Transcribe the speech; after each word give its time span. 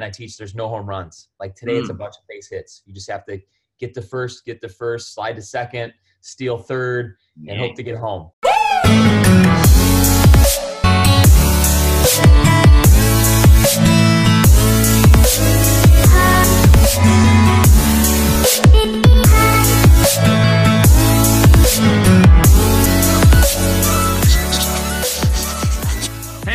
I 0.00 0.08
teach 0.08 0.38
there's 0.38 0.54
no 0.54 0.68
home 0.68 0.86
runs. 0.86 1.28
Like 1.38 1.54
today, 1.54 1.74
mm. 1.74 1.80
it's 1.80 1.90
a 1.90 1.94
mm. 1.94 1.98
bunch 1.98 2.14
of 2.14 2.26
base 2.28 2.48
hits. 2.48 2.82
You 2.86 2.94
just 2.94 3.10
have 3.10 3.26
to 3.26 3.38
get 3.78 3.92
the 3.92 4.00
first, 4.00 4.46
get 4.46 4.62
the 4.62 4.68
first, 4.68 5.12
slide 5.12 5.34
to 5.34 5.42
second, 5.42 5.92
steal 6.22 6.56
third, 6.56 7.16
and 7.46 7.58
hope 7.58 7.74
to 7.74 7.82
get 7.82 7.98
home. 7.98 8.30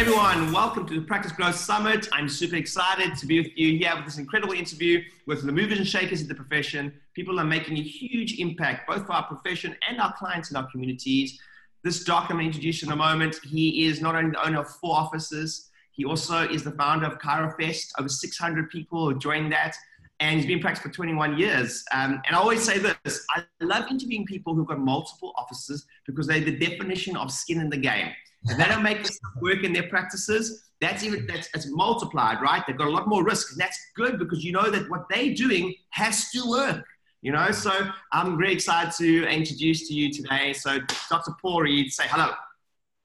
Welcome 0.09 0.87
to 0.87 0.95
the 0.95 1.05
Practice 1.05 1.33
Growth 1.33 1.55
Summit. 1.55 2.07
I'm 2.13 2.29
super 2.29 2.55
excited 2.55 3.17
to 3.17 3.25
be 3.25 3.41
with 3.41 3.51
you 3.57 3.77
here 3.77 3.93
with 3.93 4.05
this 4.05 4.17
incredible 4.17 4.53
interview 4.53 5.03
with 5.25 5.45
the 5.45 5.51
movers 5.51 5.79
and 5.79 5.87
shakers 5.87 6.21
in 6.21 6.29
the 6.29 6.35
profession. 6.35 6.93
People 7.13 7.39
are 7.41 7.43
making 7.43 7.77
a 7.77 7.81
huge 7.81 8.39
impact, 8.39 8.87
both 8.87 9.05
for 9.05 9.11
our 9.11 9.23
profession 9.23 9.75
and 9.87 9.99
our 9.99 10.13
clients 10.13 10.47
and 10.47 10.57
our 10.57 10.71
communities. 10.71 11.37
This 11.83 12.05
doc 12.05 12.27
I'm 12.29 12.37
going 12.37 12.43
to 12.43 12.45
introduce 12.47 12.83
in 12.83 12.91
a 12.91 12.95
moment, 12.95 13.35
he 13.43 13.85
is 13.85 13.99
not 13.99 14.15
only 14.15 14.31
the 14.31 14.45
owner 14.45 14.61
of 14.61 14.69
four 14.69 14.95
offices, 14.95 15.69
he 15.91 16.05
also 16.05 16.47
is 16.47 16.63
the 16.63 16.71
founder 16.71 17.07
of 17.07 17.19
ChiroFest. 17.19 17.91
Over 17.99 18.07
600 18.07 18.69
people 18.69 19.09
have 19.09 19.19
joined 19.19 19.51
that. 19.51 19.75
And 20.21 20.37
he's 20.37 20.47
been 20.47 20.59
practicing 20.59 20.89
for 20.89 20.95
21 20.95 21.37
years. 21.37 21.83
Um, 21.93 22.21
and 22.25 22.35
I 22.35 22.39
always 22.39 22.63
say 22.63 22.79
this 22.79 23.25
I 23.31 23.43
love 23.61 23.91
interviewing 23.91 24.25
people 24.25 24.55
who've 24.55 24.67
got 24.67 24.79
multiple 24.79 25.33
offices 25.37 25.85
because 26.05 26.27
they're 26.27 26.39
the 26.39 26.57
definition 26.57 27.17
of 27.17 27.29
skin 27.29 27.59
in 27.59 27.69
the 27.69 27.77
game. 27.77 28.13
If 28.45 28.57
they 28.57 28.65
don't 28.65 28.83
make 28.83 29.03
this 29.03 29.19
work 29.41 29.63
in 29.63 29.73
their 29.73 29.89
practices, 29.89 30.69
that's 30.79 31.03
even 31.03 31.25
that's 31.25 31.49
it's 31.53 31.67
multiplied, 31.69 32.41
right? 32.41 32.63
They've 32.67 32.77
got 32.77 32.87
a 32.87 32.91
lot 32.91 33.07
more 33.07 33.23
risk, 33.23 33.51
and 33.51 33.59
that's 33.59 33.79
good 33.95 34.19
because 34.19 34.43
you 34.43 34.51
know 34.51 34.69
that 34.69 34.89
what 34.89 35.05
they're 35.09 35.33
doing 35.33 35.73
has 35.89 36.29
to 36.31 36.47
work. 36.47 36.85
You 37.21 37.31
know, 37.31 37.51
so 37.51 37.71
I'm 38.13 38.37
very 38.37 38.53
excited 38.53 38.93
to 38.97 39.27
introduce 39.27 39.87
to 39.87 39.93
you 39.93 40.13
today. 40.13 40.53
So, 40.53 40.77
Dr. 41.09 41.31
Paul 41.41 41.61
Reed, 41.61 41.91
say 41.91 42.03
hello. 42.07 42.31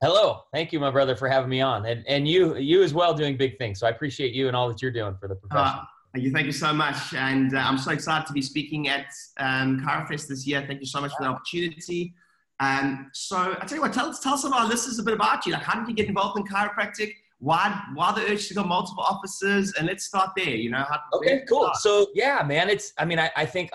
Hello, 0.03 0.42
thank 0.53 0.72
you, 0.72 0.80
my 0.80 0.91
brother, 0.91 1.16
for 1.16 1.28
having 1.28 1.48
me 1.48 1.60
on, 1.60 1.86
and 1.86 2.05
and 2.06 2.28
you 2.28 2.56
you 2.56 2.83
as 2.83 2.92
well 2.92 3.14
doing 3.14 3.36
big 3.36 3.56
things. 3.56 3.80
So 3.80 3.86
I 3.86 3.91
appreciate 3.91 4.34
you 4.34 4.48
and 4.48 4.56
all 4.56 4.69
that 4.69 4.83
you're 4.83 4.91
doing 4.91 5.16
for 5.19 5.28
the 5.28 5.36
profession. 5.36 5.78
Uh, 5.78 5.84
thank 6.12 6.25
you, 6.25 6.33
thank 6.33 6.47
you 6.47 6.53
so 6.53 6.75
much, 6.75 7.14
and 7.14 7.55
uh, 7.55 7.58
I'm 7.58 7.78
so 7.78 7.92
excited 7.92 8.27
to 8.27 8.33
be 8.33 8.42
speaking 8.42 8.88
at 8.88 9.06
um, 9.38 9.80
ChiroFest 9.80 10.28
this 10.28 10.47
year. 10.47 10.62
Thank 10.66 10.80
you 10.80 10.86
so 10.86 11.00
much 11.00 11.12
for 11.16 11.22
the 11.22 11.30
opportunity. 11.30 12.14
Um, 12.62 13.10
so 13.12 13.56
I 13.60 13.64
tell 13.66 13.77
you 13.77 13.82
what, 13.82 13.92
tell, 13.92 14.14
tell 14.14 14.38
some 14.38 14.52
of 14.52 14.60
our 14.60 14.68
listeners 14.68 14.96
a 15.00 15.02
bit 15.02 15.14
about 15.14 15.44
you. 15.44 15.52
Like, 15.52 15.62
how 15.62 15.80
did 15.80 15.88
you 15.88 15.94
get 15.94 16.06
involved 16.06 16.38
in 16.38 16.46
chiropractic? 16.46 17.12
Why, 17.41 17.82
why 17.94 18.12
the 18.12 18.20
urge 18.30 18.46
to 18.48 18.54
go 18.54 18.62
multiple 18.62 19.02
offices? 19.02 19.74
And 19.77 19.88
let's 19.88 20.04
start 20.04 20.30
there. 20.36 20.54
You 20.54 20.70
know, 20.70 20.84
how, 20.88 21.00
okay, 21.14 21.42
cool. 21.48 21.62
Start? 21.62 21.77
So 21.78 22.06
yeah, 22.14 22.41
man, 22.46 22.70
it's. 22.70 22.92
I 22.98 23.04
mean, 23.04 23.19
I, 23.19 23.32
I 23.36 23.46
think, 23.46 23.70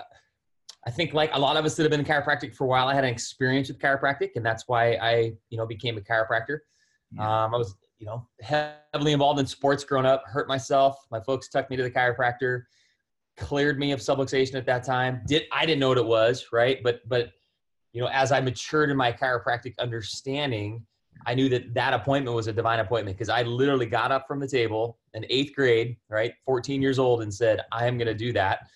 I 0.86 0.90
think 0.90 1.12
like 1.12 1.30
a 1.34 1.38
lot 1.38 1.58
of 1.58 1.66
us 1.66 1.76
that 1.76 1.82
have 1.82 1.90
been 1.90 2.00
in 2.00 2.06
chiropractic 2.06 2.54
for 2.54 2.64
a 2.64 2.66
while, 2.66 2.88
I 2.88 2.94
had 2.94 3.04
an 3.04 3.10
experience 3.10 3.68
with 3.68 3.78
chiropractic, 3.78 4.30
and 4.36 4.46
that's 4.46 4.64
why 4.68 4.94
I, 4.94 5.32
you 5.50 5.58
know, 5.58 5.66
became 5.66 5.98
a 5.98 6.00
chiropractor. 6.00 6.60
Yeah. 7.12 7.44
Um, 7.44 7.54
I 7.54 7.58
was, 7.58 7.74
you 7.98 8.06
know, 8.06 8.26
heavily 8.40 9.12
involved 9.12 9.38
in 9.38 9.46
sports 9.46 9.84
growing 9.84 10.06
up. 10.06 10.22
Hurt 10.26 10.48
myself. 10.48 10.96
My 11.10 11.20
folks 11.20 11.50
took 11.50 11.68
me 11.68 11.76
to 11.76 11.82
the 11.82 11.90
chiropractor 11.90 12.62
cleared 13.38 13.78
me 13.78 13.92
of 13.92 14.00
subluxation 14.00 14.54
at 14.54 14.66
that 14.66 14.82
time. 14.82 15.22
Did 15.26 15.44
I 15.52 15.64
didn't 15.64 15.78
know 15.78 15.88
what 15.88 15.98
it 15.98 16.06
was, 16.06 16.46
right? 16.52 16.82
But 16.82 17.08
but 17.08 17.30
you 17.98 18.04
know, 18.04 18.10
as 18.10 18.30
I 18.30 18.40
matured 18.40 18.90
in 18.90 18.96
my 18.96 19.10
chiropractic 19.10 19.76
understanding, 19.80 20.86
I 21.26 21.34
knew 21.34 21.48
that 21.48 21.74
that 21.74 21.94
appointment 21.94 22.36
was 22.36 22.46
a 22.46 22.52
divine 22.52 22.78
appointment 22.78 23.16
because 23.16 23.28
I 23.28 23.42
literally 23.42 23.86
got 23.86 24.12
up 24.12 24.28
from 24.28 24.38
the 24.38 24.46
table 24.46 24.98
in 25.14 25.26
eighth 25.28 25.56
grade, 25.56 25.96
right, 26.08 26.32
14 26.44 26.80
years 26.80 27.00
old, 27.00 27.22
and 27.22 27.34
said, 27.34 27.60
I 27.72 27.88
am 27.88 27.98
going 27.98 28.06
to 28.06 28.14
do 28.14 28.32
that. 28.34 28.68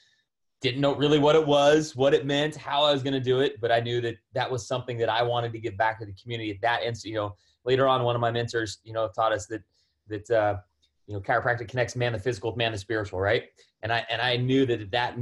Didn't 0.61 0.81
know 0.81 0.97
really 0.97 1.21
what 1.21 1.37
it 1.37 1.47
was, 1.47 1.95
what 1.95 2.15
it 2.15 2.27
meant, 2.27 2.57
how 2.57 2.83
I 2.83 2.93
was 2.93 3.05
going 3.05 3.13
to 3.13 3.21
do 3.21 3.39
it, 3.39 3.61
but 3.61 3.71
I 3.71 3.79
knew 3.79 4.01
that 4.01 4.17
that 4.35 4.51
was 4.51 4.67
something 4.67 4.99
that 4.99 5.09
I 5.09 5.23
wanted 5.23 5.53
to 5.53 5.61
give 5.61 5.77
back 5.77 6.01
to 6.01 6.05
the 6.05 6.15
community 6.21 6.51
at 6.51 6.61
that 6.63 6.83
instant. 6.83 7.13
You 7.13 7.19
know, 7.19 7.37
later 7.65 7.87
on, 7.87 8.03
one 8.03 8.17
of 8.17 8.21
my 8.21 8.33
mentors, 8.33 8.79
you 8.83 8.93
know, 8.93 9.09
taught 9.15 9.31
us 9.31 9.47
that 9.47 9.63
that 10.09 10.29
uh, 10.33 10.57
you 11.07 11.15
know 11.15 11.21
chiropractic 11.21 11.69
connects 11.69 11.95
man 11.95 12.13
the 12.13 12.19
physical 12.19 12.51
with 12.51 12.57
man 12.57 12.73
the 12.73 12.79
spiritual, 12.79 13.21
right? 13.21 13.45
And 13.83 13.93
I 13.93 14.05
and 14.11 14.21
I 14.21 14.37
knew 14.37 14.67
that 14.67 14.91
that 14.91 15.17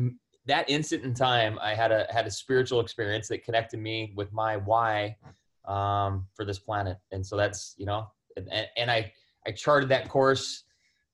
that 0.50 0.68
instant 0.68 1.04
in 1.04 1.14
time, 1.14 1.58
I 1.62 1.74
had 1.74 1.92
a 1.92 2.06
had 2.10 2.26
a 2.26 2.30
spiritual 2.30 2.80
experience 2.80 3.28
that 3.28 3.44
connected 3.44 3.78
me 3.78 4.12
with 4.16 4.32
my 4.32 4.56
why 4.56 5.16
um, 5.64 6.26
for 6.34 6.44
this 6.44 6.58
planet, 6.58 6.98
and 7.12 7.24
so 7.24 7.36
that's 7.36 7.74
you 7.78 7.86
know, 7.86 8.08
and, 8.36 8.68
and 8.76 8.90
I 8.90 9.12
I 9.46 9.52
charted 9.52 9.88
that 9.90 10.08
course, 10.08 10.64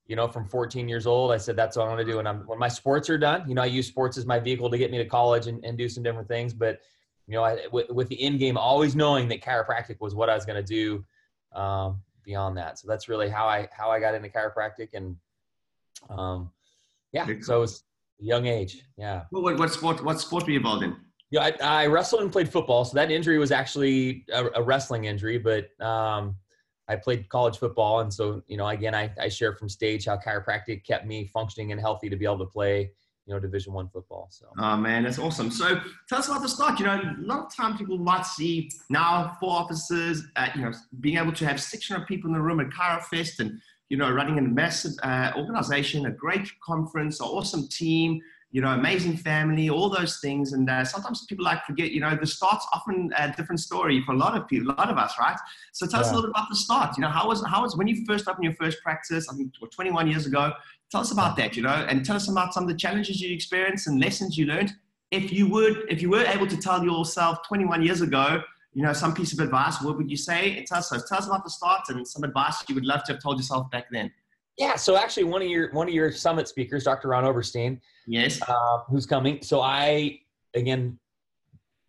you 0.07 0.15
know, 0.15 0.27
from 0.27 0.47
14 0.47 0.89
years 0.89 1.05
old. 1.05 1.31
I 1.31 1.37
said 1.37 1.55
that's 1.55 1.77
what 1.77 1.85
I 1.85 1.89
want 1.89 1.99
to 1.99 2.05
do, 2.05 2.19
and 2.19 2.27
I'm, 2.27 2.47
when 2.47 2.57
my 2.57 2.67
sports 2.67 3.09
are 3.09 3.17
done, 3.17 3.47
you 3.47 3.53
know, 3.53 3.61
I 3.61 3.67
use 3.67 3.87
sports 3.87 4.17
as 4.17 4.25
my 4.25 4.39
vehicle 4.39 4.69
to 4.71 4.77
get 4.77 4.89
me 4.91 4.97
to 4.97 5.05
college 5.05 5.47
and, 5.47 5.63
and 5.63 5.77
do 5.77 5.87
some 5.87 6.03
different 6.03 6.27
things, 6.27 6.53
but 6.53 6.79
you 7.27 7.35
know, 7.35 7.43
I, 7.43 7.59
with, 7.71 7.89
with 7.89 8.07
the 8.07 8.19
end 8.21 8.39
game, 8.39 8.57
always 8.57 8.95
knowing 8.95 9.27
that 9.27 9.41
chiropractic 9.41 9.99
was 9.99 10.15
what 10.15 10.29
I 10.29 10.35
was 10.35 10.45
going 10.45 10.63
to 10.63 10.73
do 10.73 11.05
um, 11.53 12.01
beyond 12.23 12.57
that. 12.57 12.79
So 12.79 12.87
that's 12.87 13.07
really 13.07 13.29
how 13.29 13.45
I 13.45 13.67
how 13.71 13.91
I 13.91 13.99
got 13.99 14.15
into 14.15 14.29
chiropractic, 14.29 14.89
and 14.93 15.15
um, 16.09 16.49
yeah, 17.11 17.27
so 17.41 17.57
it 17.57 17.59
was 17.59 17.83
young 18.19 18.45
age. 18.45 18.83
Yeah. 18.97 19.23
Well, 19.31 19.43
what, 19.43 19.57
what 19.57 19.71
sport? 19.71 20.03
What 20.03 20.19
sport 20.19 20.45
were 20.45 20.51
you 20.51 20.57
involved 20.57 20.83
in? 20.83 20.95
Yeah, 21.29 21.49
I, 21.61 21.83
I 21.83 21.87
wrestled 21.87 22.21
and 22.21 22.31
played 22.31 22.49
football. 22.49 22.85
So 22.85 22.95
that 22.95 23.11
injury 23.11 23.37
was 23.37 23.51
actually 23.51 24.25
a, 24.31 24.45
a 24.55 24.61
wrestling 24.61 25.05
injury, 25.05 25.37
but 25.37 25.69
um, 25.85 26.37
I 26.87 26.95
played 26.95 27.27
college 27.27 27.57
football, 27.57 27.99
and 27.99 28.13
so 28.13 28.41
you 28.47 28.55
know, 28.57 28.67
again, 28.67 28.95
I, 28.95 29.11
I 29.19 29.27
share 29.27 29.53
from 29.53 29.67
stage 29.67 30.05
how 30.05 30.17
chiropractic 30.17 30.85
kept 30.85 31.05
me 31.05 31.27
functioning 31.27 31.71
and 31.71 31.81
healthy 31.81 32.09
to 32.09 32.15
be 32.15 32.23
able 32.23 32.39
to 32.39 32.45
play, 32.45 32.91
you 33.25 33.33
know, 33.33 33.41
Division 33.41 33.73
One 33.73 33.89
football. 33.89 34.29
So. 34.31 34.45
Oh 34.57 34.77
man, 34.77 35.03
that's 35.03 35.19
awesome. 35.19 35.51
So 35.51 35.81
tell 36.07 36.19
us 36.19 36.29
about 36.29 36.43
the 36.43 36.49
start. 36.49 36.79
You 36.79 36.85
know, 36.85 36.93
a 36.95 37.15
lot 37.19 37.47
of 37.47 37.55
times 37.55 37.77
people 37.77 37.97
might 37.97 38.25
see 38.25 38.69
now 38.89 39.35
four 39.37 39.51
officers, 39.51 40.23
uh, 40.37 40.47
you 40.55 40.61
know, 40.61 40.71
being 41.01 41.17
able 41.17 41.33
to 41.33 41.45
have 41.45 41.61
600 41.61 42.07
people 42.07 42.29
in 42.29 42.35
the 42.35 42.41
room 42.41 42.61
at 42.61 42.67
ChiroFest 42.69 43.39
and 43.39 43.59
you 43.89 43.97
know, 43.97 44.11
running 44.11 44.37
a 44.37 44.41
massive 44.41 44.93
uh, 45.03 45.31
organization, 45.37 46.05
a 46.05 46.11
great 46.11 46.47
conference, 46.61 47.19
an 47.19 47.27
awesome 47.27 47.67
team, 47.67 48.21
you 48.51 48.61
know, 48.61 48.69
amazing 48.69 49.17
family, 49.17 49.69
all 49.69 49.89
those 49.89 50.19
things. 50.19 50.53
And 50.53 50.69
uh, 50.69 50.85
sometimes 50.85 51.25
people 51.25 51.43
like 51.43 51.63
forget, 51.65 51.91
you 51.91 51.99
know, 51.99 52.15
the 52.15 52.25
start's 52.25 52.65
often 52.73 53.11
a 53.17 53.31
different 53.35 53.59
story 53.59 54.01
for 54.05 54.13
a 54.13 54.17
lot 54.17 54.37
of 54.37 54.47
people, 54.47 54.71
a 54.71 54.75
lot 54.75 54.89
of 54.89 54.97
us, 54.97 55.13
right? 55.19 55.37
So 55.73 55.85
tell 55.85 55.99
yeah. 55.99 56.05
us 56.05 56.11
a 56.11 56.15
little 56.15 56.29
bit 56.29 56.37
about 56.37 56.49
the 56.49 56.55
start. 56.55 56.97
You 56.97 57.01
know, 57.01 57.09
how 57.09 57.27
was 57.27 57.43
how 57.45 57.61
was 57.63 57.75
when 57.75 57.87
you 57.87 58.05
first 58.05 58.27
opened 58.27 58.45
your 58.45 58.55
first 58.55 58.81
practice? 58.81 59.27
I 59.29 59.35
think 59.35 59.53
21 59.71 60.07
years 60.07 60.25
ago. 60.25 60.53
Tell 60.89 61.01
us 61.01 61.11
about 61.11 61.35
that, 61.35 61.57
you 61.57 61.63
know, 61.63 61.85
and 61.89 62.05
tell 62.05 62.15
us 62.15 62.29
about 62.29 62.53
some 62.53 62.63
of 62.63 62.69
the 62.69 62.75
challenges 62.75 63.19
you 63.19 63.35
experienced 63.35 63.87
and 63.87 63.99
lessons 63.99 64.37
you 64.37 64.45
learned. 64.45 64.71
If 65.11 65.33
you 65.33 65.45
would, 65.49 65.83
if 65.89 66.01
you 66.01 66.09
were 66.09 66.23
able 66.23 66.47
to 66.47 66.55
tell 66.55 66.81
yourself 66.81 67.39
21 67.45 67.81
years 67.83 67.99
ago, 67.99 68.41
you 68.73 68.83
know, 68.83 68.93
some 68.93 69.13
piece 69.13 69.33
of 69.33 69.39
advice, 69.39 69.81
what 69.81 69.97
would 69.97 70.09
you 70.09 70.17
say? 70.17 70.63
Tell 70.67 70.77
us, 70.77 70.89
tell 70.89 71.17
us 71.17 71.25
about 71.25 71.43
the 71.43 71.49
start 71.49 71.81
and 71.89 72.07
some 72.07 72.23
advice 72.23 72.63
you 72.69 72.75
would 72.75 72.85
love 72.85 73.03
to 73.05 73.13
have 73.13 73.21
told 73.21 73.37
yourself 73.37 73.69
back 73.71 73.85
then. 73.91 74.11
Yeah, 74.57 74.75
so 74.75 74.97
actually, 74.97 75.25
one 75.25 75.41
of 75.41 75.47
your 75.47 75.71
one 75.71 75.87
of 75.87 75.93
your 75.93 76.11
summit 76.11 76.47
speakers, 76.47 76.83
Dr. 76.83 77.09
Ron 77.09 77.25
Oberstein, 77.25 77.79
yes, 78.07 78.41
uh, 78.47 78.79
who's 78.89 79.05
coming. 79.05 79.41
So 79.43 79.61
I 79.61 80.19
again, 80.55 80.97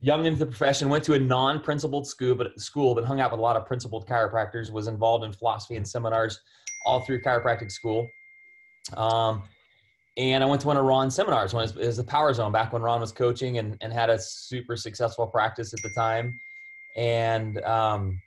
young 0.01 0.27
into 0.27 0.39
the 0.39 0.47
profession, 0.47 0.91
went 0.91 1.03
to 1.05 1.15
a 1.15 1.19
non-principled 1.19 2.07
school, 2.07 2.35
but 2.35 2.59
school, 2.61 2.95
but 2.95 3.05
hung 3.05 3.21
out 3.21 3.31
with 3.31 3.41
a 3.41 3.43
lot 3.43 3.57
of 3.57 3.65
principled 3.65 4.07
chiropractors. 4.07 4.71
Was 4.71 4.87
involved 4.87 5.25
in 5.25 5.33
philosophy 5.33 5.77
and 5.77 5.89
seminars 5.89 6.41
all 6.85 7.01
through 7.01 7.23
chiropractic 7.23 7.73
school. 7.73 8.07
Um, 8.97 9.43
and 10.19 10.43
I 10.43 10.47
went 10.47 10.61
to 10.63 10.67
one 10.67 10.77
of 10.77 10.85
Ron's 10.85 11.15
seminars 11.15 11.55
when 11.55 11.63
it 11.63 11.75
was, 11.75 11.77
it 11.77 11.87
was 11.87 11.97
the 11.97 12.05
Power 12.05 12.33
Zone 12.35 12.53
back 12.53 12.73
when 12.73 12.83
Ron 12.83 13.01
was 13.01 13.13
coaching 13.13 13.59
and, 13.59 13.77
and 13.81 13.93
had 13.93 14.11
a 14.11 14.19
super 14.19 14.77
successful 14.77 15.27
practice 15.27 15.73
at 15.73 15.83
the 15.83 15.91
time 15.91 16.39
and 16.99 17.63
um, 17.63 18.21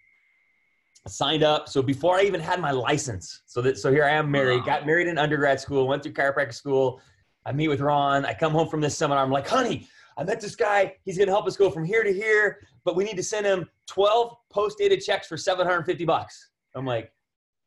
signed 1.08 1.44
up. 1.44 1.68
So 1.68 1.82
before 1.82 2.16
I 2.18 2.24
even 2.24 2.40
had 2.40 2.62
my 2.62 2.72
license, 2.72 3.42
so 3.46 3.62
that 3.62 3.78
so 3.78 3.92
here 3.92 4.06
I 4.06 4.12
am 4.12 4.32
married, 4.32 4.64
got 4.64 4.86
married 4.86 5.08
in 5.08 5.18
undergrad 5.18 5.60
school, 5.60 5.88
went 5.88 6.02
through 6.02 6.14
chiropractic 6.14 6.54
school. 6.54 7.02
I 7.46 7.52
meet 7.52 7.68
with 7.68 7.82
Ron. 7.82 8.26
I 8.26 8.34
come 8.34 8.54
home 8.54 8.70
from 8.70 8.80
this 8.80 8.98
seminar. 8.98 9.24
I'm 9.24 9.32
like, 9.32 9.48
honey, 9.48 9.90
I 10.18 10.24
met 10.24 10.40
this 10.40 10.56
guy. 10.56 10.96
He's 11.04 11.18
going 11.18 11.28
to 11.28 11.34
help 11.34 11.48
us 11.48 11.58
go 11.58 11.70
from 11.70 11.84
here 11.84 12.04
to 12.04 12.14
here, 12.14 12.60
but 12.86 12.96
we 12.96 13.04
need 13.04 13.18
to 13.18 13.24
send 13.24 13.46
him 13.46 13.68
12 13.88 14.36
post-dated 14.50 15.02
checks 15.02 15.28
for 15.28 15.38
750 15.38 16.06
bucks. 16.06 16.52
I'm 16.76 16.86
like, 16.86 17.12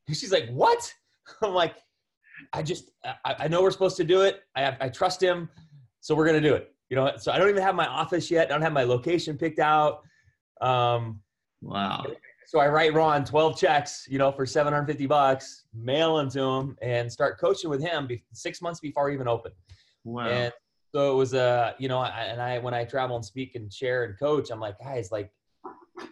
she's 0.07 0.31
like, 0.31 0.49
what? 0.49 0.91
I'm 1.43 1.53
like, 1.53 1.75
I 2.53 2.63
just, 2.63 2.91
I, 3.03 3.35
I 3.39 3.47
know 3.47 3.61
we're 3.61 3.71
supposed 3.71 3.97
to 3.97 4.03
do 4.03 4.21
it. 4.21 4.41
I, 4.55 4.75
I 4.79 4.89
trust 4.89 5.21
him. 5.21 5.49
So 5.99 6.15
we're 6.15 6.25
going 6.25 6.41
to 6.41 6.49
do 6.49 6.55
it. 6.55 6.73
You 6.89 6.95
know, 6.95 7.11
so 7.17 7.31
I 7.31 7.37
don't 7.37 7.49
even 7.49 7.63
have 7.63 7.75
my 7.75 7.87
office 7.87 8.31
yet. 8.31 8.47
I 8.47 8.53
don't 8.53 8.61
have 8.61 8.73
my 8.73 8.83
location 8.83 9.37
picked 9.37 9.59
out. 9.59 10.01
Um, 10.61 11.21
wow. 11.61 12.05
So 12.47 12.59
I 12.59 12.67
write 12.67 12.93
Ron 12.93 13.25
12 13.25 13.57
checks, 13.57 14.05
you 14.09 14.19
know, 14.19 14.31
for 14.31 14.45
750 14.45 15.07
bucks, 15.07 15.65
mail 15.73 16.17
them 16.17 16.29
to 16.31 16.41
him, 16.41 16.77
and 16.81 17.11
start 17.11 17.39
coaching 17.39 17.69
with 17.69 17.81
him 17.81 18.07
six 18.33 18.61
months 18.61 18.79
before 18.79 19.09
even 19.09 19.27
open. 19.27 19.51
Wow. 20.03 20.27
And 20.27 20.53
so 20.93 21.11
it 21.11 21.15
was 21.15 21.33
a, 21.33 21.41
uh, 21.41 21.73
you 21.79 21.89
know, 21.89 22.03
and 22.03 22.41
I 22.41 22.59
when 22.59 22.73
I 22.73 22.85
travel 22.85 23.15
and 23.15 23.25
speak 23.25 23.55
and 23.55 23.73
share 23.73 24.03
and 24.05 24.17
coach, 24.17 24.51
I'm 24.51 24.59
like, 24.59 24.79
guys, 24.79 25.11
like 25.11 25.31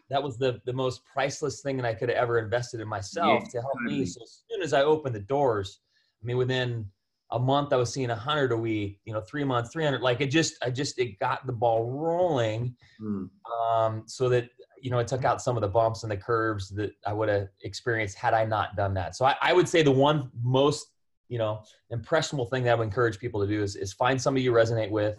that 0.09 0.21
was 0.21 0.37
the 0.37 0.59
the 0.65 0.73
most 0.73 1.01
priceless 1.05 1.61
thing 1.61 1.77
that 1.77 1.85
I 1.85 1.93
could 1.93 2.09
have 2.09 2.17
ever 2.17 2.39
invested 2.39 2.81
in 2.81 2.87
myself 2.87 3.43
yeah, 3.45 3.49
to 3.51 3.61
help 3.61 3.79
me. 3.81 4.05
So 4.05 4.21
as 4.23 4.43
soon 4.49 4.61
as 4.61 4.73
I 4.73 4.81
opened 4.81 5.15
the 5.15 5.21
doors, 5.21 5.79
I 6.21 6.25
mean, 6.25 6.37
within 6.37 6.85
a 7.33 7.39
month 7.39 7.73
I 7.73 7.77
was 7.77 7.91
seeing 7.91 8.11
a 8.11 8.13
100 8.13 8.51
a 8.51 8.57
week, 8.57 8.99
you 9.05 9.13
know, 9.13 9.19
three 9.19 9.43
months, 9.43 9.71
300. 9.73 10.01
Like 10.01 10.21
it 10.21 10.27
just, 10.27 10.55
I 10.63 10.69
just, 10.69 10.99
it 10.99 11.19
got 11.19 11.45
the 11.47 11.51
ball 11.51 11.89
rolling 11.89 12.75
mm. 13.01 13.27
um, 13.67 14.03
so 14.05 14.29
that, 14.29 14.49
you 14.79 14.91
know, 14.91 14.99
it 14.99 15.07
took 15.07 15.25
out 15.25 15.41
some 15.41 15.57
of 15.57 15.61
the 15.61 15.67
bumps 15.67 16.03
and 16.03 16.11
the 16.11 16.17
curves 16.17 16.69
that 16.69 16.91
I 17.07 17.11
would 17.11 17.29
have 17.29 17.47
experienced 17.63 18.17
had 18.17 18.35
I 18.35 18.45
not 18.45 18.75
done 18.75 18.93
that. 18.93 19.15
So 19.15 19.25
I, 19.25 19.35
I 19.41 19.51
would 19.51 19.67
say 19.67 19.81
the 19.81 19.91
one 19.91 20.29
most, 20.43 20.85
you 21.27 21.39
know, 21.39 21.63
impressionable 21.89 22.45
thing 22.45 22.63
that 22.63 22.71
I 22.71 22.75
would 22.75 22.83
encourage 22.83 23.17
people 23.17 23.41
to 23.41 23.47
do 23.47 23.63
is, 23.63 23.75
is 23.75 23.93
find 23.93 24.21
somebody 24.21 24.43
you 24.43 24.51
resonate 24.51 24.91
with, 24.91 25.17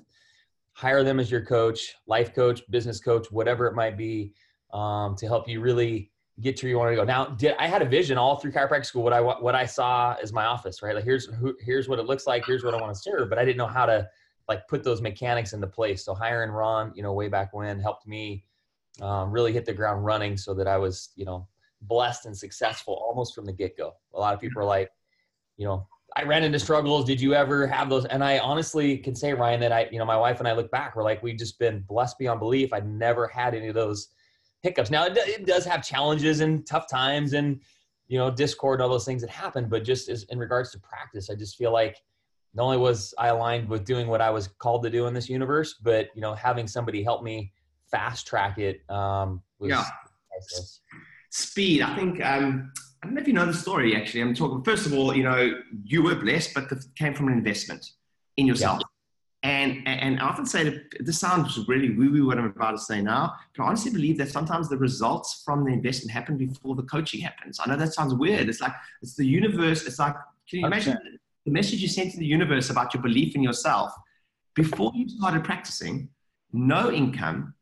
hire 0.72 1.02
them 1.02 1.19
as 1.19 1.32
your 1.32 1.44
coach, 1.44 1.94
life 2.06 2.32
coach, 2.32 2.62
business 2.70 3.00
coach, 3.00 3.26
whatever 3.32 3.67
it 3.67 3.75
might 3.75 3.99
be, 3.99 4.34
um, 4.72 5.17
to 5.17 5.26
help 5.26 5.49
you 5.49 5.60
really 5.60 6.12
get 6.40 6.56
to 6.56 6.66
where 6.66 6.70
you 6.70 6.78
want 6.78 6.90
to 6.90 6.96
go. 6.96 7.04
Now, 7.04 7.26
did 7.26 7.54
I 7.58 7.69
had 7.69 7.82
a 7.82 7.84
vision 7.84 8.19
all 8.19 8.36
through 8.36 8.52
chiropractic 8.52 8.86
school? 8.86 9.02
What 9.02 9.12
I 9.12 9.20
what 9.20 9.54
I 9.54 9.66
saw 9.66 10.16
is 10.22 10.32
my 10.32 10.44
office, 10.44 10.82
right? 10.82 10.94
Like 10.94 11.04
here's 11.04 11.26
who, 11.26 11.54
here's 11.60 11.88
what 11.88 11.98
it 11.98 12.06
looks 12.06 12.26
like. 12.26 12.44
Here's 12.44 12.64
what 12.64 12.75
I 12.75 12.81
want 12.81 12.94
to 12.94 13.00
serve, 13.00 13.28
but 13.31 13.38
I 13.38 13.44
didn't 13.44 13.58
know 13.58 13.66
how 13.66 13.86
to 13.86 14.08
like 14.48 14.66
put 14.69 14.82
those 14.82 15.00
mechanics 15.00 15.52
into 15.52 15.66
place. 15.66 16.04
So 16.04 16.14
hiring 16.14 16.50
Ron, 16.50 16.92
you 16.94 17.02
know, 17.02 17.12
way 17.12 17.28
back 17.28 17.54
when, 17.54 17.81
helped 17.81 18.06
me 18.06 18.44
um, 19.00 19.31
really 19.31 19.52
hit 19.52 19.64
the 19.64 19.72
ground 19.72 20.04
running, 20.04 20.36
so 20.36 20.54
that 20.54 20.66
I 20.66 20.76
was, 20.76 21.10
you 21.16 21.25
know, 21.25 21.46
blessed 21.82 22.26
and 22.26 22.36
successful 22.36 22.94
almost 22.94 23.34
from 23.34 23.44
the 23.44 23.52
get 23.52 23.76
go. 23.76 23.94
A 24.14 24.19
lot 24.19 24.34
of 24.34 24.40
people 24.40 24.60
are 24.60 24.66
like, 24.66 24.90
you 25.56 25.66
know, 25.66 25.86
I 26.16 26.22
ran 26.25 26.44
into 26.44 26.58
struggles. 26.58 27.04
Did 27.04 27.20
you 27.20 27.34
ever 27.34 27.66
have 27.66 27.88
those? 27.88 28.04
And 28.06 28.22
I 28.22 28.38
honestly 28.38 28.98
can 28.98 29.14
say, 29.14 29.34
Ryan, 29.34 29.60
that 29.60 29.72
I, 29.72 29.88
you 29.90 29.98
know, 29.98 30.04
my 30.04 30.16
wife 30.16 30.38
and 30.38 30.48
I 30.48 30.52
look 30.52 30.70
back, 30.70 30.94
we're 30.94 31.02
like, 31.02 31.22
we've 31.22 31.38
just 31.38 31.58
been 31.58 31.81
blessed 31.88 32.19
beyond 32.19 32.40
belief. 32.40 32.72
I 32.72 32.81
never 32.81 33.26
had 33.26 33.54
any 33.54 33.69
of 33.69 33.75
those 33.75 34.08
hiccups. 34.64 34.90
Now 34.90 35.05
it, 35.05 35.16
it 35.16 35.46
does 35.46 35.64
have 35.66 35.87
challenges 35.87 36.40
and 36.40 36.66
tough 36.66 36.88
times 36.88 37.34
and 37.34 37.61
you 38.08 38.19
know 38.19 38.31
discord 38.31 38.81
and 38.81 38.84
all 38.84 38.90
those 38.90 39.05
things 39.05 39.20
that 39.20 39.31
happen. 39.31 39.69
But 39.69 39.84
just 39.84 40.08
as 40.08 40.25
in 40.25 40.38
regards 40.38 40.72
to 40.72 40.81
practice, 40.81 41.31
I 41.31 41.37
just 41.37 41.56
feel 41.56 41.72
like 41.72 42.02
not 42.55 42.64
only 42.64 42.78
was 42.78 43.14
I 43.19 43.28
aligned 43.28 43.69
with 43.69 43.84
doing 43.84 44.08
what 44.08 44.20
I 44.20 44.31
was 44.31 44.49
called 44.49 44.82
to 44.84 44.90
do 44.90 45.06
in 45.06 45.14
this 45.14 45.28
universe, 45.28 45.75
but 45.81 46.08
you 46.14 46.22
know 46.22 46.34
having 46.34 46.66
somebody 46.66 47.05
help 47.05 47.22
me 47.22 47.52
fast 47.90 48.26
track 48.26 48.58
it 48.58 48.82
um, 48.90 49.43
was 49.61 49.70
yeah. 49.70 49.84
Priceless. 50.31 50.81
Speed. 51.31 51.82
I 51.82 51.94
think 51.96 52.25
um, 52.25 52.72
I 53.02 53.06
don't 53.06 53.14
know 53.14 53.20
if 53.20 53.28
you 53.28 53.34
know 53.34 53.46
the 53.46 53.55
story. 53.55 53.94
Actually, 53.94 54.22
I'm 54.22 54.34
talking. 54.34 54.64
First 54.64 54.87
of 54.87 54.94
all, 54.94 55.14
you 55.14 55.22
know 55.22 55.60
you 55.84 56.02
were 56.02 56.14
blessed, 56.14 56.55
but 56.55 56.72
it 56.72 56.84
came 56.96 57.14
from 57.14 57.28
an 57.28 57.34
investment 57.34 57.84
in 58.37 58.46
yourself. 58.46 58.81
Yeah. 58.81 58.94
And, 59.44 59.87
and 59.87 60.19
I 60.20 60.25
often 60.25 60.46
say 60.46 60.64
that 60.64 61.05
this 61.05 61.20
sounds 61.20 61.61
really 61.69 61.94
woo 61.94 62.11
woo 62.11 62.26
what 62.26 62.38
I'm 62.38 62.46
about 62.46 62.70
to 62.73 62.79
say 62.79 63.02
now, 63.02 63.35
but 63.55 63.62
I 63.62 63.67
honestly 63.67 63.93
believe 63.93 64.17
that 64.17 64.31
sometimes 64.31 64.70
the 64.70 64.79
results 64.79 65.43
from 65.44 65.64
the 65.67 65.70
investment 65.70 66.11
happen 66.11 66.38
before 66.38 66.75
the 66.75 66.82
coaching 66.85 67.20
happens. 67.20 67.61
I 67.61 67.69
know 67.69 67.76
that 67.76 67.93
sounds 67.93 68.14
weird. 68.14 68.49
It's 68.49 68.62
like, 68.62 68.73
it's 69.02 69.17
the 69.17 69.26
universe. 69.26 69.87
It's 69.87 69.99
like, 69.99 70.14
can 70.49 70.61
you 70.61 70.67
imagine 70.67 70.94
okay. 70.94 71.19
the 71.44 71.52
message 71.52 71.82
you 71.82 71.88
sent 71.88 72.12
to 72.12 72.19
the 72.19 72.25
universe 72.25 72.70
about 72.70 72.94
your 72.94 73.02
belief 73.02 73.35
in 73.35 73.43
yourself 73.43 73.93
before 74.55 74.93
you 74.94 75.06
started 75.11 75.44
practicing, 75.44 76.08
no 76.55 76.91
income. 76.91 77.52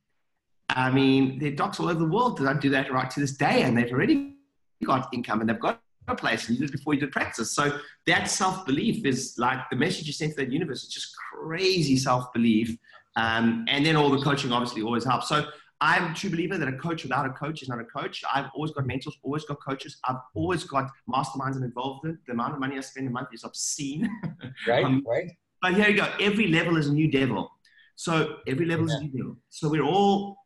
I 0.69 0.91
mean, 0.93 1.41
there 1.41 1.51
are 1.51 1.57
docs 1.57 1.81
all 1.81 1.89
over 1.89 1.99
the 1.99 2.07
world 2.07 2.39
that 2.39 2.61
do 2.61 2.71
that 2.71 2.93
right 2.93 3.11
to 3.11 3.19
this 3.19 3.33
day, 3.33 3.63
and 3.63 3.77
they've 3.77 3.91
already 3.91 4.37
got 4.85 5.09
income 5.13 5.41
and 5.41 5.49
they've 5.49 5.59
got 5.59 5.82
place 6.17 6.49
and 6.49 6.59
you 6.59 6.67
did 6.67 6.75
it 6.75 6.79
before 6.79 6.95
you 6.95 7.01
did 7.01 7.13
practice. 7.13 7.55
So 7.55 7.79
that 8.07 8.25
self 8.31 8.67
belief 8.67 9.05
is 9.07 9.35
like 9.39 9.59
the 9.71 9.77
message 9.77 10.07
you 10.07 10.13
send 10.13 10.33
to 10.33 10.37
that 10.45 10.53
universe. 10.53 10.85
It's 10.85 10.93
just 10.93 11.15
crazy 11.33 11.97
self 11.97 12.33
belief. 12.33 12.77
Um, 13.17 13.65
and 13.69 13.85
then 13.85 13.97
all 13.97 14.11
the 14.11 14.23
coaching 14.23 14.53
obviously 14.53 14.83
always 14.83 15.05
helps. 15.05 15.29
So 15.29 15.47
I'm 15.81 16.13
a 16.13 16.15
true 16.15 16.31
believer 16.31 16.59
that 16.59 16.69
a 16.69 16.73
coach 16.73 17.03
without 17.03 17.27
a 17.27 17.31
coach 17.31 17.63
is 17.63 17.69
not 17.69 17.81
a 17.81 17.85
coach. 17.85 18.23
I've 18.33 18.47
always 18.55 18.71
got 18.71 18.87
mentors, 18.87 19.19
always 19.23 19.45
got 19.45 19.59
coaches. 19.67 19.99
I've 20.09 20.21
always 20.35 20.65
got 20.65 20.89
masterminds 21.13 21.57
and 21.57 21.65
involved 21.65 22.05
in. 22.05 22.19
The 22.27 22.33
amount 22.35 22.55
of 22.55 22.61
money 22.61 22.77
I 22.79 22.81
spend 22.81 23.09
a 23.09 23.11
month 23.11 23.29
is 23.33 23.45
obscene. 23.45 24.09
Right, 24.67 24.85
um, 24.85 25.05
right. 25.07 25.31
But 25.61 25.75
here 25.75 25.89
you 25.89 25.97
go. 25.97 26.09
Every 26.21 26.49
level 26.49 26.77
is 26.77 26.89
a 26.89 26.93
new 26.93 27.11
devil. 27.11 27.51
So 27.97 28.37
every 28.47 28.67
level 28.67 28.89
yeah. 28.89 28.95
is 28.95 29.01
a 29.01 29.05
new 29.05 29.11
devil. 29.11 29.37
So 29.51 29.69
we're 29.69 29.85
all 29.85 30.37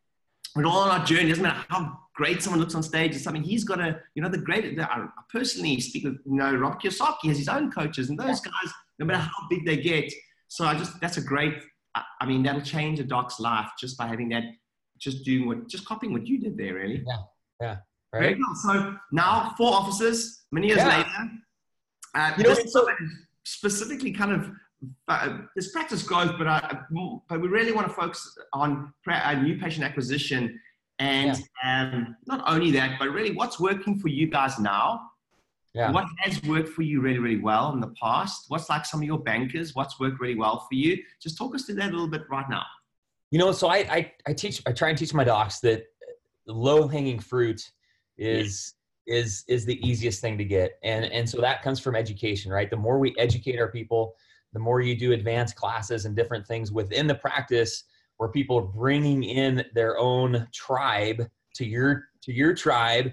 we're 0.57 0.65
all 0.65 0.79
on 0.79 0.99
our 0.99 1.05
journey. 1.05 1.25
It 1.25 1.29
doesn't 1.29 1.43
matter 1.43 1.65
how 1.69 1.99
great 2.15 2.41
someone 2.41 2.59
looks 2.59 2.75
on 2.75 2.83
stage 2.83 3.15
or 3.15 3.19
something. 3.19 3.43
He's 3.43 3.63
got 3.63 3.79
a, 3.79 3.99
you 4.15 4.21
know, 4.21 4.29
the 4.29 4.39
great. 4.39 4.75
The, 4.75 4.91
I 4.91 5.07
personally 5.31 5.79
speak 5.79 6.03
with, 6.03 6.17
you 6.25 6.35
know, 6.35 6.53
Rob 6.55 6.81
Kiyosaki 6.81 7.27
has 7.27 7.37
his 7.37 7.47
own 7.47 7.71
coaches, 7.71 8.09
and 8.09 8.19
those 8.19 8.41
guys, 8.41 8.71
no 8.99 9.05
matter 9.05 9.19
how 9.19 9.47
big 9.49 9.65
they 9.65 9.77
get. 9.77 10.11
So 10.47 10.65
I 10.65 10.75
just 10.75 10.99
that's 10.99 11.17
a 11.17 11.21
great. 11.21 11.53
I 11.95 12.25
mean, 12.25 12.43
that'll 12.43 12.61
change 12.61 12.99
a 12.99 13.03
doc's 13.03 13.39
life 13.39 13.69
just 13.79 13.97
by 13.97 14.07
having 14.07 14.29
that, 14.29 14.43
just 14.99 15.25
doing 15.25 15.47
what, 15.47 15.67
just 15.67 15.85
copying 15.85 16.13
what 16.13 16.27
you 16.27 16.39
did 16.39 16.57
there, 16.57 16.75
really. 16.75 17.03
Yeah, 17.07 17.17
yeah. 17.61 17.77
Right. 18.13 18.37
So 18.63 18.95
now 19.11 19.53
four 19.57 19.73
officers, 19.73 20.43
many 20.51 20.67
years 20.67 20.79
yeah. 20.79 20.97
later. 20.97 21.31
Uh, 22.15 22.33
you 22.37 22.43
know, 22.43 22.53
so 22.53 22.87
specifically 23.45 24.11
kind 24.11 24.31
of 24.31 24.51
uh, 25.07 25.39
there's 25.55 25.69
practice 25.69 26.03
growth, 26.03 26.33
but 26.37 26.47
I, 26.47 26.79
but 27.29 27.41
we 27.41 27.47
really 27.47 27.71
want 27.71 27.87
to 27.87 27.93
focus 27.93 28.37
on 28.53 28.93
uh, 29.09 29.33
new 29.33 29.57
patient 29.59 29.83
acquisition 29.83 30.59
and 30.99 31.37
yeah. 31.63 31.91
um, 31.93 32.15
not 32.25 32.43
only 32.47 32.71
that, 32.71 32.97
but 32.99 33.09
really 33.09 33.31
what's 33.31 33.59
working 33.59 33.99
for 33.99 34.07
you 34.07 34.27
guys 34.27 34.59
now. 34.59 35.01
Yeah. 35.73 35.91
What 35.91 36.05
has 36.19 36.41
worked 36.43 36.69
for 36.69 36.81
you 36.81 37.01
really, 37.01 37.19
really 37.19 37.39
well 37.39 37.71
in 37.73 37.79
the 37.79 37.93
past? 38.01 38.45
What's 38.47 38.67
like 38.67 38.85
some 38.85 39.01
of 39.01 39.05
your 39.05 39.19
bankers? 39.19 39.75
What's 39.75 39.99
worked 39.99 40.19
really 40.19 40.35
well 40.35 40.65
for 40.67 40.73
you? 40.73 40.97
Just 41.21 41.37
talk 41.37 41.53
us 41.53 41.65
through 41.65 41.75
that 41.75 41.89
a 41.89 41.91
little 41.91 42.07
bit 42.07 42.23
right 42.31 42.49
now. 42.49 42.63
You 43.29 43.37
know, 43.37 43.51
so 43.51 43.67
I, 43.67 43.77
I, 43.77 44.11
I 44.25 44.33
teach, 44.33 44.61
I 44.65 44.71
try 44.71 44.89
and 44.89 44.97
teach 44.97 45.13
my 45.13 45.23
docs 45.23 45.59
that 45.59 45.85
low 46.47 46.87
hanging 46.87 47.19
fruit 47.19 47.61
is, 48.17 48.73
is, 49.05 49.43
is 49.47 49.65
the 49.65 49.79
easiest 49.87 50.19
thing 50.19 50.37
to 50.39 50.45
get. 50.45 50.79
And, 50.83 51.05
and 51.05 51.29
so 51.29 51.41
that 51.41 51.61
comes 51.61 51.79
from 51.79 51.95
education, 51.95 52.51
right? 52.51 52.71
The 52.71 52.77
more 52.77 52.97
we 52.97 53.13
educate 53.19 53.59
our 53.59 53.71
people, 53.71 54.15
the 54.57 54.63
more 54.63 54.81
you 54.81 54.97
do 54.97 55.11
advanced 55.11 55.55
classes 55.55 56.05
and 56.05 56.15
different 56.15 56.47
things 56.47 56.71
within 56.71 57.05
the 57.05 57.13
practice 57.13 57.83
where 58.17 58.27
people 58.27 58.57
are 58.57 58.63
bringing 58.63 59.23
in 59.23 59.63
their 59.75 59.99
own 59.99 60.47
tribe 60.51 61.23
to 61.53 61.63
your 61.63 62.05
to 62.23 62.33
your 62.33 62.55
tribe 62.55 63.11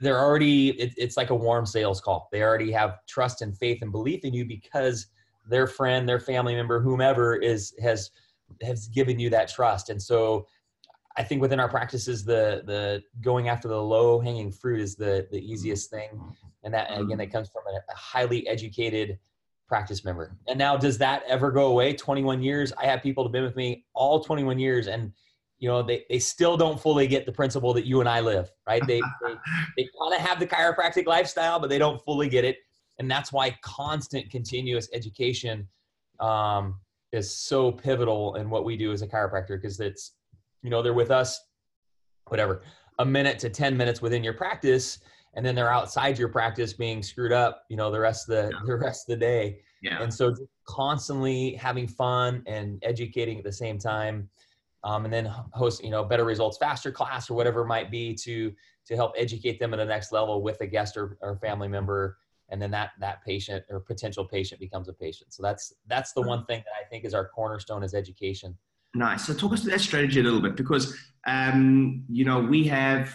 they're 0.00 0.20
already 0.20 0.70
it, 0.72 0.92
it's 0.98 1.16
like 1.16 1.30
a 1.30 1.34
warm 1.34 1.64
sales 1.64 2.00
call. 2.02 2.28
They 2.30 2.42
already 2.42 2.70
have 2.72 2.98
trust 3.08 3.40
and 3.40 3.56
faith 3.56 3.80
and 3.80 3.90
belief 3.90 4.22
in 4.22 4.34
you 4.34 4.44
because 4.44 5.06
their 5.48 5.66
friend 5.66 6.06
their 6.06 6.20
family 6.20 6.54
member 6.54 6.78
whomever 6.78 7.36
is 7.36 7.74
has 7.80 8.10
has 8.62 8.88
given 8.88 9.18
you 9.18 9.30
that 9.30 9.48
trust. 9.48 9.88
And 9.88 10.00
so 10.00 10.46
i 11.18 11.22
think 11.22 11.40
within 11.40 11.58
our 11.58 11.68
practices 11.70 12.26
the 12.26 12.62
the 12.66 13.02
going 13.22 13.48
after 13.48 13.68
the 13.68 13.82
low 13.82 14.20
hanging 14.20 14.52
fruit 14.52 14.82
is 14.82 14.94
the 14.94 15.26
the 15.30 15.40
easiest 15.40 15.88
thing. 15.88 16.20
And 16.64 16.74
that 16.74 16.90
and 16.90 17.04
again 17.04 17.16
that 17.16 17.32
comes 17.32 17.48
from 17.48 17.62
a, 17.66 17.76
a 17.76 17.96
highly 17.96 18.46
educated 18.46 19.18
practice 19.68 20.04
member. 20.04 20.36
And 20.48 20.58
now, 20.58 20.76
does 20.76 20.98
that 20.98 21.22
ever 21.28 21.50
go 21.50 21.66
away? 21.66 21.92
21 21.92 22.42
years. 22.42 22.72
I 22.80 22.86
have 22.86 23.02
people 23.02 23.24
that 23.24 23.28
have 23.28 23.32
been 23.32 23.44
with 23.44 23.56
me 23.56 23.84
all 23.94 24.20
21 24.20 24.58
years, 24.58 24.86
and 24.86 25.12
you 25.58 25.68
know 25.68 25.82
they, 25.82 26.04
they 26.08 26.18
still 26.18 26.56
don't 26.56 26.80
fully 26.80 27.06
get 27.06 27.26
the 27.26 27.32
principle 27.32 27.72
that 27.74 27.86
you 27.86 28.00
and 28.00 28.08
I 28.08 28.20
live. 28.20 28.50
Right? 28.66 28.82
They 28.86 29.00
they, 29.22 29.34
they 29.76 29.88
kind 30.00 30.14
of 30.14 30.20
have 30.20 30.38
the 30.38 30.46
chiropractic 30.46 31.06
lifestyle, 31.06 31.58
but 31.58 31.70
they 31.70 31.78
don't 31.78 32.02
fully 32.04 32.28
get 32.28 32.44
it, 32.44 32.58
and 32.98 33.10
that's 33.10 33.32
why 33.32 33.56
constant, 33.62 34.30
continuous 34.30 34.88
education 34.92 35.66
um, 36.20 36.80
is 37.12 37.34
so 37.34 37.72
pivotal 37.72 38.36
in 38.36 38.50
what 38.50 38.64
we 38.64 38.76
do 38.76 38.92
as 38.92 39.02
a 39.02 39.06
chiropractor 39.06 39.60
because 39.60 39.80
it's 39.80 40.12
you 40.62 40.70
know 40.70 40.82
they're 40.82 40.94
with 40.94 41.10
us, 41.10 41.40
whatever, 42.28 42.62
a 42.98 43.04
minute 43.04 43.38
to 43.40 43.50
10 43.50 43.76
minutes 43.76 44.00
within 44.00 44.24
your 44.24 44.34
practice 44.34 44.98
and 45.36 45.44
then 45.44 45.54
they're 45.54 45.72
outside 45.72 46.18
your 46.18 46.28
practice 46.28 46.72
being 46.72 47.02
screwed 47.02 47.32
up, 47.32 47.64
you 47.68 47.76
know, 47.76 47.90
the 47.90 48.00
rest 48.00 48.28
of 48.28 48.34
the 48.34 48.50
yeah. 48.52 48.60
the 48.64 48.76
rest 48.76 49.08
of 49.08 49.18
the 49.18 49.24
day. 49.24 49.60
Yeah. 49.82 50.02
And 50.02 50.12
so 50.12 50.34
constantly 50.64 51.52
having 51.54 51.86
fun 51.86 52.42
and 52.46 52.82
educating 52.82 53.38
at 53.38 53.44
the 53.44 53.52
same 53.52 53.78
time. 53.78 54.28
Um, 54.82 55.04
and 55.04 55.12
then 55.12 55.26
host, 55.52 55.84
you 55.84 55.90
know, 55.90 56.02
better 56.04 56.24
results 56.24 56.56
faster 56.58 56.90
class 56.90 57.28
or 57.30 57.34
whatever 57.34 57.62
it 57.62 57.66
might 57.66 57.90
be 57.90 58.14
to 58.14 58.52
to 58.86 58.96
help 58.96 59.12
educate 59.16 59.60
them 59.60 59.74
at 59.74 59.76
the 59.76 59.84
next 59.84 60.10
level 60.10 60.42
with 60.42 60.60
a 60.60 60.66
guest 60.66 60.96
or, 60.96 61.18
or 61.20 61.36
family 61.36 61.68
member. 61.68 62.18
And 62.48 62.62
then 62.62 62.70
that 62.70 62.90
that 63.00 63.22
patient 63.22 63.64
or 63.68 63.80
potential 63.80 64.24
patient 64.24 64.58
becomes 64.58 64.88
a 64.88 64.94
patient. 64.94 65.34
So 65.34 65.42
that's 65.42 65.74
that's 65.86 66.12
the 66.12 66.22
one 66.22 66.46
thing 66.46 66.62
that 66.64 66.72
I 66.80 66.88
think 66.88 67.04
is 67.04 67.12
our 67.12 67.28
cornerstone 67.28 67.82
is 67.82 67.92
education. 67.92 68.56
Nice. 68.94 69.26
So 69.26 69.34
talk 69.34 69.52
us 69.52 69.62
through 69.62 69.72
that 69.72 69.80
strategy 69.80 70.20
a 70.20 70.22
little 70.22 70.40
bit 70.40 70.56
because 70.56 70.96
um, 71.26 72.04
you 72.08 72.24
know 72.24 72.40
we 72.40 72.64
have 72.64 73.14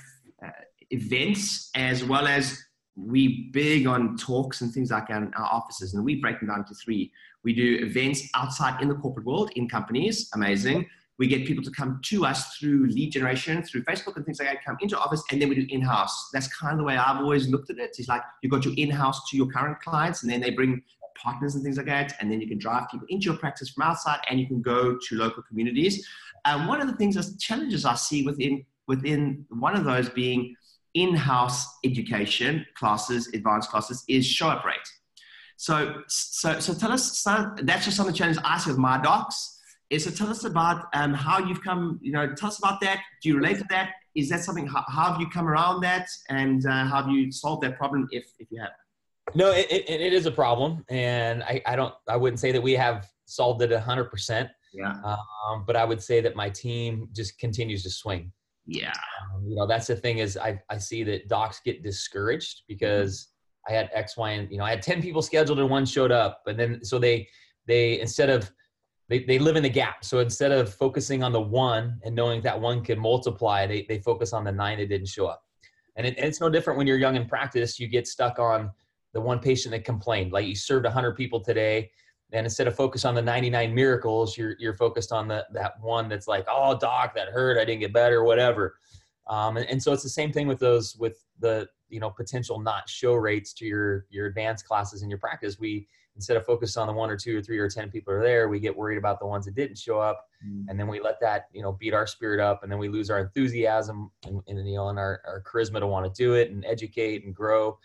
events 0.92 1.70
as 1.76 2.04
well 2.04 2.28
as 2.28 2.62
we 2.96 3.50
big 3.52 3.88
on 3.88 4.18
talks 4.18 4.62
and 4.62 4.74
things 4.74 4.92
like 4.92 5.08
that 5.08 5.24
in 5.24 5.34
our 5.34 5.46
offices. 5.46 5.94
And 5.94 6.04
we 6.04 6.16
break 6.16 6.40
them 6.40 6.50
down 6.50 6.66
to 6.66 6.76
three. 6.76 7.12
We 7.44 7.54
do 7.54 7.80
events 7.82 8.28
outside 8.36 8.82
in 8.82 8.90
the 8.90 8.96
corporate 8.96 9.26
world 9.26 9.52
in 9.56 9.68
companies 9.68 10.30
amazing. 10.34 10.88
We 11.18 11.28
get 11.28 11.46
people 11.46 11.64
to 11.64 11.72
come 11.72 12.02
to 12.06 12.26
us 12.26 12.58
through 12.58 12.88
lead 12.88 13.12
generation 13.12 13.62
through 13.64 13.84
facebook 13.84 14.16
and 14.16 14.26
things 14.26 14.40
like 14.40 14.48
that 14.50 14.66
come 14.66 14.78
into 14.82 14.98
office 14.98 15.24
and 15.32 15.42
then 15.42 15.50
we 15.50 15.56
do 15.56 15.68
in-house. 15.70 16.30
That's 16.34 16.48
kind 16.48 16.74
of 16.74 16.80
the 16.80 16.84
way 16.84 16.98
i've 16.98 17.18
always 17.18 17.48
looked 17.48 17.70
at 17.70 17.78
it. 17.78 17.96
It's 17.98 18.08
like 18.08 18.24
you 18.42 18.50
got 18.50 18.66
your 18.66 18.74
in-house 18.76 19.30
to 19.30 19.38
your 19.38 19.48
current 19.48 19.80
clients 19.82 20.24
and 20.24 20.32
then 20.32 20.42
they 20.42 20.50
bring 20.50 20.82
partners 21.16 21.54
and 21.54 21.64
things 21.64 21.78
like 21.78 21.86
that 21.86 22.14
and 22.20 22.32
then 22.32 22.42
you 22.42 22.48
can 22.48 22.58
drive 22.58 22.90
people 22.90 23.06
into 23.10 23.26
your 23.26 23.38
practice 23.38 23.70
from 23.70 23.84
outside 23.84 24.20
and 24.30 24.40
you 24.40 24.48
can 24.48 24.62
go 24.62 24.98
to 24.98 25.16
local 25.16 25.44
communities. 25.44 26.08
And 26.46 26.68
one 26.68 26.82
of 26.82 26.88
the 26.88 26.96
things 26.96 27.18
as 27.18 27.38
challenges 27.38 27.86
i 27.86 27.94
see 27.94 28.24
within 28.24 28.66
within 28.88 29.46
one 29.50 29.76
of 29.76 29.84
those 29.84 30.10
being 30.10 30.56
in-house 30.94 31.66
education 31.84 32.66
classes, 32.76 33.30
advanced 33.34 33.70
classes, 33.70 34.04
is 34.08 34.26
show 34.26 34.50
up 34.50 34.66
rate. 34.66 34.78
So, 35.58 36.02
so, 36.08 36.60
so 36.60 36.74
tell 36.74 36.92
us, 36.92 37.24
that's 37.62 37.86
just 37.86 37.98
some 37.98 38.08
of 38.08 38.14
the 38.14 38.18
challenges 38.18 38.42
I 38.44 38.58
see 38.58 38.72
with 38.72 38.80
my 38.80 39.00
docs. 39.02 39.60
Is 39.90 40.06
so 40.06 40.12
tell 40.12 40.30
us 40.30 40.46
about 40.46 40.86
um, 40.94 41.14
how 41.14 41.40
you've 41.40 41.62
come, 41.62 42.00
you 42.02 42.14
know, 42.14 42.34
tell 42.34 42.48
us 42.48 42.60
about 42.60 42.80
that. 42.80 43.02
Do 43.22 43.28
you 43.30 43.36
relate 43.36 43.58
to 43.58 43.66
that? 43.72 43.92
Is 44.16 44.30
that 44.30 44.40
something, 44.40 44.66
how, 44.66 44.86
how 44.88 45.12
have 45.12 45.20
you 45.20 45.30
come 45.30 45.48
around 45.48 45.82
that? 45.82 46.08
And 46.30 46.66
uh, 46.66 46.86
how 46.86 47.04
have 47.04 47.10
you 47.10 47.32
solved 47.32 47.64
that 47.64 47.78
problem 47.78 48.08
if, 48.12 48.24
if 48.40 48.48
you 48.52 48.62
have? 48.62 48.72
No, 49.36 49.52
it, 49.52 49.70
it, 49.70 49.90
it 49.90 50.14
is 50.14 50.26
a 50.26 50.32
problem. 50.32 50.86
And 50.90 51.44
I, 51.44 51.62
I 51.66 51.76
don't, 51.76 51.94
I 52.08 52.16
wouldn't 52.16 52.40
say 52.40 52.54
that 52.54 52.64
we 52.64 52.74
have 52.74 53.06
solved 53.26 53.62
it 53.62 53.72
hundred 53.78 54.06
percent. 54.06 54.50
Yeah. 54.74 54.94
Um, 55.04 55.66
but 55.68 55.76
I 55.76 55.84
would 55.84 56.02
say 56.02 56.22
that 56.22 56.36
my 56.38 56.50
team 56.50 57.10
just 57.14 57.38
continues 57.38 57.84
to 57.84 57.90
swing. 57.90 58.32
Yeah. 58.66 58.94
Um, 59.34 59.46
you 59.48 59.56
know, 59.56 59.68
that's 59.68 59.88
the 59.88 59.96
thing 59.96 60.20
is 60.20 60.38
I, 60.38 60.62
I 60.70 60.78
see 60.78 61.04
that 61.04 61.28
docs 61.28 61.62
get 61.64 61.84
discouraged 61.84 62.64
because 62.68 63.30
I 63.68 63.74
had 63.74 63.90
X, 63.94 64.18
Y, 64.18 64.32
and 64.32 64.52
you 64.52 64.58
know, 64.58 64.64
I 64.64 64.72
had 64.72 64.82
10 64.82 65.02
people 65.02 65.22
scheduled 65.22 65.60
and 65.60 65.70
one 65.70 65.86
showed 65.86 66.12
up. 66.12 66.42
And 66.48 66.60
then 66.60 66.84
so 66.84 67.00
they 67.00 67.28
they 67.68 68.00
instead 68.00 68.30
of 68.30 68.52
they, 69.12 69.20
they 69.26 69.40
live 69.40 69.58
in 69.58 69.64
the 69.64 69.70
gap. 69.70 70.06
So 70.06 70.20
instead 70.20 70.54
of 70.54 70.74
focusing 70.74 71.22
on 71.22 71.34
the 71.34 71.42
one 71.42 72.00
and 72.04 72.16
knowing 72.16 72.42
that 72.44 72.60
one 72.60 72.82
could 72.82 72.98
multiply, 72.98 73.68
they, 73.68 73.86
they 73.90 74.00
focus 74.00 74.32
on 74.32 74.46
the 74.46 74.54
nine 74.54 74.78
that 74.78 74.88
didn't 74.88 75.10
show 75.10 75.28
up. 75.28 75.44
And, 75.98 76.08
it, 76.08 76.18
and 76.18 76.26
it's 76.26 76.40
no 76.40 76.50
different 76.50 76.78
when 76.78 76.88
you're 76.88 76.98
young 76.98 77.18
in 77.18 77.28
practice. 77.28 77.78
You 77.78 77.90
get 77.90 78.08
stuck 78.08 78.40
on 78.40 78.72
the 79.14 79.20
one 79.20 79.40
patient 79.40 79.74
that 79.74 79.84
complained. 79.84 80.32
Like 80.32 80.48
you 80.48 80.56
served 80.56 80.86
100 80.86 81.18
people 81.18 81.42
today, 81.42 81.92
and 82.34 82.46
instead 82.46 82.68
of 82.68 82.76
focus 82.76 83.04
on 83.04 83.16
the 83.16 83.22
99 83.22 83.74
miracles, 83.74 84.38
you're, 84.38 84.56
you're 84.58 84.74
focused 84.74 85.12
on 85.12 85.28
the, 85.28 85.46
that 85.52 85.74
one 85.82 86.08
that's 86.08 86.28
like, 86.28 86.46
oh, 86.50 86.78
doc, 86.78 87.14
that 87.16 87.30
hurt. 87.30 87.58
I 87.58 87.66
didn't 87.66 87.82
get 87.82 87.94
better, 87.94 88.24
whatever. 88.24 88.76
Um, 89.28 89.58
and, 89.58 89.70
and 89.70 89.82
so 89.82 89.92
it's 89.92 90.04
the 90.04 90.10
same 90.10 90.32
thing 90.32 90.48
with 90.48 90.60
those, 90.60 90.96
with 90.98 91.24
the, 91.40 91.68
you 91.90 92.00
know, 92.00 92.10
potential 92.10 92.60
not 92.60 92.88
show 92.88 93.16
rates 93.16 93.54
to 93.54 93.66
your, 93.66 94.06
your 94.10 94.28
advanced 94.28 94.66
classes 94.66 95.04
in 95.04 95.10
your 95.10 95.20
practice. 95.20 95.60
We, 95.60 95.88
instead 96.16 96.38
of 96.38 96.46
focus 96.46 96.78
on 96.78 96.88
the 96.88 96.94
one 96.94 97.10
or 97.10 97.18
two 97.18 97.38
or 97.38 97.42
three 97.42 97.58
or 97.58 97.70
10 97.70 97.90
people 97.90 98.14
are 98.14 98.24
there, 98.24 98.48
we 98.48 98.60
get 98.60 98.76
worried 98.76 98.98
about 98.98 99.20
the 99.20 99.26
ones 99.26 99.46
that 99.46 99.56
didn't 99.56 99.78
show 99.78 100.00
up. 100.00 100.26
Mm. 100.46 100.66
And 100.70 100.80
then 100.80 100.88
we 100.88 101.02
let 101.02 101.20
that, 101.22 101.48
you 101.54 101.62
know, 101.62 101.74
beat 101.74 101.94
our 101.94 102.08
spirit 102.08 102.40
up 102.40 102.64
and 102.64 102.72
then 102.72 102.80
we 102.80 102.90
lose 102.90 103.10
our 103.10 103.20
enthusiasm 103.20 104.12
and, 104.26 104.42
and 104.48 104.68
you 104.68 104.76
know, 104.76 104.90
and 104.90 105.00
our, 105.00 105.22
our 105.26 105.44
charisma 105.44 105.80
to 105.80 105.88
want 105.88 106.14
to 106.14 106.24
do 106.24 106.34
it 106.34 106.52
and 106.52 106.66
educate 106.66 107.26
and 107.26 107.36
grow. 107.36 107.78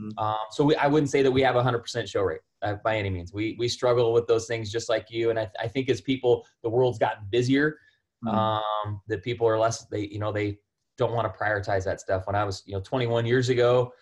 Mm. 0.00 0.12
Um, 0.18 0.36
so 0.50 0.64
we, 0.64 0.76
I 0.76 0.86
wouldn't 0.86 1.10
say 1.10 1.22
that 1.22 1.30
we 1.30 1.42
have 1.42 1.56
a 1.56 1.62
hundred 1.62 1.80
percent 1.80 2.08
show 2.08 2.22
rate 2.22 2.40
uh, 2.62 2.74
by 2.84 2.96
any 2.96 3.10
means. 3.10 3.32
We, 3.32 3.56
we 3.58 3.68
struggle 3.68 4.12
with 4.12 4.26
those 4.26 4.46
things 4.46 4.70
just 4.70 4.88
like 4.88 5.10
you. 5.10 5.30
And 5.30 5.38
I, 5.38 5.50
I 5.60 5.68
think 5.68 5.88
as 5.88 6.00
people, 6.00 6.46
the 6.62 6.70
world's 6.70 6.98
gotten 6.98 7.26
busier, 7.30 7.78
mm. 8.24 8.32
um, 8.32 9.00
that 9.08 9.22
people 9.22 9.46
are 9.46 9.58
less, 9.58 9.84
they, 9.86 10.06
you 10.06 10.18
know, 10.18 10.32
they 10.32 10.58
don't 10.98 11.12
want 11.12 11.32
to 11.32 11.38
prioritize 11.38 11.84
that 11.84 12.00
stuff. 12.00 12.26
When 12.26 12.36
I 12.36 12.44
was, 12.44 12.62
you 12.66 12.74
know, 12.74 12.80
21 12.80 13.26
years 13.26 13.48
ago, 13.48 13.92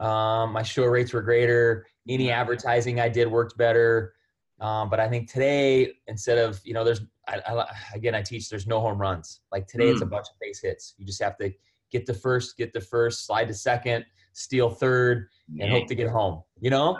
um, 0.00 0.52
my 0.52 0.62
show 0.62 0.84
rates 0.84 1.12
were 1.12 1.22
greater. 1.22 1.86
Any 2.08 2.30
advertising 2.30 3.00
I 3.00 3.08
did 3.08 3.28
worked 3.28 3.56
better. 3.56 4.14
Um, 4.60 4.90
but 4.90 4.98
I 4.98 5.08
think 5.08 5.30
today, 5.30 5.92
instead 6.08 6.38
of, 6.38 6.60
you 6.64 6.74
know, 6.74 6.84
there's, 6.84 7.02
I, 7.28 7.40
I, 7.46 7.66
again, 7.94 8.14
I 8.14 8.22
teach 8.22 8.48
there's 8.48 8.66
no 8.66 8.80
home 8.80 8.98
runs. 8.98 9.40
Like 9.52 9.68
today, 9.68 9.86
mm. 9.86 9.92
it's 9.92 10.02
a 10.02 10.06
bunch 10.06 10.26
of 10.28 10.38
base 10.40 10.60
hits. 10.60 10.94
You 10.98 11.06
just 11.06 11.22
have 11.22 11.36
to 11.38 11.52
get 11.90 12.06
the 12.06 12.14
first, 12.14 12.56
get 12.56 12.72
the 12.72 12.80
first, 12.80 13.26
slide 13.26 13.48
to 13.48 13.54
second, 13.54 14.04
steal 14.32 14.70
third, 14.70 15.28
and 15.60 15.70
hope 15.70 15.86
to 15.88 15.94
get 15.94 16.08
home, 16.08 16.42
you 16.60 16.70
know? 16.70 16.98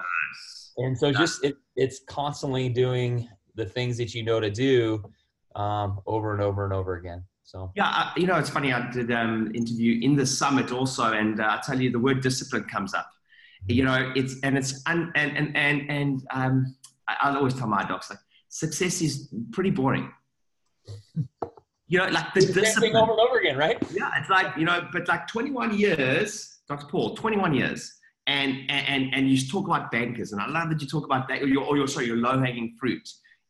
And 0.79 0.97
so 0.97 1.13
just, 1.13 1.45
it, 1.45 1.57
it's 1.77 2.01
constantly 2.09 2.69
doing 2.69 3.29
the 3.55 3.67
things 3.67 3.97
that 3.99 4.15
you 4.15 4.23
know 4.23 4.41
to 4.41 4.51
do 4.51 5.03
um, 5.57 6.01
over 6.07 6.33
and 6.33 6.41
over 6.41 6.65
and 6.65 6.73
over 6.73 6.97
again. 6.97 7.25
So 7.43 7.73
yeah, 7.75 7.89
uh, 7.89 8.11
you 8.17 8.27
know, 8.27 8.37
it's 8.37 8.51
funny. 8.51 8.75
I 8.75 8.91
did 8.91 9.11
um, 9.11 9.51
interview 9.55 10.01
in 10.03 10.15
the 10.17 10.27
summit 10.27 10.71
also, 10.71 11.13
and 11.15 11.41
uh, 11.41 11.59
I 11.59 11.61
tell 11.65 11.81
you, 11.81 11.91
the 11.91 11.99
word 11.99 12.21
discipline 12.21 12.65
comes 12.65 12.93
up. 12.93 13.09
You 13.67 13.85
know, 13.85 14.13
it's 14.15 14.37
and 14.43 14.57
it's 14.57 14.83
un, 14.87 15.11
and 15.17 15.37
and 15.37 15.57
and 15.57 15.91
and 15.91 16.27
um, 16.31 16.77
I, 17.09 17.17
I 17.23 17.37
always 17.37 17.55
tell 17.55 17.67
my 17.67 17.85
docs 17.85 18.11
like 18.11 18.19
success 18.49 19.01
is 19.01 19.33
pretty 19.51 19.71
boring. 19.71 20.13
You 21.89 21.99
know, 21.99 22.09
like 22.09 22.35
the 22.35 22.41
discipline 22.41 22.97
over 22.97 23.13
and 23.13 23.21
over 23.21 23.39
again, 23.39 23.57
right? 23.57 23.79
Yeah, 23.93 24.11
it's 24.19 24.29
like 24.29 24.57
you 24.57 24.65
know, 24.65 24.87
but 24.93 25.09
like 25.09 25.27
21 25.27 25.79
years, 25.79 26.59
Dr. 26.69 26.87
Paul, 26.87 27.17
21 27.17 27.55
years, 27.55 27.95
and 28.27 28.71
and 28.71 29.15
and 29.15 29.31
you 29.31 29.39
talk 29.47 29.67
about 29.67 29.91
bankers, 29.91 30.33
and 30.33 30.41
I 30.41 30.49
love 30.49 30.69
that 30.69 30.81
you 30.83 30.87
talk 30.87 31.05
about 31.05 31.29
that, 31.29 31.43
or 31.43 31.49
your, 31.49 31.65
or 31.65 31.77
your 31.77 31.89
sorry, 31.89 32.07
your 32.07 32.19
low 32.19 32.39
hanging 32.39 32.77
fruit 32.79 33.09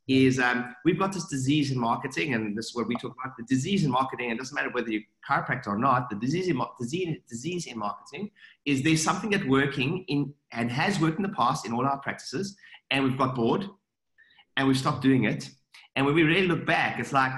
is 0.08 0.38
um, 0.38 0.74
we've 0.84 0.98
got 0.98 1.12
this 1.12 1.26
disease 1.26 1.70
in 1.70 1.78
marketing, 1.78 2.32
and 2.32 2.56
this 2.56 2.66
is 2.66 2.74
what 2.74 2.88
we 2.88 2.94
talk 2.96 3.14
about. 3.20 3.36
The 3.36 3.44
disease 3.44 3.84
in 3.84 3.90
marketing, 3.90 4.30
it 4.30 4.38
doesn't 4.38 4.54
matter 4.54 4.70
whether 4.70 4.90
you're 4.90 5.02
chiropractor 5.28 5.66
or 5.66 5.78
not, 5.78 6.08
the 6.08 6.16
disease 6.16 6.48
in, 6.48 6.58
disease, 6.80 7.18
disease 7.28 7.66
in 7.66 7.78
marketing 7.78 8.30
is 8.64 8.82
there's 8.82 9.02
something 9.02 9.30
that's 9.30 9.44
working 9.44 10.04
in 10.08 10.32
and 10.52 10.70
has 10.70 10.98
worked 10.98 11.18
in 11.18 11.22
the 11.22 11.28
past 11.30 11.66
in 11.66 11.74
all 11.74 11.84
our 11.84 11.98
practices, 11.98 12.56
and 12.90 13.04
we've 13.04 13.18
got 13.18 13.34
bored 13.34 13.68
and 14.56 14.66
we've 14.66 14.78
stopped 14.78 15.02
doing 15.02 15.24
it. 15.24 15.50
And 15.94 16.06
when 16.06 16.14
we 16.14 16.22
really 16.22 16.46
look 16.46 16.64
back, 16.64 16.98
it's 16.98 17.12
like, 17.12 17.32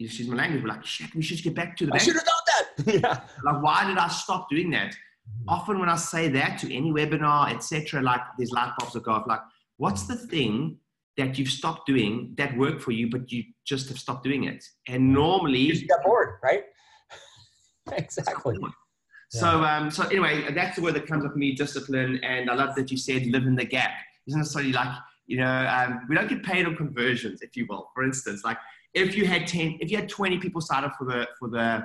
excuse 0.00 0.28
my 0.28 0.36
language, 0.36 0.62
we're 0.62 0.68
like, 0.68 0.84
shit, 0.84 1.14
we 1.14 1.22
should 1.22 1.42
get 1.42 1.54
back 1.54 1.76
to 1.76 1.86
the 1.86 1.94
I 1.94 1.98
should 1.98 2.16
have 2.16 2.24
done 2.24 2.84
that. 2.86 2.94
yeah. 3.02 3.20
Like, 3.44 3.62
why 3.62 3.86
did 3.86 3.98
I 3.98 4.08
stop 4.08 4.50
doing 4.50 4.70
that? 4.70 4.90
Mm-hmm. 4.90 5.48
Often 5.48 5.80
when 5.80 5.88
I 5.88 5.96
say 5.96 6.28
that 6.28 6.58
to 6.60 6.74
any 6.74 6.92
webinar, 6.92 7.52
etc., 7.52 8.02
like 8.02 8.20
these 8.38 8.50
light 8.52 8.72
bulbs 8.78 8.94
that 8.94 9.04
go 9.04 9.12
off. 9.12 9.26
Like, 9.26 9.40
what's 9.76 10.06
the 10.06 10.16
thing 10.16 10.78
that 11.16 11.38
you've 11.38 11.48
stopped 11.48 11.86
doing 11.86 12.34
that 12.36 12.56
worked 12.56 12.82
for 12.82 12.90
you, 12.90 13.08
but 13.08 13.30
you 13.30 13.44
just 13.64 13.88
have 13.88 13.98
stopped 13.98 14.24
doing 14.24 14.44
it. 14.44 14.64
And 14.88 15.12
normally 15.12 15.58
you 15.58 15.86
got 15.86 16.02
bored, 16.04 16.34
right? 16.42 16.64
exactly. 17.92 18.56
So, 19.30 19.64
um, 19.64 19.90
so 19.90 20.04
anyway, 20.08 20.52
that's 20.52 20.76
the 20.76 20.82
word 20.82 20.94
that 20.94 21.06
comes 21.06 21.24
up 21.24 21.32
for 21.32 21.38
me, 21.38 21.54
discipline. 21.54 22.20
And 22.22 22.50
I 22.50 22.54
love 22.54 22.74
that 22.76 22.90
you 22.90 22.96
said 22.96 23.26
live 23.26 23.46
in 23.46 23.54
the 23.54 23.64
gap. 23.64 23.92
Isn't 24.26 24.40
necessarily 24.40 24.72
like, 24.72 24.88
you 25.26 25.38
know, 25.38 25.66
um, 25.66 26.00
we 26.08 26.14
don't 26.14 26.28
get 26.28 26.42
paid 26.42 26.66
on 26.66 26.76
conversions, 26.76 27.42
if 27.42 27.56
you 27.56 27.66
will. 27.68 27.90
For 27.94 28.04
instance, 28.04 28.44
like 28.44 28.58
if 28.94 29.16
you 29.16 29.26
had 29.26 29.46
10, 29.46 29.78
if 29.80 29.90
you 29.90 29.96
had 29.96 30.08
20 30.08 30.38
people 30.38 30.60
sign 30.60 30.84
up 30.84 30.94
for 30.96 31.04
the, 31.04 31.28
for 31.38 31.48
the 31.48 31.82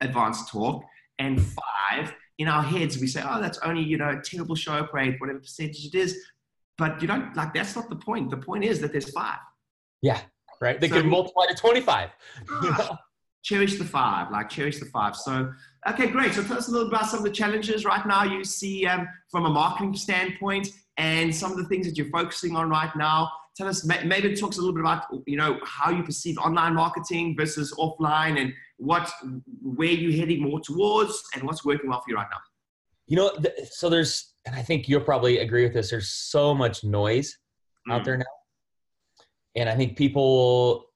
advanced 0.00 0.48
talk 0.48 0.84
and 1.18 1.40
five 1.40 2.14
in 2.38 2.48
our 2.48 2.62
heads, 2.62 2.98
we 2.98 3.06
say, 3.06 3.22
oh, 3.26 3.40
that's 3.40 3.58
only, 3.58 3.82
you 3.82 3.96
know, 3.96 4.10
a 4.10 4.22
terrible 4.22 4.54
show 4.54 4.74
up 4.74 4.92
rate, 4.92 5.20
whatever 5.20 5.40
percentage 5.40 5.86
it 5.86 5.94
is. 5.94 6.18
But 6.78 7.02
you 7.02 7.08
don't 7.08 7.36
like 7.36 7.52
that's 7.52 7.76
not 7.76 7.90
the 7.90 7.96
point. 7.96 8.30
The 8.30 8.38
point 8.38 8.64
is 8.64 8.80
that 8.80 8.90
there's 8.90 9.10
five. 9.10 9.38
Yeah, 10.00 10.18
right. 10.62 10.80
They 10.80 10.88
so, 10.88 10.94
could 10.94 11.06
multiply 11.06 11.44
to 11.46 11.54
25. 11.54 12.08
Ah, 12.50 12.98
cherish 13.42 13.76
the 13.76 13.84
five, 13.84 14.30
like 14.30 14.48
cherish 14.48 14.80
the 14.80 14.86
five. 14.86 15.14
So, 15.14 15.52
okay, 15.88 16.08
great. 16.08 16.34
So 16.34 16.42
tell 16.42 16.58
us 16.58 16.68
a 16.68 16.70
little 16.70 16.88
about 16.88 17.06
some 17.06 17.18
of 17.18 17.24
the 17.24 17.30
challenges 17.30 17.84
right 17.84 18.04
now 18.06 18.24
you 18.24 18.44
see 18.44 18.86
um, 18.86 19.08
from 19.30 19.46
a 19.46 19.50
marketing 19.50 19.94
standpoint 19.96 20.68
and 20.96 21.34
some 21.34 21.52
of 21.52 21.58
the 21.58 21.64
things 21.64 21.86
that 21.86 21.96
you're 21.96 22.10
focusing 22.10 22.56
on 22.56 22.68
right 22.68 22.94
now. 22.96 23.30
Tell 23.56 23.68
us, 23.68 23.84
maybe 23.84 24.34
talks 24.34 24.56
a 24.56 24.60
little 24.60 24.74
bit 24.74 24.80
about, 24.80 25.04
you 25.26 25.36
know, 25.36 25.58
how 25.64 25.90
you 25.90 26.02
perceive 26.02 26.38
online 26.38 26.74
marketing 26.74 27.36
versus 27.36 27.74
offline 27.78 28.40
and 28.40 28.52
what, 28.76 29.10
where 29.60 29.88
you're 29.88 30.18
heading 30.18 30.42
more 30.42 30.60
towards 30.60 31.22
and 31.34 31.42
what's 31.42 31.64
working 31.64 31.90
well 31.90 32.00
for 32.00 32.10
you 32.10 32.16
right 32.16 32.28
now. 32.30 32.38
You 33.06 33.16
know, 33.16 33.36
so 33.70 33.90
there's 33.90 34.30
and 34.46 34.54
I 34.54 34.62
think 34.62 34.88
you'll 34.88 35.00
probably 35.00 35.38
agree 35.38 35.64
with 35.64 35.74
this. 35.74 35.90
There's 35.90 36.08
so 36.08 36.54
much 36.54 36.84
noise 36.84 37.36
mm. 37.88 37.94
out 37.94 38.04
there 38.04 38.16
now, 38.16 38.24
and 39.56 39.68
I 39.68 39.74
think 39.74 39.96
people, 39.96 40.86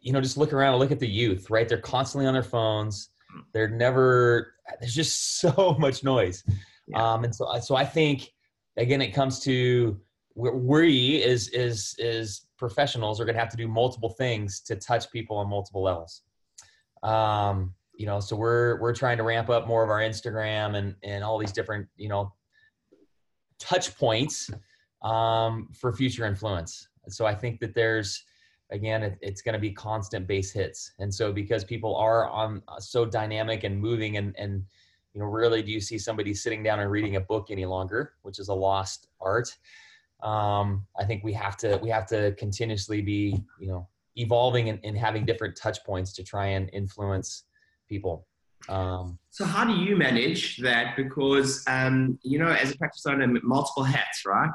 you 0.00 0.12
know, 0.12 0.20
just 0.20 0.36
look 0.36 0.52
around 0.52 0.74
and 0.74 0.80
look 0.80 0.92
at 0.92 1.00
the 1.00 1.08
youth. 1.08 1.50
Right, 1.50 1.68
they're 1.68 1.78
constantly 1.78 2.26
on 2.26 2.34
their 2.34 2.42
phones. 2.42 3.08
They're 3.52 3.68
never. 3.68 4.54
There's 4.80 4.94
just 4.94 5.38
so 5.40 5.76
much 5.78 6.04
noise, 6.04 6.44
yeah. 6.86 7.14
um, 7.14 7.24
and 7.24 7.34
so 7.34 7.46
so 7.60 7.76
I 7.76 7.84
think 7.84 8.30
again 8.76 9.02
it 9.02 9.12
comes 9.12 9.40
to 9.40 10.00
we 10.34 11.22
is 11.22 11.48
is 11.48 11.94
is 11.98 12.46
professionals 12.58 13.20
are 13.20 13.24
going 13.24 13.34
to 13.34 13.40
have 13.40 13.50
to 13.50 13.56
do 13.56 13.66
multiple 13.68 14.10
things 14.10 14.60
to 14.60 14.76
touch 14.76 15.10
people 15.10 15.36
on 15.36 15.48
multiple 15.48 15.82
levels. 15.82 16.22
Um, 17.02 17.74
you 17.94 18.06
know, 18.06 18.20
so 18.20 18.36
we're 18.36 18.80
we're 18.80 18.94
trying 18.94 19.16
to 19.16 19.24
ramp 19.24 19.50
up 19.50 19.66
more 19.66 19.82
of 19.82 19.90
our 19.90 20.00
Instagram 20.00 20.76
and 20.76 20.94
and 21.02 21.24
all 21.24 21.38
these 21.38 21.52
different 21.52 21.88
you 21.96 22.08
know 22.08 22.32
touch 23.58 23.96
points 23.96 24.50
um, 25.02 25.68
for 25.72 25.92
future 25.92 26.24
influence. 26.24 26.88
So 27.08 27.26
I 27.26 27.34
think 27.34 27.60
that 27.60 27.74
there's, 27.74 28.24
again, 28.70 29.02
it, 29.02 29.18
it's 29.20 29.42
going 29.42 29.54
to 29.54 29.58
be 29.58 29.70
constant 29.70 30.26
base 30.26 30.52
hits. 30.52 30.92
And 30.98 31.12
so 31.12 31.32
because 31.32 31.64
people 31.64 31.96
are 31.96 32.28
on 32.28 32.62
uh, 32.68 32.78
so 32.78 33.04
dynamic 33.04 33.64
and 33.64 33.80
moving 33.80 34.16
and, 34.16 34.34
and, 34.38 34.64
you 35.14 35.20
know, 35.20 35.26
rarely 35.26 35.62
do 35.62 35.72
you 35.72 35.80
see 35.80 35.98
somebody 35.98 36.34
sitting 36.34 36.62
down 36.62 36.80
and 36.80 36.90
reading 36.90 37.16
a 37.16 37.20
book 37.20 37.48
any 37.50 37.64
longer, 37.64 38.14
which 38.22 38.38
is 38.38 38.48
a 38.48 38.54
lost 38.54 39.08
art. 39.20 39.48
Um, 40.22 40.86
I 40.98 41.04
think 41.04 41.24
we 41.24 41.32
have 41.32 41.56
to, 41.58 41.78
we 41.82 41.88
have 41.90 42.06
to 42.08 42.32
continuously 42.32 43.00
be, 43.00 43.42
you 43.60 43.68
know, 43.68 43.88
evolving 44.16 44.68
and, 44.68 44.78
and 44.84 44.98
having 44.98 45.24
different 45.24 45.56
touch 45.56 45.82
points 45.84 46.12
to 46.14 46.24
try 46.24 46.46
and 46.46 46.68
influence 46.72 47.44
people. 47.88 48.26
Um, 48.68 49.18
so 49.30 49.44
how 49.44 49.64
do 49.64 49.72
you 49.72 49.96
manage 49.96 50.58
that? 50.58 50.96
Because 50.96 51.64
um, 51.68 52.18
you 52.22 52.38
know, 52.38 52.48
as 52.48 52.72
a 52.72 52.76
practice 52.76 53.06
owner, 53.06 53.26
multiple 53.42 53.84
hats, 53.84 54.24
right? 54.26 54.50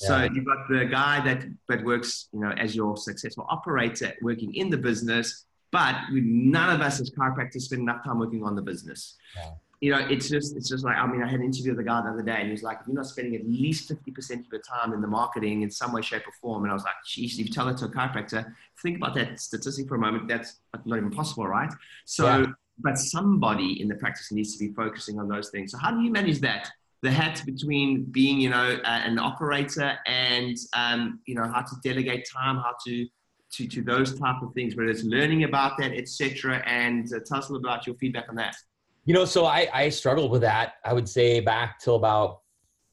Yeah. 0.00 0.08
So 0.08 0.28
you've 0.32 0.44
got 0.44 0.68
the 0.68 0.84
guy 0.84 1.20
that 1.24 1.44
that 1.68 1.84
works, 1.84 2.28
you 2.32 2.40
know, 2.40 2.50
as 2.50 2.74
your 2.76 2.96
successful 2.96 3.46
operator, 3.48 4.12
working 4.22 4.54
in 4.54 4.70
the 4.70 4.76
business. 4.76 5.44
But 5.72 5.96
none 6.12 6.74
of 6.74 6.80
us 6.80 7.00
as 7.00 7.10
chiropractors 7.10 7.62
spend 7.62 7.82
enough 7.82 8.04
time 8.04 8.18
working 8.18 8.44
on 8.44 8.54
the 8.54 8.62
business. 8.62 9.16
Yeah. 9.36 9.50
you 9.80 9.90
know, 9.90 9.98
it's 10.08 10.28
just 10.28 10.56
it's 10.56 10.68
just 10.68 10.84
like 10.84 10.96
I 10.96 11.06
mean, 11.06 11.22
I 11.22 11.26
had 11.28 11.40
an 11.40 11.46
interview 11.46 11.72
with 11.72 11.80
a 11.80 11.84
guy 11.84 12.00
the 12.02 12.08
other 12.10 12.22
day, 12.22 12.36
and 12.36 12.46
he 12.46 12.50
was 12.52 12.62
like, 12.62 12.78
"If 12.80 12.86
you're 12.86 12.96
not 12.96 13.06
spending 13.06 13.34
at 13.34 13.46
least 13.46 13.88
fifty 13.88 14.10
percent 14.10 14.46
of 14.46 14.52
your 14.52 14.62
time 14.62 14.92
in 14.94 15.00
the 15.00 15.06
marketing 15.06 15.62
in 15.62 15.70
some 15.70 15.92
way, 15.92 16.02
shape, 16.02 16.26
or 16.26 16.32
form," 16.40 16.62
and 16.62 16.70
I 16.70 16.74
was 16.74 16.84
like, 16.84 16.94
"Geez, 17.06 17.38
if 17.38 17.46
you 17.46 17.52
tell 17.52 17.66
that 17.66 17.76
to 17.78 17.86
a 17.86 17.88
chiropractor, 17.88 18.52
think 18.82 18.96
about 18.96 19.14
that 19.16 19.38
statistic 19.38 19.88
for 19.88 19.96
a 19.96 19.98
moment. 19.98 20.28
That's 20.28 20.60
not 20.86 20.96
even 20.96 21.10
possible, 21.10 21.46
right?" 21.46 21.72
So, 22.06 22.24
yeah. 22.24 22.46
but 22.78 22.96
somebody 22.98 23.80
in 23.82 23.88
the 23.88 23.96
practice 23.96 24.32
needs 24.32 24.56
to 24.56 24.58
be 24.66 24.72
focusing 24.72 25.18
on 25.18 25.28
those 25.28 25.50
things. 25.50 25.72
So, 25.72 25.78
how 25.78 25.90
do 25.90 26.00
you 26.00 26.10
manage 26.10 26.40
that? 26.40 26.70
The 27.06 27.12
hat 27.12 27.42
between 27.46 27.88
being, 28.18 28.40
you 28.40 28.50
know, 28.50 28.66
uh, 28.84 29.00
an 29.08 29.18
operator 29.18 29.90
and, 30.06 30.56
um, 30.74 31.20
you 31.26 31.34
know, 31.36 31.46
how 31.54 31.62
to 31.62 31.74
delegate 31.84 32.22
time, 32.36 32.56
how 32.56 32.74
to 32.86 33.06
to, 33.52 33.66
to 33.68 33.82
those 33.82 34.18
type 34.18 34.42
of 34.42 34.52
things, 34.54 34.76
whether 34.76 34.90
it's 34.90 35.04
learning 35.04 35.44
about 35.44 35.78
that, 35.78 35.92
etc. 35.92 36.62
And 36.66 37.06
uh, 37.12 37.20
tell 37.26 37.38
us 37.38 37.48
a 37.48 37.52
little 37.52 37.66
about 37.66 37.86
your 37.86 37.96
feedback 37.96 38.26
on 38.28 38.34
that. 38.36 38.54
You 39.04 39.14
know, 39.14 39.24
so 39.24 39.46
I, 39.46 39.68
I 39.72 39.88
struggled 39.88 40.30
with 40.30 40.42
that. 40.42 40.74
I 40.84 40.92
would 40.92 41.08
say 41.08 41.40
back 41.40 41.78
till 41.78 41.94
about 41.94 42.40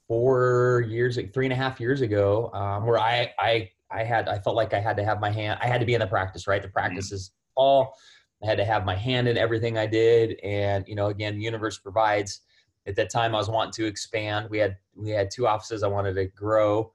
four 0.08 0.86
years, 0.88 1.18
like 1.18 1.34
three 1.34 1.48
and 1.48 1.54
a 1.54 1.56
half 1.56 1.80
years 1.80 2.02
ago, 2.02 2.52
um, 2.54 2.86
where 2.86 3.00
I, 3.00 3.32
I, 3.40 3.72
I 3.90 4.04
had, 4.04 4.30
I 4.30 4.38
felt 4.40 4.56
like 4.56 4.74
I 4.74 4.80
had 4.80 4.96
to 4.98 5.04
have 5.04 5.20
my 5.20 5.32
hand, 5.32 5.60
I 5.62 5.68
had 5.68 5.80
to 5.80 5.86
be 5.86 5.96
in 5.96 6.02
the 6.02 6.08
practice, 6.08 6.46
right? 6.48 6.62
The 6.62 6.70
practice 6.70 7.12
is 7.12 7.32
all, 7.56 7.96
I 8.44 8.46
had 8.46 8.58
to 8.60 8.66
have 8.66 8.86
my 8.86 8.96
hand 8.96 9.28
in 9.28 9.38
everything 9.38 9.78
I 9.78 9.88
did. 9.88 10.40
And, 10.44 10.86
you 10.88 10.96
know, 10.96 11.08
again, 11.08 11.36
the 11.36 11.44
universe 11.44 11.80
provides 11.80 12.42
at 12.88 12.96
that 12.96 13.10
time 13.10 13.34
I 13.34 13.38
was 13.38 13.50
wanting 13.50 13.74
to 13.74 13.86
expand. 13.86 14.50
We 14.50 14.58
had, 14.58 14.78
we 14.96 15.10
had 15.10 15.32
two 15.32 15.48
offices 15.48 15.84
I 15.84 15.88
wanted 15.88 16.16
to 16.16 16.26
grow. 16.26 16.92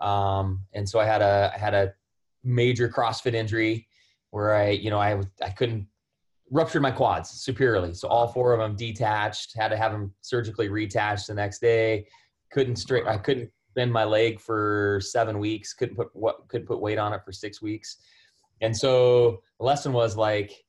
Um, 0.00 0.64
and 0.72 0.88
so 0.88 0.98
I 0.98 1.06
had 1.06 1.22
a, 1.22 1.52
I 1.54 1.58
had 1.58 1.74
a 1.74 1.92
major 2.42 2.88
CrossFit 2.88 3.34
injury 3.34 3.86
where 4.30 4.54
I, 4.54 4.70
you 4.70 4.90
know, 4.90 4.98
I, 4.98 5.20
I 5.42 5.50
couldn't 5.50 5.86
ruptured 6.50 6.82
my 6.82 6.90
quads 6.90 7.30
superiorly. 7.30 7.94
So 7.94 8.08
all 8.08 8.28
four 8.28 8.52
of 8.52 8.58
them 8.58 8.76
detached, 8.76 9.56
had 9.56 9.68
to 9.68 9.76
have 9.76 9.92
them 9.92 10.12
surgically 10.20 10.68
reattached 10.68 11.26
the 11.26 11.34
next 11.34 11.60
day. 11.60 12.06
Couldn't 12.50 12.76
straight, 12.76 13.06
I 13.06 13.18
couldn't 13.18 13.50
bend 13.74 13.92
my 13.92 14.04
leg 14.04 14.40
for 14.40 15.00
seven 15.02 15.38
weeks. 15.38 15.72
Couldn't 15.72 15.96
put 15.96 16.08
what, 16.12 16.48
couldn't 16.48 16.66
put 16.66 16.80
weight 16.80 16.98
on 16.98 17.12
it 17.12 17.22
for 17.24 17.32
six 17.32 17.62
weeks. 17.62 17.98
And 18.60 18.76
so 18.76 19.42
the 19.58 19.64
lesson 19.64 19.92
was 19.92 20.16
like, 20.16 20.64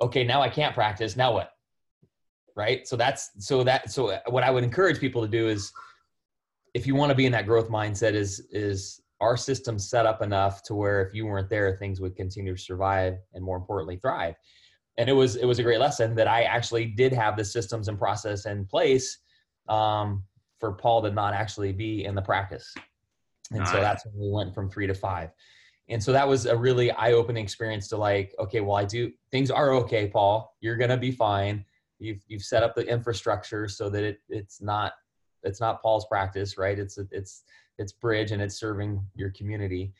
okay, 0.00 0.24
now 0.24 0.42
I 0.42 0.48
can't 0.48 0.74
practice. 0.74 1.16
Now 1.16 1.32
what? 1.32 1.53
Right. 2.56 2.86
So 2.86 2.96
that's, 2.96 3.30
so 3.38 3.64
that, 3.64 3.90
so 3.90 4.18
what 4.28 4.44
I 4.44 4.50
would 4.50 4.64
encourage 4.64 5.00
people 5.00 5.22
to 5.22 5.28
do 5.28 5.48
is 5.48 5.72
if 6.72 6.86
you 6.86 6.94
want 6.94 7.10
to 7.10 7.14
be 7.14 7.26
in 7.26 7.32
that 7.32 7.46
growth 7.46 7.68
mindset 7.68 8.12
is, 8.14 8.46
is 8.50 9.00
our 9.20 9.36
system 9.36 9.78
set 9.78 10.06
up 10.06 10.22
enough 10.22 10.62
to 10.64 10.74
where 10.74 11.04
if 11.04 11.14
you 11.14 11.26
weren't 11.26 11.50
there, 11.50 11.76
things 11.76 12.00
would 12.00 12.14
continue 12.14 12.54
to 12.54 12.60
survive 12.60 13.14
and 13.32 13.44
more 13.44 13.56
importantly, 13.56 13.96
thrive 13.96 14.36
and 14.96 15.08
it 15.08 15.12
was 15.12 15.36
it 15.36 15.44
was 15.44 15.58
a 15.58 15.62
great 15.62 15.80
lesson 15.80 16.14
that 16.14 16.28
I 16.28 16.42
actually 16.42 16.86
did 16.86 17.12
have 17.12 17.36
the 17.36 17.44
systems 17.44 17.88
and 17.88 17.98
process 17.98 18.46
in 18.46 18.64
place 18.64 19.18
um, 19.68 20.24
for 20.60 20.72
Paul 20.72 21.02
to 21.02 21.10
not 21.10 21.34
actually 21.34 21.72
be 21.72 22.04
in 22.04 22.14
the 22.14 22.22
practice, 22.22 22.72
and 23.50 23.60
nice. 23.60 23.70
so 23.70 23.80
that's 23.80 24.04
when 24.06 24.14
we 24.18 24.30
went 24.30 24.54
from 24.54 24.70
three 24.70 24.86
to 24.86 24.94
five, 24.94 25.30
and 25.88 26.02
so 26.02 26.12
that 26.12 26.26
was 26.26 26.46
a 26.46 26.56
really 26.56 26.90
eye 26.92 27.12
opening 27.12 27.42
experience 27.42 27.88
to 27.88 27.96
like, 27.96 28.34
okay, 28.38 28.60
well 28.60 28.76
I 28.76 28.84
do 28.84 29.10
things 29.30 29.50
are 29.50 29.72
okay, 29.74 30.08
Paul, 30.08 30.54
you're 30.60 30.76
gonna 30.76 30.96
be 30.96 31.10
fine. 31.10 31.64
You've 31.98 32.22
you've 32.28 32.42
set 32.42 32.62
up 32.62 32.74
the 32.74 32.86
infrastructure 32.86 33.68
so 33.68 33.88
that 33.90 34.02
it 34.02 34.20
it's 34.28 34.60
not 34.60 34.92
it's 35.42 35.60
not 35.60 35.82
Paul's 35.82 36.06
practice, 36.06 36.58
right? 36.58 36.78
It's 36.78 36.98
it's 37.10 37.44
it's 37.78 37.92
bridge 37.92 38.30
and 38.32 38.40
it's 38.40 38.58
serving 38.58 39.04
your 39.14 39.30
community. 39.30 39.92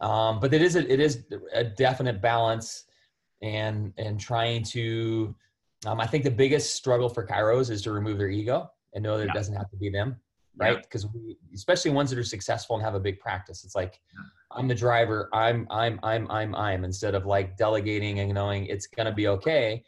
Um, 0.00 0.40
but 0.40 0.54
it 0.54 0.62
is 0.62 0.76
a, 0.76 0.90
it 0.90 1.00
is 1.00 1.24
a 1.52 1.64
definite 1.64 2.22
balance 2.22 2.84
and 3.42 3.92
and 3.98 4.20
trying 4.20 4.62
to 4.62 5.34
um, 5.86 6.00
i 6.00 6.06
think 6.06 6.24
the 6.24 6.30
biggest 6.30 6.74
struggle 6.74 7.08
for 7.08 7.26
chiros 7.26 7.70
is 7.70 7.82
to 7.82 7.92
remove 7.92 8.18
their 8.18 8.28
ego 8.28 8.70
and 8.94 9.02
know 9.02 9.16
that 9.16 9.24
yeah. 9.24 9.30
it 9.30 9.34
doesn't 9.34 9.54
have 9.54 9.70
to 9.70 9.76
be 9.76 9.88
them 9.88 10.16
right 10.56 10.82
because 10.82 11.06
yeah. 11.14 11.34
especially 11.54 11.90
ones 11.90 12.10
that 12.10 12.18
are 12.18 12.24
successful 12.24 12.76
and 12.76 12.84
have 12.84 12.94
a 12.94 13.00
big 13.00 13.18
practice 13.18 13.64
it's 13.64 13.74
like 13.74 14.00
yeah. 14.12 14.20
i'm 14.52 14.68
the 14.68 14.74
driver 14.74 15.28
i'm 15.32 15.66
i'm 15.70 15.98
i'm 16.02 16.30
i'm 16.30 16.54
i'm 16.54 16.84
instead 16.84 17.14
of 17.14 17.24
like 17.24 17.56
delegating 17.56 18.20
and 18.20 18.34
knowing 18.34 18.66
it's 18.66 18.86
going 18.86 19.06
to 19.06 19.12
be 19.12 19.28
okay 19.28 19.82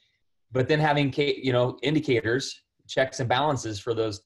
but 0.53 0.69
then 0.69 0.79
having 0.79 1.12
you 1.17 1.53
know 1.53 1.79
indicators 1.83 2.62
checks 2.88 3.21
and 3.21 3.29
balances 3.29 3.79
for 3.79 3.95
those 3.95 4.23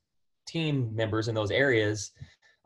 team 0.47 0.95
members 0.95 1.29
in 1.29 1.35
those 1.35 1.51
areas 1.51 2.13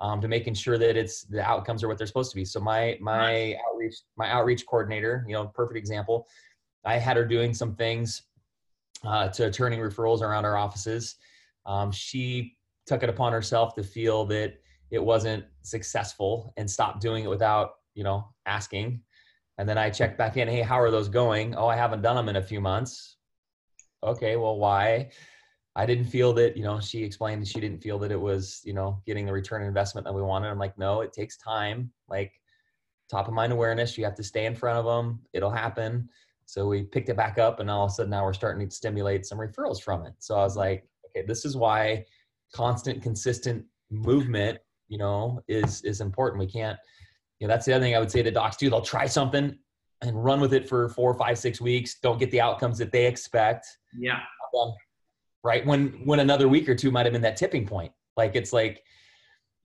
um, 0.01 0.20
to 0.20 0.29
making 0.29 0.55
sure 0.55 0.79
that 0.79 0.96
it's 0.96 1.25
the 1.25 1.42
outcomes 1.42 1.83
are 1.83 1.88
what 1.88 1.99
they're 1.99 2.07
supposed 2.07 2.31
to 2.31 2.37
be 2.37 2.44
so 2.44 2.61
my 2.61 2.96
my 3.01 3.57
outreach 3.68 3.96
my 4.16 4.31
outreach 4.31 4.66
coordinator 4.66 5.25
you 5.27 5.35
know 5.35 5.46
perfect 5.49 5.77
example 5.77 6.27
I 6.85 6.99
had 6.99 7.16
her 7.16 7.25
doing 7.25 7.55
some 7.55 7.75
things 7.75 8.23
uh, 9.05 9.29
to 9.29 9.51
turning 9.51 9.81
referrals 9.81 10.20
around 10.20 10.44
our 10.44 10.57
offices. 10.57 11.16
Um, 11.66 11.92
she 11.92 12.57
took 12.87 13.03
it 13.03 13.09
upon 13.09 13.33
herself 13.33 13.75
to 13.75 13.83
feel 13.83 14.25
that 14.27 14.55
it 14.90 15.03
wasn't 15.03 15.44
successful 15.62 16.53
and 16.57 16.70
stopped 16.70 17.01
doing 17.01 17.25
it 17.25 17.29
without, 17.29 17.73
you 17.94 18.03
know, 18.03 18.29
asking. 18.46 19.03
And 19.59 19.68
then 19.68 19.79
I 19.79 19.90
checked 19.90 20.18
back 20.18 20.37
in, 20.37 20.49
hey, 20.49 20.62
how 20.62 20.81
are 20.81 20.90
those 20.90 21.09
going? 21.09 21.55
Oh, 21.55 21.66
I 21.66 21.77
haven't 21.77 22.03
done 22.03 22.16
them 22.16 22.29
in 22.29 22.37
a 22.37 22.42
few 22.42 22.61
months. 22.61 23.16
Okay, 24.02 24.36
well, 24.36 24.56
why? 24.56 25.10
I 25.76 25.86
didn't 25.86 26.06
feel 26.06 26.32
that, 26.34 26.56
you 26.56 26.64
know, 26.64 26.80
she 26.80 27.02
explained 27.04 27.46
she 27.46 27.60
didn't 27.60 27.82
feel 27.82 27.98
that 28.00 28.10
it 28.10 28.20
was, 28.20 28.60
you 28.64 28.72
know, 28.72 29.00
getting 29.06 29.26
the 29.26 29.32
return 29.32 29.62
investment 29.62 30.04
that 30.04 30.12
we 30.12 30.22
wanted. 30.22 30.48
I'm 30.48 30.58
like, 30.58 30.76
no, 30.78 31.00
it 31.02 31.12
takes 31.12 31.36
time. 31.36 31.92
Like 32.08 32.32
top 33.10 33.28
of 33.28 33.34
mind 33.34 33.52
awareness, 33.52 33.96
you 33.96 34.04
have 34.04 34.16
to 34.16 34.24
stay 34.24 34.46
in 34.46 34.54
front 34.54 34.78
of 34.78 34.84
them. 34.84 35.20
It'll 35.32 35.50
happen. 35.50 36.08
So 36.46 36.66
we 36.66 36.82
picked 36.82 37.08
it 37.08 37.16
back 37.16 37.38
up, 37.38 37.60
and 37.60 37.70
all 37.70 37.84
of 37.84 37.90
a 37.92 37.94
sudden 37.94 38.10
now 38.10 38.24
we're 38.24 38.32
starting 38.32 38.68
to 38.68 38.74
stimulate 38.74 39.24
some 39.24 39.38
referrals 39.38 39.80
from 39.80 40.04
it. 40.04 40.14
So 40.18 40.34
I 40.34 40.42
was 40.42 40.56
like, 40.56 40.84
okay, 41.06 41.24
this 41.24 41.44
is 41.44 41.56
why 41.56 42.04
constant, 42.52 43.02
consistent 43.02 43.64
movement, 43.90 44.58
you 44.88 44.98
know, 44.98 45.40
is 45.46 45.82
is 45.82 46.00
important. 46.00 46.40
We 46.40 46.50
can't, 46.50 46.76
you 47.38 47.46
know, 47.46 47.52
that's 47.52 47.66
the 47.66 47.72
other 47.72 47.84
thing 47.84 47.94
I 47.94 48.00
would 48.00 48.10
say 48.10 48.24
to 48.24 48.30
docs 48.32 48.56
too. 48.56 48.68
They'll 48.68 48.80
try 48.80 49.06
something 49.06 49.56
and 50.02 50.24
run 50.24 50.40
with 50.40 50.54
it 50.54 50.68
for 50.68 50.88
four, 50.88 51.14
five, 51.14 51.38
six 51.38 51.60
weeks. 51.60 51.96
Don't 52.00 52.18
get 52.18 52.30
the 52.30 52.40
outcomes 52.40 52.78
that 52.78 52.92
they 52.92 53.06
expect. 53.06 53.66
Yeah. 53.98 54.20
Um, 54.58 54.72
right. 55.44 55.64
When 55.64 55.88
when 56.04 56.20
another 56.20 56.48
week 56.48 56.68
or 56.68 56.74
two 56.74 56.90
might 56.90 57.06
have 57.06 57.12
been 57.12 57.22
that 57.22 57.36
tipping 57.36 57.66
point. 57.66 57.92
Like 58.16 58.36
it's 58.36 58.52
like 58.52 58.82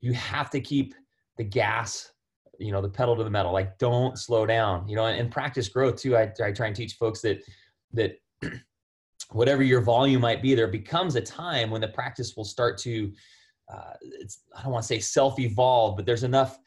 you 0.02 0.14
have 0.14 0.50
to 0.52 0.60
keep 0.60 0.94
the 1.38 1.44
gas 1.44 2.12
you 2.60 2.72
know 2.72 2.82
the 2.82 2.90
pedal 2.90 3.16
to 3.16 3.24
the 3.24 3.30
metal 3.30 3.52
like 3.52 3.78
don't 3.78 4.18
slow 4.18 4.46
down 4.46 4.88
you 4.88 4.96
know 4.96 5.06
and, 5.06 5.20
and 5.20 5.32
practice 5.32 5.68
growth 5.68 5.98
too 5.98 6.16
I, 6.16 6.32
I 6.44 6.52
try 6.52 6.68
and 6.68 6.76
teach 6.76 6.94
folks 6.94 7.22
that 7.22 7.44
that 7.94 8.18
whatever 9.32 9.64
your 9.64 9.82
volume 9.82 10.22
might 10.22 10.42
be 10.42 10.56
there 10.56 10.68
becomes 10.68 11.16
a 11.16 11.22
time 11.22 11.70
when 11.70 11.82
the 11.82 11.88
practice 11.88 12.36
will 12.36 12.46
start 12.46 12.78
to 12.80 13.12
uh, 13.74 13.94
it's 14.22 14.44
i 14.56 14.64
don't 14.64 14.72
want 14.72 14.84
to 14.84 14.88
say 14.88 15.00
self-evolve 15.00 15.96
but 15.96 16.06
there's 16.06 16.24
enough 16.24 16.60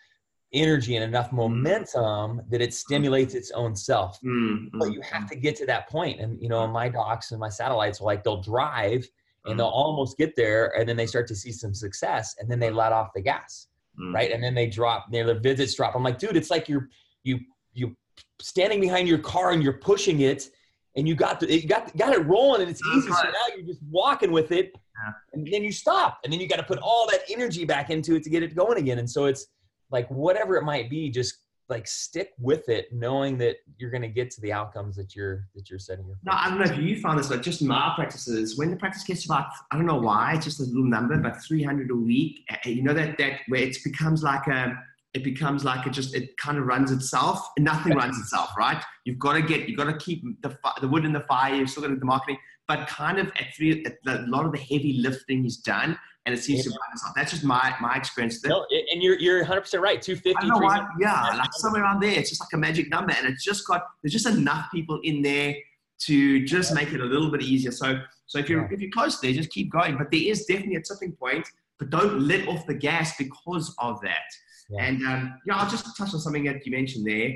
energy 0.52 0.96
and 0.96 1.04
enough 1.04 1.30
momentum 1.30 2.40
that 2.48 2.62
it 2.62 2.72
stimulates 2.72 3.34
its 3.34 3.50
own 3.50 3.76
self 3.76 4.18
mm-hmm. 4.22 4.78
but 4.78 4.92
you 4.92 5.00
have 5.02 5.28
to 5.28 5.36
get 5.36 5.54
to 5.54 5.66
that 5.66 5.88
point 5.88 6.20
and 6.20 6.40
you 6.40 6.48
know 6.48 6.66
my 6.66 6.88
docs 6.88 7.32
and 7.32 7.40
my 7.40 7.50
satellites 7.50 8.00
like 8.00 8.24
they'll 8.24 8.40
drive 8.40 9.06
and 9.44 9.58
they'll 9.58 9.66
almost 9.66 10.18
get 10.18 10.34
there 10.36 10.78
and 10.78 10.88
then 10.88 10.96
they 10.96 11.06
start 11.06 11.26
to 11.26 11.34
see 11.34 11.52
some 11.52 11.74
success 11.74 12.34
and 12.38 12.50
then 12.50 12.58
they 12.58 12.70
let 12.70 12.92
off 12.92 13.10
the 13.14 13.20
gas 13.20 13.68
mm. 13.98 14.14
right? 14.14 14.30
And 14.30 14.42
then 14.42 14.54
they 14.54 14.66
drop, 14.66 15.06
you 15.10 15.24
know, 15.24 15.34
the 15.34 15.40
visits 15.40 15.74
drop. 15.74 15.94
I'm 15.94 16.02
like, 16.02 16.18
dude, 16.18 16.36
it's 16.36 16.50
like 16.50 16.68
you're 16.68 16.88
you 17.24 17.40
you 17.74 17.96
standing 18.40 18.80
behind 18.80 19.08
your 19.08 19.18
car 19.18 19.52
and 19.52 19.62
you're 19.62 19.74
pushing 19.74 20.20
it, 20.20 20.48
and 20.96 21.08
you 21.08 21.14
got 21.14 21.40
the, 21.40 21.52
you 21.52 21.68
got 21.68 21.94
got 21.96 22.12
it 22.12 22.24
rolling 22.26 22.62
and 22.62 22.70
it's 22.70 22.82
easy. 22.94 23.08
So 23.08 23.24
now 23.24 23.54
you're 23.56 23.66
just 23.66 23.82
walking 23.90 24.32
with 24.32 24.52
it, 24.52 24.72
yeah. 24.74 25.12
and 25.32 25.46
then 25.46 25.64
you 25.64 25.72
stop, 25.72 26.18
and 26.24 26.32
then 26.32 26.40
you 26.40 26.48
got 26.48 26.56
to 26.56 26.62
put 26.62 26.78
all 26.78 27.06
that 27.10 27.20
energy 27.28 27.64
back 27.64 27.90
into 27.90 28.14
it 28.14 28.22
to 28.24 28.30
get 28.30 28.42
it 28.42 28.54
going 28.54 28.78
again. 28.78 28.98
And 28.98 29.10
so 29.10 29.26
it's 29.26 29.46
like 29.90 30.08
whatever 30.10 30.56
it 30.56 30.64
might 30.64 30.90
be, 30.90 31.10
just 31.10 31.34
like 31.68 31.86
stick 31.86 32.30
with 32.38 32.68
it 32.68 32.90
knowing 32.92 33.36
that 33.36 33.56
you're 33.76 33.90
going 33.90 34.02
to 34.02 34.08
get 34.08 34.30
to 34.30 34.40
the 34.40 34.50
outcomes 34.50 34.96
that 34.96 35.14
you're 35.14 35.46
that 35.54 35.68
you're 35.68 35.78
setting 35.78 36.06
your 36.06 36.16
no 36.24 36.32
i 36.34 36.48
don't 36.48 36.58
know 36.58 36.64
if 36.64 36.78
you 36.78 36.98
found 36.98 37.18
this 37.18 37.28
but 37.28 37.42
just 37.42 37.60
my 37.60 37.92
practices 37.94 38.56
when 38.56 38.70
the 38.70 38.76
practice 38.78 39.04
gets 39.04 39.26
about 39.26 39.48
i 39.70 39.76
don't 39.76 39.84
know 39.84 39.98
why 39.98 40.32
it's 40.34 40.46
just 40.46 40.60
a 40.60 40.62
little 40.62 40.82
number 40.82 41.14
but 41.18 41.36
300 41.42 41.90
a 41.90 41.94
week 41.94 42.40
you 42.64 42.82
know 42.82 42.94
that 42.94 43.18
that 43.18 43.40
where 43.48 43.60
it 43.60 43.76
becomes 43.84 44.22
like 44.22 44.46
a 44.46 44.74
it 45.14 45.24
becomes 45.24 45.64
like 45.64 45.86
it 45.86 45.92
just 45.92 46.14
it 46.14 46.36
kind 46.36 46.58
of 46.58 46.64
runs 46.64 46.90
itself 46.90 47.48
and 47.56 47.64
nothing 47.64 47.94
runs 47.94 48.18
itself 48.18 48.50
right? 48.58 48.82
You've 49.04 49.18
got 49.18 49.34
to 49.34 49.42
get 49.42 49.68
you've 49.68 49.78
got 49.78 49.90
to 49.90 49.96
keep 49.96 50.22
the 50.42 50.56
the 50.80 50.88
wood 50.88 51.04
in 51.04 51.12
the 51.12 51.20
fire 51.20 51.54
you're 51.54 51.66
still 51.66 51.82
going 51.82 51.92
to 51.92 51.96
do 51.96 52.00
the 52.00 52.06
marketing 52.06 52.38
but 52.66 52.86
kind 52.86 53.18
of 53.18 53.28
at 53.28 53.54
three 53.56 53.84
at 53.84 53.96
the, 54.04 54.20
a 54.24 54.28
lot 54.28 54.44
of 54.44 54.52
the 54.52 54.58
heavy 54.58 54.98
lifting 55.00 55.44
is 55.46 55.56
done 55.56 55.98
and 56.28 56.38
it 56.38 56.42
seems 56.42 56.58
yeah. 56.58 56.64
to 56.64 56.70
run 56.70 56.92
itself. 56.92 57.14
That's 57.16 57.30
just 57.30 57.42
my 57.42 57.74
my 57.80 57.96
experience. 57.96 58.44
No, 58.44 58.66
and 58.92 59.02
you're 59.02 59.18
you're 59.18 59.38
100 59.38 59.62
percent 59.62 59.82
right. 59.82 60.00
250. 60.00 60.36
I 60.38 60.46
know 60.46 60.58
why, 60.62 60.86
yeah, 61.00 61.36
like 61.38 61.48
somewhere 61.54 61.82
around 61.82 62.00
there. 62.00 62.12
It's 62.12 62.28
just 62.28 62.42
like 62.42 62.52
a 62.52 62.58
magic 62.58 62.90
number, 62.90 63.14
and 63.16 63.26
it's 63.26 63.42
just 63.42 63.66
got 63.66 63.82
there's 64.02 64.12
just 64.12 64.26
enough 64.26 64.66
people 64.70 65.00
in 65.04 65.22
there 65.22 65.54
to 66.00 66.44
just 66.44 66.74
make 66.74 66.92
it 66.92 67.00
a 67.00 67.04
little 67.04 67.30
bit 67.30 67.40
easier. 67.40 67.70
So 67.70 67.98
so 68.26 68.38
if 68.38 68.50
you're 68.50 68.60
yeah. 68.60 68.68
if 68.72 68.80
you're 68.80 68.90
close 68.90 69.18
there, 69.20 69.32
just 69.32 69.50
keep 69.50 69.72
going. 69.72 69.96
But 69.96 70.10
there 70.10 70.20
is 70.20 70.44
definitely 70.44 70.76
a 70.76 70.82
tipping 70.82 71.12
point, 71.12 71.48
but 71.78 71.88
don't 71.88 72.20
let 72.20 72.46
off 72.46 72.66
the 72.66 72.74
gas 72.74 73.16
because 73.16 73.74
of 73.78 73.98
that. 74.02 74.28
Yeah. 74.68 74.84
And 74.84 75.06
um, 75.06 75.34
yeah, 75.46 75.56
I'll 75.56 75.70
just 75.70 75.86
touch 75.96 76.12
on 76.12 76.20
something 76.20 76.44
that 76.44 76.66
you 76.66 76.72
mentioned 76.72 77.06
there. 77.06 77.32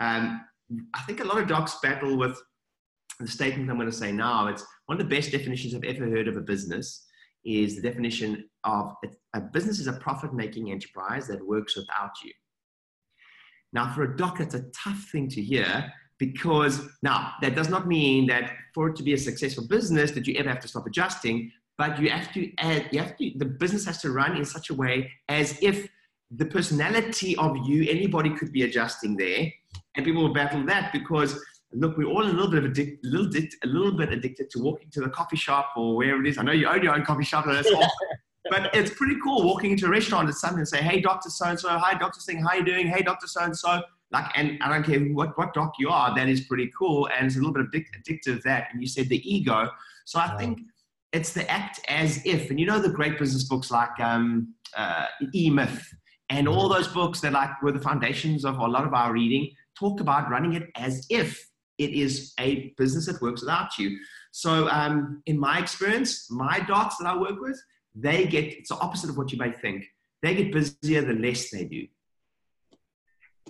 Um, 0.00 0.44
I 0.92 1.00
think 1.02 1.20
a 1.20 1.24
lot 1.24 1.38
of 1.38 1.48
docs 1.48 1.78
battle 1.82 2.18
with 2.18 2.38
the 3.18 3.28
statement 3.28 3.70
I'm 3.70 3.76
going 3.76 3.90
to 3.90 3.96
say 3.96 4.12
now, 4.12 4.48
it's 4.48 4.62
one 4.84 5.00
of 5.00 5.08
the 5.08 5.16
best 5.16 5.32
definitions 5.32 5.74
I've 5.74 5.84
ever 5.84 6.04
heard 6.04 6.28
of 6.28 6.36
a 6.36 6.42
business 6.42 7.05
is 7.46 7.76
the 7.76 7.82
definition 7.82 8.48
of 8.64 8.94
a, 9.04 9.38
a 9.38 9.40
business 9.40 9.78
is 9.78 9.86
a 9.86 9.94
profit 9.94 10.34
making 10.34 10.70
enterprise 10.70 11.26
that 11.28 11.46
works 11.46 11.76
without 11.76 12.10
you. 12.24 12.32
Now, 13.72 13.92
for 13.94 14.02
a 14.02 14.16
doc, 14.16 14.40
it's 14.40 14.54
a 14.54 14.64
tough 14.84 15.08
thing 15.12 15.28
to 15.30 15.40
hear 15.40 15.92
because 16.18 16.88
now 17.02 17.32
that 17.42 17.54
does 17.54 17.68
not 17.68 17.86
mean 17.86 18.26
that 18.26 18.52
for 18.74 18.88
it 18.88 18.96
to 18.96 19.02
be 19.02 19.12
a 19.12 19.18
successful 19.18 19.66
business 19.66 20.10
that 20.12 20.26
you 20.26 20.34
ever 20.36 20.48
have 20.48 20.60
to 20.60 20.68
stop 20.68 20.86
adjusting, 20.86 21.52
but 21.76 22.00
you 22.00 22.08
have 22.08 22.32
to 22.32 22.50
add, 22.58 22.88
you 22.90 23.00
have 23.00 23.16
to, 23.18 23.32
the 23.36 23.44
business 23.44 23.84
has 23.84 24.00
to 24.02 24.10
run 24.10 24.36
in 24.36 24.44
such 24.44 24.70
a 24.70 24.74
way 24.74 25.10
as 25.28 25.58
if 25.62 25.88
the 26.30 26.46
personality 26.46 27.36
of 27.36 27.56
you, 27.66 27.86
anybody 27.88 28.30
could 28.30 28.50
be 28.50 28.62
adjusting 28.62 29.16
there, 29.16 29.52
and 29.94 30.04
people 30.04 30.22
will 30.22 30.34
battle 30.34 30.64
that 30.66 30.92
because 30.92 31.38
look, 31.78 31.96
we're 31.96 32.06
all 32.06 32.22
a 32.22 32.24
little 32.24 32.50
bit 32.50 32.64
of 32.64 32.72
addic- 32.72 32.98
a 33.04 33.08
little, 33.08 33.30
bit, 33.30 33.54
a 33.64 33.66
little 33.66 33.92
bit 33.92 34.12
addicted 34.12 34.50
to 34.50 34.58
walking 34.60 34.90
to 34.90 35.00
the 35.00 35.08
coffee 35.08 35.36
shop 35.36 35.72
or 35.76 35.96
wherever 35.96 36.20
it 36.24 36.28
is. 36.28 36.38
I 36.38 36.42
know 36.42 36.52
you 36.52 36.68
own 36.68 36.82
your 36.82 36.94
own 36.94 37.04
coffee 37.04 37.24
shop, 37.24 37.44
that's 37.46 37.70
awesome. 37.70 37.90
but 38.50 38.74
it's 38.74 38.92
pretty 38.94 39.16
cool 39.22 39.44
walking 39.44 39.72
into 39.72 39.86
a 39.86 39.90
restaurant 39.90 40.28
at 40.28 40.34
something 40.34 40.60
and 40.60 40.68
say, 40.68 40.82
"Hey, 40.82 41.00
Doctor 41.00 41.30
So 41.30 41.46
and 41.46 41.58
So, 41.58 41.68
hi, 41.70 41.94
Doctor 41.94 42.20
Singh, 42.20 42.42
how 42.42 42.54
you 42.54 42.64
doing? 42.64 42.86
Hey, 42.86 43.02
Doctor 43.02 43.26
So 43.26 43.42
and 43.42 43.56
So." 43.56 43.82
Like, 44.12 44.26
and 44.36 44.56
I 44.62 44.68
don't 44.68 44.84
care 44.84 45.00
what 45.00 45.36
what 45.36 45.52
doc 45.52 45.74
you 45.80 45.88
are, 45.88 46.14
that 46.14 46.28
is 46.28 46.42
pretty 46.42 46.70
cool, 46.78 47.08
and 47.08 47.26
it's 47.26 47.36
a 47.36 47.40
little 47.40 47.52
bit 47.52 47.84
addictive 48.06 48.40
that. 48.42 48.68
And 48.72 48.80
you 48.80 48.86
said 48.86 49.08
the 49.08 49.20
ego, 49.28 49.68
so 50.04 50.20
I 50.20 50.36
think 50.38 50.60
it's 51.12 51.32
the 51.32 51.48
act 51.50 51.80
as 51.88 52.24
if, 52.24 52.50
and 52.50 52.60
you 52.60 52.66
know 52.66 52.78
the 52.78 52.88
great 52.88 53.18
business 53.18 53.44
books 53.44 53.70
like 53.70 53.98
um, 53.98 54.54
uh, 54.76 55.06
E 55.34 55.50
Myth 55.50 55.92
and 56.28 56.48
all 56.48 56.68
those 56.68 56.88
books 56.88 57.20
that 57.20 57.32
like 57.32 57.60
were 57.62 57.72
the 57.72 57.80
foundations 57.80 58.44
of 58.44 58.58
a 58.58 58.66
lot 58.66 58.86
of 58.86 58.94
our 58.94 59.12
reading 59.12 59.50
talk 59.78 60.00
about 60.00 60.30
running 60.30 60.54
it 60.54 60.70
as 60.76 61.06
if 61.10 61.48
it 61.78 61.90
is 61.90 62.32
a 62.40 62.74
business 62.76 63.06
that 63.06 63.20
works 63.20 63.42
without 63.42 63.78
you. 63.78 63.98
So, 64.32 64.68
um, 64.68 65.22
in 65.26 65.38
my 65.38 65.58
experience, 65.58 66.30
my 66.30 66.60
docs 66.60 66.96
that 66.98 67.06
I 67.06 67.16
work 67.16 67.40
with, 67.40 67.60
they 67.94 68.26
get 68.26 68.44
it's 68.44 68.68
the 68.68 68.76
opposite 68.76 69.10
of 69.10 69.16
what 69.16 69.32
you 69.32 69.38
may 69.38 69.52
think. 69.52 69.84
They 70.22 70.34
get 70.34 70.52
busier 70.52 71.02
the 71.02 71.14
less 71.14 71.50
they 71.50 71.64
do. 71.64 71.86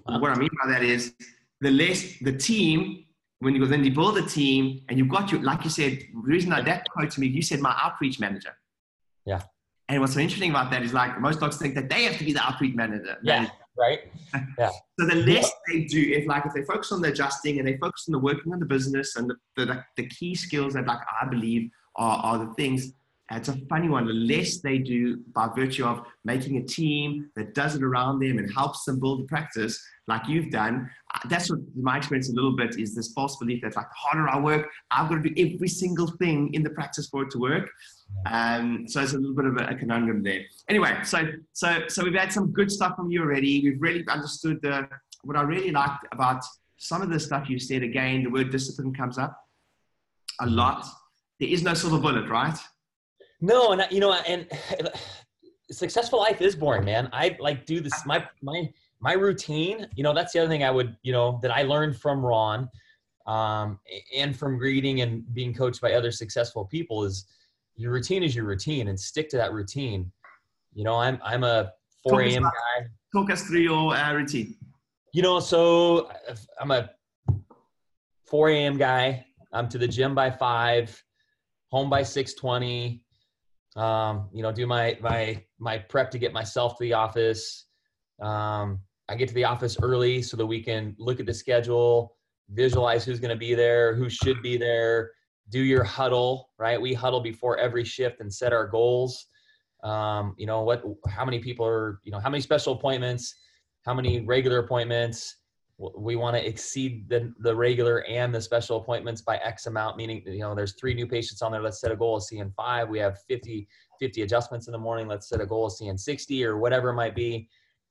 What 0.04 0.30
I 0.30 0.36
mean 0.36 0.50
by 0.62 0.72
that 0.72 0.82
is 0.82 1.14
the 1.60 1.70
less 1.70 2.18
the 2.20 2.32
team 2.32 3.04
when 3.40 3.54
you 3.54 3.60
go 3.60 3.66
then 3.66 3.84
you 3.84 3.92
build 3.92 4.16
a 4.18 4.22
team 4.22 4.82
and 4.88 4.98
you've 4.98 5.08
got 5.08 5.30
your 5.30 5.42
like 5.42 5.64
you 5.64 5.70
said 5.70 5.92
the 5.98 6.08
reason 6.14 6.50
that 6.50 6.64
that 6.64 6.88
quote 6.90 7.10
to 7.10 7.20
me 7.20 7.26
you 7.26 7.42
said 7.42 7.60
my 7.60 7.76
outreach 7.82 8.18
manager 8.18 8.54
yeah 9.24 9.40
and 9.88 10.00
what's 10.00 10.14
so 10.14 10.20
interesting 10.20 10.50
about 10.50 10.70
that 10.70 10.82
is 10.82 10.92
like 10.92 11.20
most 11.20 11.40
docs 11.40 11.56
think 11.56 11.74
that 11.74 11.88
they 11.88 12.04
have 12.04 12.16
to 12.18 12.24
be 12.24 12.32
the 12.32 12.40
outreach 12.40 12.74
manager 12.74 13.16
yeah 13.22 13.48
right? 13.78 14.00
Yeah. 14.58 14.70
So 14.98 15.06
the 15.06 15.16
less 15.16 15.50
they 15.70 15.84
do 15.84 16.00
if 16.00 16.26
like 16.26 16.44
if 16.46 16.52
they 16.54 16.62
focus 16.62 16.92
on 16.92 17.00
the 17.00 17.08
adjusting 17.08 17.58
and 17.58 17.68
they 17.68 17.76
focus 17.76 18.06
on 18.08 18.12
the 18.12 18.18
working 18.18 18.52
on 18.52 18.58
the 18.58 18.66
business 18.66 19.16
and 19.16 19.30
the, 19.30 19.64
the, 19.64 19.84
the 19.96 20.06
key 20.08 20.34
skills 20.34 20.74
that 20.74 20.86
like 20.86 20.98
i 21.22 21.26
believe 21.26 21.70
are, 21.96 22.18
are 22.18 22.38
the 22.46 22.54
things 22.54 22.92
it's 23.32 23.48
a 23.48 23.56
funny 23.68 23.88
one. 23.88 24.06
The 24.06 24.12
less 24.12 24.58
they 24.58 24.78
do 24.78 25.18
by 25.34 25.48
virtue 25.48 25.84
of 25.84 26.06
making 26.24 26.58
a 26.58 26.62
team 26.62 27.28
that 27.34 27.54
does 27.54 27.74
it 27.74 27.82
around 27.82 28.20
them 28.20 28.38
and 28.38 28.52
helps 28.52 28.84
them 28.84 29.00
build 29.00 29.20
the 29.20 29.24
practice 29.24 29.84
like 30.06 30.28
you've 30.28 30.50
done, 30.50 30.88
uh, 31.12 31.28
that's 31.28 31.50
what 31.50 31.58
my 31.74 31.96
experience 31.96 32.30
a 32.30 32.32
little 32.32 32.54
bit 32.54 32.78
is 32.78 32.94
this 32.94 33.12
false 33.12 33.36
belief 33.38 33.62
that 33.62 33.74
like 33.74 33.88
the 33.88 33.94
harder 33.96 34.28
I 34.28 34.38
work, 34.38 34.70
I've 34.92 35.08
got 35.08 35.22
to 35.22 35.28
do 35.28 35.54
every 35.54 35.66
single 35.66 36.06
thing 36.06 36.54
in 36.54 36.62
the 36.62 36.70
practice 36.70 37.08
for 37.08 37.24
it 37.24 37.30
to 37.32 37.38
work. 37.38 37.68
Um, 38.26 38.86
so 38.86 39.02
it's 39.02 39.14
a 39.14 39.18
little 39.18 39.34
bit 39.34 39.46
of 39.46 39.56
a, 39.56 39.72
a, 39.72 39.74
conundrum 39.74 40.22
there. 40.22 40.42
Anyway, 40.68 40.96
so 41.02 41.26
so 41.52 41.80
so 41.88 42.04
we've 42.04 42.14
had 42.14 42.32
some 42.32 42.52
good 42.52 42.70
stuff 42.70 42.94
from 42.94 43.10
you 43.10 43.22
already. 43.22 43.60
We've 43.64 43.80
really 43.82 44.04
understood 44.08 44.62
the 44.62 44.88
what 45.24 45.36
I 45.36 45.42
really 45.42 45.72
liked 45.72 46.06
about 46.12 46.44
some 46.76 47.02
of 47.02 47.10
the 47.10 47.18
stuff 47.18 47.50
you 47.50 47.58
said. 47.58 47.82
Again, 47.82 48.22
the 48.22 48.30
word 48.30 48.50
discipline 48.50 48.94
comes 48.94 49.18
up 49.18 49.36
a 50.40 50.46
lot. 50.46 50.86
There 51.40 51.48
is 51.48 51.64
no 51.64 51.74
silver 51.74 51.98
bullet, 51.98 52.28
right? 52.30 52.56
No, 53.40 53.72
and 53.72 53.87
you 53.90 54.01
know, 54.01 54.12
and 54.12 54.46
successful 55.70 56.18
life 56.18 56.40
is 56.40 56.57
boring, 56.57 56.85
man. 56.85 57.09
I 57.12 57.37
like 57.40 57.66
do 57.66 57.81
this 57.81 58.05
my 58.07 58.25
my 58.42 58.68
my 59.01 59.12
routine. 59.12 59.87
You 59.94 60.03
know, 60.03 60.14
that's 60.14 60.33
the 60.33 60.40
other 60.40 60.49
thing 60.49 60.64
I 60.64 60.70
would 60.70 60.96
you 61.03 61.12
know 61.12 61.38
that 61.42 61.51
I 61.51 61.62
learned 61.62 61.96
from 61.96 62.25
Ron, 62.25 62.68
um, 63.27 63.79
and 64.14 64.37
from 64.37 64.59
reading 64.59 65.03
and 65.03 65.22
being 65.35 65.55
coached 65.55 65.81
by 65.81 65.92
other 65.92 66.11
successful 66.11 66.64
people 66.64 67.05
is 67.05 67.27
your 67.77 67.92
routine 67.92 68.22
is 68.22 68.35
your 68.35 68.46
routine, 68.46 68.88
and 68.88 68.99
stick 68.99 69.29
to 69.31 69.37
that 69.37 69.53
routine. 69.53 70.11
You 70.75 70.85
know, 70.85 70.96
I'm 70.96 71.18
I'm 71.22 71.44
a 71.44 71.72
4 72.03 72.22
a.m. 72.22 72.42
guy. 72.42 72.87
Talk 73.12 73.31
us 73.31 73.42
through 73.42 73.61
your 73.61 73.94
uh, 73.94 74.12
routine. 74.14 74.57
You 75.12 75.22
know, 75.22 75.40
so 75.40 76.11
I'm 76.61 76.70
a 76.70 76.90
4 78.27 78.51
a.m. 78.51 78.77
guy. 78.77 79.25
I'm 79.53 79.68
to 79.70 79.79
the 79.79 79.88
gym 79.88 80.14
by 80.14 80.31
five, 80.31 81.03
home 81.70 81.88
by 81.88 82.03
6:20 82.03 83.01
um, 83.76 84.28
you 84.32 84.42
know, 84.42 84.50
do 84.52 84.66
my 84.66 84.96
my 85.00 85.42
my 85.58 85.78
prep 85.78 86.10
to 86.12 86.18
get 86.18 86.32
myself 86.32 86.76
to 86.78 86.84
the 86.84 86.94
office. 86.94 87.66
Um, 88.20 88.80
I 89.08 89.14
get 89.14 89.28
to 89.28 89.34
the 89.34 89.44
office 89.44 89.76
early 89.80 90.22
so 90.22 90.36
that 90.36 90.46
we 90.46 90.62
can 90.62 90.96
look 90.98 91.20
at 91.20 91.26
the 91.26 91.34
schedule, 91.34 92.16
visualize 92.50 93.04
who's 93.04 93.20
going 93.20 93.30
to 93.30 93.38
be 93.38 93.54
there, 93.54 93.94
who 93.94 94.08
should 94.08 94.42
be 94.42 94.56
there. 94.56 95.12
Do 95.50 95.60
your 95.60 95.84
huddle, 95.84 96.50
right? 96.58 96.80
We 96.80 96.92
huddle 96.92 97.20
before 97.20 97.56
every 97.58 97.84
shift 97.84 98.20
and 98.20 98.32
set 98.32 98.52
our 98.52 98.66
goals. 98.66 99.26
Um, 99.84 100.34
you 100.38 100.46
know 100.46 100.62
what? 100.62 100.82
How 101.08 101.24
many 101.24 101.38
people 101.38 101.66
are? 101.66 102.00
You 102.02 102.12
know, 102.12 102.18
how 102.18 102.30
many 102.30 102.40
special 102.40 102.72
appointments? 102.72 103.34
How 103.84 103.94
many 103.94 104.20
regular 104.20 104.58
appointments? 104.58 105.36
We 105.78 106.16
want 106.16 106.34
to 106.34 106.46
exceed 106.46 107.06
the, 107.08 107.32
the 107.40 107.54
regular 107.54 108.02
and 108.04 108.34
the 108.34 108.40
special 108.40 108.78
appointments 108.78 109.20
by 109.20 109.36
X 109.38 109.66
amount, 109.66 109.98
meaning, 109.98 110.22
you 110.26 110.38
know, 110.38 110.54
there's 110.54 110.72
three 110.72 110.94
new 110.94 111.06
patients 111.06 111.42
on 111.42 111.52
there. 111.52 111.60
Let's 111.60 111.80
set 111.80 111.92
a 111.92 111.96
goal 111.96 112.16
of 112.16 112.22
seeing 112.22 112.50
five. 112.56 112.88
We 112.88 112.98
have 112.98 113.18
50, 113.28 113.68
50 114.00 114.22
adjustments 114.22 114.68
in 114.68 114.72
the 114.72 114.78
morning. 114.78 115.06
Let's 115.06 115.28
set 115.28 115.40
a 115.42 115.46
goal 115.46 115.66
of 115.66 115.72
seeing 115.72 115.98
60 115.98 116.44
or 116.44 116.56
whatever 116.56 116.90
it 116.90 116.94
might 116.94 117.14
be. 117.14 117.48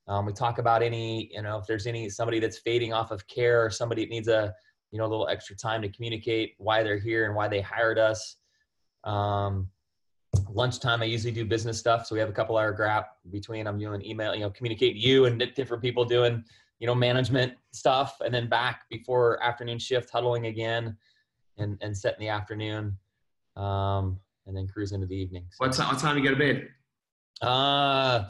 Um, 0.08 0.26
we 0.26 0.32
talk 0.32 0.58
about 0.58 0.82
any, 0.82 1.30
you 1.32 1.42
know, 1.42 1.58
if 1.58 1.66
there's 1.66 1.86
any, 1.86 2.08
somebody 2.08 2.40
that's 2.40 2.58
fading 2.58 2.92
off 2.92 3.12
of 3.12 3.26
care 3.28 3.64
or 3.64 3.70
somebody 3.70 4.04
that 4.04 4.10
needs 4.10 4.28
a, 4.28 4.52
you 4.90 4.98
know, 4.98 5.06
a 5.06 5.08
little 5.08 5.28
extra 5.28 5.54
time 5.54 5.82
to 5.82 5.88
communicate 5.88 6.54
why 6.58 6.82
they're 6.82 6.98
here 6.98 7.26
and 7.26 7.36
why 7.36 7.46
they 7.46 7.60
hired 7.60 7.98
us. 7.98 8.36
Um, 9.04 9.68
lunchtime, 10.48 11.02
I 11.02 11.06
usually 11.06 11.32
do 11.32 11.44
business 11.44 11.78
stuff. 11.78 12.06
So 12.06 12.16
we 12.16 12.20
have 12.20 12.28
a 12.28 12.32
couple 12.32 12.56
hour 12.56 12.72
gap 12.72 13.10
between 13.30 13.68
I'm 13.68 13.78
doing 13.78 14.04
email, 14.04 14.34
you 14.34 14.40
know, 14.40 14.50
communicate 14.50 14.96
you 14.96 15.26
and 15.26 15.38
different 15.54 15.82
people 15.82 16.04
doing 16.04 16.44
you 16.78 16.86
know, 16.86 16.94
management 16.94 17.54
stuff, 17.72 18.16
and 18.24 18.34
then 18.34 18.48
back 18.48 18.82
before 18.90 19.42
afternoon 19.42 19.78
shift, 19.78 20.10
huddling 20.10 20.46
again, 20.46 20.96
and 21.58 21.78
and 21.80 21.96
set 21.96 22.14
in 22.14 22.20
the 22.20 22.28
afternoon, 22.28 22.96
um, 23.56 24.18
and 24.46 24.56
then 24.56 24.66
cruise 24.68 24.92
into 24.92 25.06
the 25.06 25.16
evening. 25.16 25.46
So, 25.50 25.66
what, 25.66 25.74
time, 25.74 25.88
what 25.88 25.98
time 25.98 26.18
you 26.18 26.24
go 26.24 26.30
to 26.30 26.36
bed? 26.36 26.68
Uh, 27.42 28.28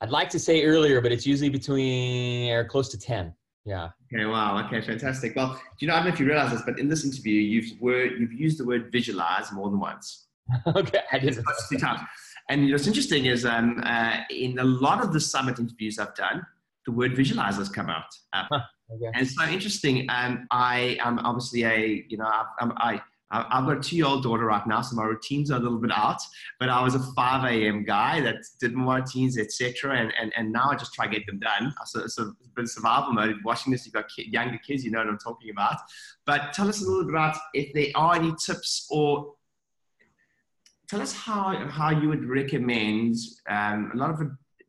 I'd 0.00 0.10
like 0.10 0.28
to 0.30 0.38
say 0.38 0.64
earlier, 0.64 1.00
but 1.00 1.12
it's 1.12 1.26
usually 1.26 1.48
between 1.48 2.50
or 2.50 2.64
close 2.64 2.88
to 2.90 2.98
ten. 2.98 3.34
Yeah. 3.64 3.90
Okay. 4.12 4.24
Wow. 4.24 4.64
Okay. 4.66 4.80
Fantastic. 4.80 5.34
Well, 5.34 5.54
do 5.54 5.60
you 5.80 5.88
know? 5.88 5.94
I 5.94 5.98
don't 5.98 6.06
know 6.06 6.12
if 6.12 6.20
you 6.20 6.26
realize 6.26 6.52
this, 6.52 6.62
but 6.64 6.78
in 6.78 6.88
this 6.88 7.04
interview, 7.04 7.40
you've 7.40 7.80
word 7.80 8.12
you've 8.18 8.32
used 8.32 8.58
the 8.58 8.64
word 8.64 8.90
visualize 8.92 9.52
more 9.52 9.70
than 9.70 9.80
once. 9.80 10.26
okay, 10.76 11.00
I 11.12 11.18
did. 11.18 11.38
Two 11.68 11.78
times. 11.78 12.00
And 12.48 12.70
what's 12.70 12.86
interesting 12.86 13.26
is, 13.26 13.44
um, 13.44 13.82
uh, 13.84 14.18
in 14.30 14.58
a 14.60 14.64
lot 14.64 15.02
of 15.02 15.12
the 15.12 15.18
summit 15.18 15.58
interviews 15.58 15.98
I've 15.98 16.14
done, 16.14 16.46
the 16.86 16.92
word 16.92 17.12
visualizers 17.12 17.72
come 17.72 17.90
out. 17.90 18.06
Uh, 18.32 18.44
huh, 18.50 18.60
okay. 18.94 19.10
And 19.14 19.28
so 19.28 19.44
interesting. 19.44 20.06
And 20.08 20.46
I 20.50 20.96
am 21.00 21.18
obviously 21.18 21.64
a, 21.64 22.04
you 22.08 22.16
know, 22.16 22.30
I'm, 22.60 22.72
I, 22.76 23.00
I've 23.30 23.66
got 23.66 23.78
a 23.78 23.80
two-year-old 23.80 24.22
daughter 24.22 24.44
right 24.44 24.64
now, 24.68 24.82
so 24.82 24.94
my 24.94 25.02
routines 25.02 25.50
are 25.50 25.56
a 25.56 25.58
little 25.58 25.80
bit 25.80 25.90
out. 25.92 26.20
But 26.60 26.68
I 26.68 26.80
was 26.80 26.94
a 26.94 27.00
5 27.00 27.50
a.m. 27.50 27.84
guy 27.84 28.20
that 28.20 28.36
did 28.60 28.74
more 28.74 28.96
routines, 28.96 29.36
etc. 29.36 29.98
And, 29.98 30.12
and 30.20 30.32
and 30.36 30.52
now 30.52 30.70
I 30.70 30.76
just 30.76 30.94
try 30.94 31.06
to 31.06 31.12
get 31.12 31.26
them 31.26 31.40
done. 31.40 31.74
So 31.86 32.04
it's 32.04 32.18
a 32.18 32.26
bit 32.54 32.64
of 32.64 32.70
survival 32.70 33.12
mode. 33.12 33.36
Watching 33.44 33.72
this, 33.72 33.84
you've 33.84 33.94
got 33.94 34.06
younger 34.16 34.58
kids, 34.64 34.84
you 34.84 34.92
know 34.92 35.00
what 35.00 35.08
I'm 35.08 35.18
talking 35.18 35.50
about. 35.50 35.76
But 36.24 36.52
tell 36.52 36.68
us 36.68 36.80
a 36.80 36.84
little 36.84 37.04
bit 37.04 37.14
about 37.14 37.36
if 37.52 37.74
there 37.74 37.88
are 37.96 38.14
any 38.14 38.32
tips 38.44 38.86
or 38.90 39.34
tell 40.88 41.00
us 41.00 41.12
how 41.12 41.66
how 41.68 41.90
you 41.90 42.08
would 42.08 42.24
recommend. 42.24 43.16
Um, 43.48 43.90
a 43.92 43.96
lot 43.96 44.10
of 44.10 44.20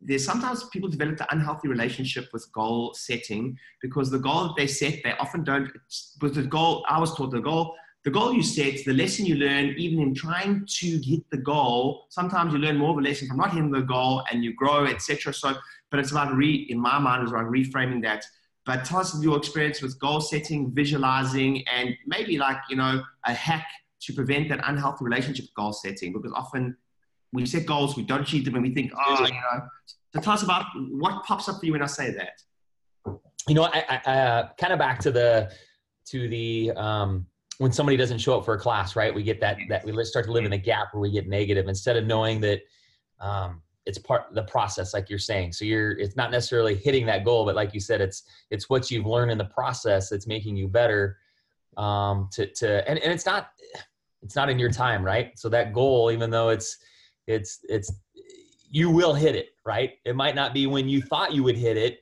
there's 0.02 0.26
sometimes 0.26 0.64
people 0.66 0.90
develop 0.90 1.18
the 1.18 1.32
unhealthy 1.34 1.68
relationship 1.68 2.30
with 2.32 2.50
goal 2.52 2.94
setting 2.94 3.58
because 3.82 4.12
the 4.12 4.20
goal 4.20 4.44
that 4.44 4.56
they 4.58 4.68
set, 4.68 5.00
they 5.04 5.14
often 5.20 5.44
don't, 5.44 5.70
But 6.20 6.34
the 6.34 6.44
goal, 6.44 6.86
I 6.88 7.00
was 7.00 7.16
taught 7.16 7.32
the 7.32 7.42
goal, 7.42 7.76
the 8.04 8.12
goal 8.12 8.34
you 8.34 8.44
set, 8.44 8.86
the 8.86 8.94
lesson 8.94 9.26
you 9.26 9.36
learn, 9.36 9.74
even 9.78 10.00
in 10.00 10.14
trying 10.14 10.66
to 10.66 10.88
hit 11.04 11.30
the 11.30 11.38
goal, 11.38 12.06
sometimes 12.10 12.54
you 12.54 12.60
learn 12.60 12.78
more 12.78 12.92
of 12.92 12.98
a 12.98 13.02
lesson 13.02 13.28
from 13.28 13.38
not 13.38 13.52
hitting 13.52 13.72
the 13.72 13.82
goal 13.82 14.24
and 14.32 14.44
you 14.44 14.54
grow, 14.54 14.86
etc. 14.86 15.34
So, 15.34 15.56
but 15.90 16.00
it's 16.00 16.12
about 16.12 16.36
re, 16.36 16.68
in 16.70 16.80
my 16.80 17.00
mind, 17.00 17.24
it's 17.24 17.32
about 17.32 17.52
reframing 17.52 18.02
that. 18.04 18.24
But 18.66 18.86
tell 18.86 19.00
us 19.00 19.22
your 19.22 19.38
experience 19.38 19.82
with 19.82 20.00
goal 20.00 20.22
setting, 20.22 20.72
visualizing, 20.74 21.66
and 21.68 21.96
maybe 22.06 22.38
like, 22.38 22.58
you 22.70 22.76
know, 22.76 23.02
a 23.26 23.34
hack 23.34 23.66
to 24.02 24.14
prevent 24.14 24.50
that 24.50 24.62
unhealthy 24.64 25.04
relationship 25.04 25.46
goal 25.56 25.74
setting 25.74 26.14
because 26.14 26.32
often 26.36 26.78
we 27.34 27.46
set 27.46 27.66
goals, 27.66 27.96
we 27.96 28.04
don't 28.04 28.22
achieve 28.22 28.46
them, 28.46 28.56
and 28.56 28.64
we 28.64 28.74
think, 28.74 28.92
oh, 28.98 29.26
you 29.26 29.34
know. 29.34 29.68
So 30.16 30.22
tell 30.22 30.34
us 30.34 30.44
about 30.44 30.66
what 30.92 31.24
pops 31.24 31.50
up 31.50 31.60
for 31.60 31.66
you 31.66 31.74
when 31.74 31.82
I 31.82 31.88
say 31.88 32.12
that. 32.12 32.42
You 33.48 33.56
know, 33.56 33.64
I, 33.64 34.02
I 34.06 34.12
uh, 34.12 34.50
kind 34.58 34.74
of 34.74 34.80
back 34.80 35.00
to 35.00 35.12
the 35.12 35.52
to 36.10 36.28
the 36.30 36.72
um, 36.76 37.26
when 37.58 37.72
somebody 37.72 37.98
doesn't 37.98 38.20
show 38.20 38.38
up 38.38 38.46
for 38.46 38.54
a 38.54 38.60
class, 38.60 38.96
right? 38.96 39.14
We 39.14 39.24
get 39.24 39.40
that 39.42 39.58
that 39.70 39.86
we 39.86 40.04
start 40.06 40.26
to 40.26 40.32
live 40.32 40.46
in 40.46 40.54
a 40.54 40.58
gap 40.58 40.88
where 40.94 41.02
we 41.02 41.12
get 41.12 41.28
negative 41.28 41.68
instead 41.68 41.98
of 41.98 42.06
knowing 42.06 42.40
that 42.42 42.62
um, 43.20 43.62
it's 43.86 43.98
part 43.98 44.26
of 44.30 44.36
the 44.36 44.44
process, 44.44 44.94
like 44.94 45.10
you're 45.10 45.20
saying. 45.20 45.54
So 45.54 45.66
you're 45.66 45.92
it's 45.98 46.16
not 46.16 46.32
necessarily 46.32 46.76
hitting 46.76 47.06
that 47.08 47.24
goal, 47.24 47.46
but 47.46 47.56
like 47.56 47.74
you 47.74 47.80
said, 47.80 48.02
it's 48.02 48.24
it's 48.52 48.70
what 48.70 48.92
you've 48.92 49.06
learned 49.06 49.32
in 49.32 49.38
the 49.38 49.46
process 49.46 50.10
that's 50.10 50.28
making 50.28 50.56
you 50.56 50.68
better. 50.68 51.18
Um, 51.78 52.30
to 52.34 52.48
to 52.54 52.88
and, 52.90 53.00
and 53.00 53.14
it's 53.14 53.26
not 53.26 53.50
it's 54.22 54.36
not 54.36 54.50
in 54.50 54.60
your 54.60 54.72
time, 54.72 55.04
right? 55.04 55.38
So 55.38 55.48
that 55.50 55.74
goal, 55.74 56.12
even 56.12 56.30
though 56.30 56.50
it's 56.50 56.78
it's 57.28 57.60
it's 57.70 57.92
you 58.70 58.90
will 58.90 59.14
hit 59.14 59.36
it, 59.36 59.50
right? 59.66 59.94
It 60.06 60.16
might 60.16 60.36
not 60.36 60.54
be 60.54 60.68
when 60.68 60.90
you 60.90 61.02
thought 61.02 61.34
you 61.34 61.44
would 61.44 61.58
hit 61.58 61.78
it, 61.78 62.00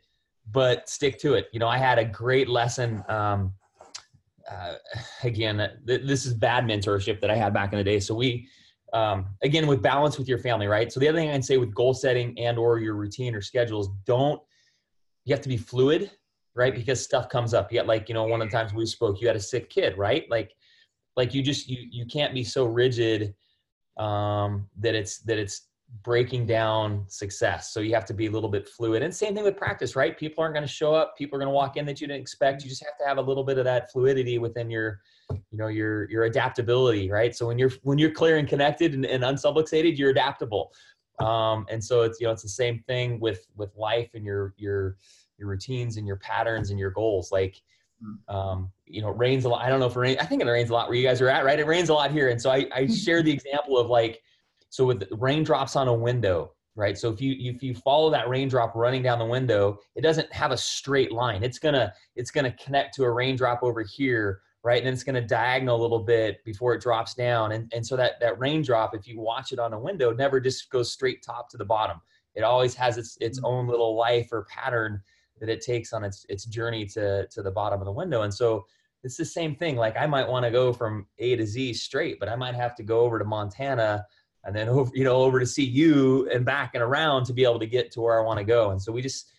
but 0.52 0.90
stick 0.90 1.20
to 1.20 1.34
it. 1.34 1.48
You 1.52 1.60
know, 1.60 1.68
I 1.68 1.78
had 1.78 2.00
a 2.00 2.06
great 2.06 2.50
lesson. 2.50 3.04
Um, 3.08 3.54
uh, 4.50 4.76
again, 5.24 5.58
th- 5.88 6.06
this 6.06 6.26
is 6.26 6.34
bad 6.34 6.66
mentorship 6.66 7.20
that 7.22 7.30
I 7.30 7.36
had 7.36 7.54
back 7.54 7.74
in 7.74 7.78
the 7.78 7.84
day. 7.84 8.00
So 8.00 8.16
we, 8.16 8.48
um, 8.94 9.26
again, 9.44 9.68
with 9.68 9.82
balance 9.82 10.18
with 10.18 10.28
your 10.28 10.38
family, 10.38 10.68
right? 10.68 10.92
So 10.92 11.00
the 11.00 11.08
other 11.08 11.18
thing 11.18 11.30
I 11.30 11.34
can 11.34 11.42
say 11.42 11.58
with 11.58 11.74
goal 11.74 11.94
setting 11.94 12.38
and 12.40 12.58
or 12.58 12.80
your 12.80 12.96
routine 12.96 13.36
or 13.36 13.42
schedules, 13.42 13.90
don't 14.06 14.42
you 15.26 15.34
have 15.34 15.42
to 15.42 15.50
be 15.50 15.58
fluid, 15.58 16.12
right? 16.56 16.74
Because 16.74 17.04
stuff 17.04 17.30
comes 17.30 17.54
up. 17.54 17.72
Yet, 17.72 17.88
like, 17.88 18.08
you 18.08 18.14
know, 18.16 18.24
one 18.24 18.42
of 18.42 18.50
the 18.50 18.56
times 18.56 18.74
we 18.74 18.86
spoke, 18.86 19.20
you 19.20 19.28
had 19.28 19.36
a 19.36 19.42
sick 19.42 19.70
kid, 19.70 19.98
right? 19.98 20.26
Like, 20.30 20.52
like 21.16 21.34
you 21.34 21.42
just 21.42 21.68
you 21.68 21.88
you 21.90 22.06
can't 22.06 22.34
be 22.34 22.44
so 22.44 22.66
rigid 22.66 23.34
um, 23.98 24.68
that 24.80 24.96
it's 24.96 25.20
that 25.20 25.38
it's 25.38 25.68
breaking 26.04 26.46
down 26.46 27.06
success. 27.08 27.72
So 27.72 27.80
you 27.80 27.94
have 27.94 28.06
to 28.06 28.14
be 28.14 28.26
a 28.26 28.32
little 28.32 28.50
bit 28.50 28.68
fluid. 28.68 29.04
And 29.04 29.16
same 29.16 29.36
thing 29.36 29.44
with 29.44 29.56
practice, 29.56 29.96
right? 29.96 30.18
People 30.18 30.44
aren't 30.44 30.54
going 30.54 30.66
to 30.66 30.72
show 30.72 30.94
up. 30.94 31.16
People 31.18 31.38
are 31.38 31.40
going 31.40 31.50
to 31.50 31.54
walk 31.54 31.78
in 31.78 31.86
that 31.86 32.02
you 32.02 32.08
didn't 32.08 32.22
expect. 32.22 32.64
You 32.64 32.70
just 32.70 32.84
have 32.84 32.98
to 33.00 33.06
have 33.06 33.18
a 33.18 33.22
little 33.22 33.44
bit 33.44 33.58
of 33.58 33.66
that 33.66 33.92
fluidity 33.92 34.38
within 34.40 34.70
your, 34.70 35.00
you 35.32 35.58
know, 35.58 35.68
your 35.68 36.10
your 36.10 36.24
adaptability, 36.24 37.10
right? 37.10 37.36
So 37.36 37.48
when 37.48 37.58
you're 37.58 37.72
when 37.84 37.98
you're 37.98 38.12
clear 38.12 38.38
and 38.38 38.48
connected 38.48 38.94
and, 38.94 39.06
and 39.06 39.24
unsubluxated, 39.24 39.98
you're 39.98 40.12
adaptable. 40.12 40.72
Um, 41.20 41.66
and 41.70 41.82
so 41.84 42.02
it's 42.02 42.20
you 42.20 42.28
know 42.28 42.34
it's 42.34 42.44
the 42.44 42.50
same 42.50 42.84
thing 42.88 43.20
with 43.20 43.46
with 43.56 43.72
life 43.76 44.10
and 44.16 44.26
your 44.26 44.54
your 44.58 44.98
your 45.38 45.48
routines 45.48 45.98
and 45.98 46.06
your 46.06 46.18
patterns 46.18 46.72
and 46.72 46.80
your 46.80 46.92
goals. 46.92 47.32
Like. 47.32 47.62
Um, 48.28 48.72
you 48.86 49.02
know, 49.02 49.10
it 49.10 49.18
rains 49.18 49.46
a 49.46 49.50
lot. 49.50 49.64
I 49.64 49.70
don't 49.70 49.80
know 49.80 49.88
if 49.88 49.96
it 49.96 50.00
rains. 50.00 50.18
I 50.20 50.26
think 50.26 50.42
it 50.42 50.46
rains 50.46 50.70
a 50.70 50.74
lot 50.74 50.88
where 50.88 50.98
you 50.98 51.06
guys 51.06 51.22
are 51.22 51.30
at, 51.30 51.46
right? 51.46 51.60
It 51.60 51.66
rains 51.66 51.90
a 51.90 51.94
lot 51.94 52.12
here. 52.12 52.30
And 52.30 52.42
so 52.42 52.50
I, 52.50 52.68
I 52.74 52.88
share 52.88 53.24
the 53.24 53.32
example 53.32 53.78
of 53.78 53.88
like 53.88 54.22
so 54.70 54.86
with 54.86 55.08
raindrops 55.12 55.76
on 55.76 55.88
a 55.88 55.94
window, 55.94 56.52
right? 56.76 56.98
So 56.98 57.10
if 57.10 57.22
you 57.22 57.36
if 57.40 57.64
you 57.64 57.74
follow 57.74 58.10
that 58.12 58.30
raindrop 58.30 58.76
running 58.76 59.02
down 59.02 59.20
the 59.20 59.26
window, 59.26 59.80
it 59.96 60.02
doesn't 60.02 60.32
have 60.34 60.52
a 60.52 60.58
straight 60.58 61.12
line. 61.12 61.44
It's 61.44 61.60
gonna 61.60 61.94
it's 62.16 62.32
gonna 62.32 62.52
connect 62.54 62.96
to 62.96 63.04
a 63.04 63.12
raindrop 63.12 63.64
over 63.64 63.82
here, 63.82 64.42
right? 64.64 64.78
And 64.78 64.88
then 64.88 64.94
it's 64.94 65.04
gonna 65.04 65.26
diagonal 65.26 65.80
a 65.80 65.82
little 65.82 66.04
bit 66.04 66.44
before 66.44 66.74
it 66.74 66.82
drops 66.82 67.14
down. 67.14 67.54
And 67.54 67.72
and 67.74 67.86
so 67.86 67.96
that 67.96 68.20
that 68.20 68.38
raindrop, 68.40 68.94
if 68.94 69.08
you 69.08 69.20
watch 69.20 69.52
it 69.52 69.60
on 69.60 69.74
a 69.74 69.80
window, 69.80 70.12
never 70.12 70.40
just 70.40 70.70
goes 70.70 70.92
straight 70.92 71.24
top 71.24 71.50
to 71.52 71.58
the 71.58 71.66
bottom. 71.66 72.02
It 72.36 72.44
always 72.44 72.76
has 72.76 72.98
its 72.98 73.18
its 73.22 73.40
mm-hmm. 73.40 73.48
own 73.48 73.68
little 73.68 73.96
life 73.96 74.30
or 74.32 74.46
pattern 74.50 75.02
that 75.40 75.50
it 75.50 75.62
takes 75.62 75.94
on 75.94 76.04
its 76.04 76.26
its 76.30 76.46
journey 76.46 76.86
to 76.86 77.28
to 77.28 77.42
the 77.42 77.52
bottom 77.52 77.80
of 77.80 77.86
the 77.86 77.92
window. 77.92 78.24
And 78.24 78.34
so 78.34 78.66
it's 79.04 79.18
the 79.18 79.26
same 79.26 79.56
thing. 79.56 79.76
Like 79.76 79.96
I 79.98 80.08
might 80.08 80.28
want 80.28 80.46
to 80.46 80.52
go 80.52 80.74
from 80.74 81.06
A 81.20 81.36
to 81.36 81.46
Z 81.46 81.74
straight, 81.74 82.20
but 82.20 82.28
I 82.28 82.36
might 82.36 82.56
have 82.56 82.76
to 82.76 82.84
go 82.84 83.02
over 83.02 83.20
to 83.20 83.26
Montana 83.26 84.06
and 84.46 84.56
then 84.56 84.70
over, 84.70 84.92
you 84.94 85.04
know, 85.04 85.18
over 85.18 85.40
to 85.40 85.46
see 85.46 85.64
you 85.64 86.30
and 86.32 86.46
back 86.46 86.72
and 86.74 86.84
around 86.84 87.26
to 87.26 87.34
be 87.34 87.44
able 87.44 87.60
to 87.60 87.68
get 87.68 87.92
to 87.92 88.02
where 88.02 88.20
I 88.20 88.24
want 88.24 88.40
to 88.40 88.46
go. 88.46 88.72
And 88.72 88.82
so 88.82 88.92
we 88.92 89.02
just, 89.02 89.32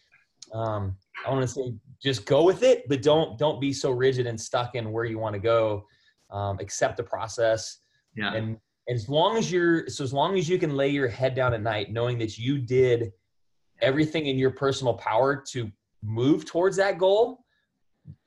um, 0.52 0.96
I 1.26 1.30
want 1.30 1.42
to 1.42 1.48
say, 1.48 1.74
just 2.02 2.26
go 2.26 2.44
with 2.44 2.62
it, 2.62 2.88
but 2.88 3.02
don't 3.02 3.38
don't 3.38 3.60
be 3.60 3.72
so 3.72 3.90
rigid 3.90 4.26
and 4.26 4.40
stuck 4.40 4.74
in 4.74 4.92
where 4.92 5.04
you 5.04 5.18
want 5.18 5.34
to 5.34 5.40
go. 5.40 5.86
Um, 6.30 6.58
accept 6.60 6.96
the 6.96 7.04
process. 7.04 7.78
Yeah. 8.16 8.34
And, 8.34 8.58
and 8.88 8.96
as 8.96 9.08
long 9.08 9.36
as 9.36 9.50
you're, 9.50 9.88
so 9.88 10.02
as 10.02 10.12
long 10.12 10.36
as 10.36 10.48
you 10.48 10.58
can 10.58 10.76
lay 10.76 10.88
your 10.88 11.08
head 11.08 11.34
down 11.34 11.54
at 11.54 11.62
night, 11.62 11.92
knowing 11.92 12.18
that 12.18 12.36
you 12.36 12.58
did 12.58 13.12
everything 13.80 14.26
in 14.26 14.38
your 14.38 14.50
personal 14.50 14.94
power 14.94 15.42
to 15.52 15.70
move 16.06 16.46
towards 16.46 16.76
that 16.76 16.98
goal, 16.98 17.44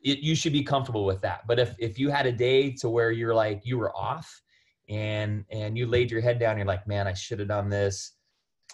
it, 0.02 0.20
you 0.20 0.36
should 0.36 0.54
be 0.54 0.64
comfortable 0.64 1.06
with 1.06 1.22
that. 1.22 1.48
But 1.48 1.60
if 1.60 1.76
if 1.80 1.98
you 1.98 2.10
had 2.10 2.26
a 2.26 2.32
day 2.32 2.72
to 2.74 2.90
where 2.90 3.12
you're 3.12 3.36
like 3.36 3.62
you 3.64 3.78
were 3.78 3.96
off, 3.96 4.42
and 4.90 5.46
and 5.52 5.78
you 5.78 5.86
laid 5.86 6.12
your 6.12 6.22
head 6.22 6.40
down 6.40 6.58
you're 6.58 6.66
like 6.66 6.88
man 6.88 7.08
i 7.08 7.14
should 7.14 7.40
have 7.40 7.48
done 7.48 7.70
this 7.70 8.14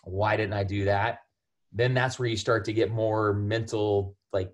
why 0.04 0.36
didn't 0.36 0.54
i 0.54 0.64
do 0.64 0.86
that 0.86 1.20
then 1.74 1.94
that's 1.94 2.18
where 2.18 2.30
you 2.30 2.38
start 2.38 2.64
to 2.64 2.74
get 2.74 2.90
more 2.90 3.34
mental 3.34 4.16
like 4.32 4.52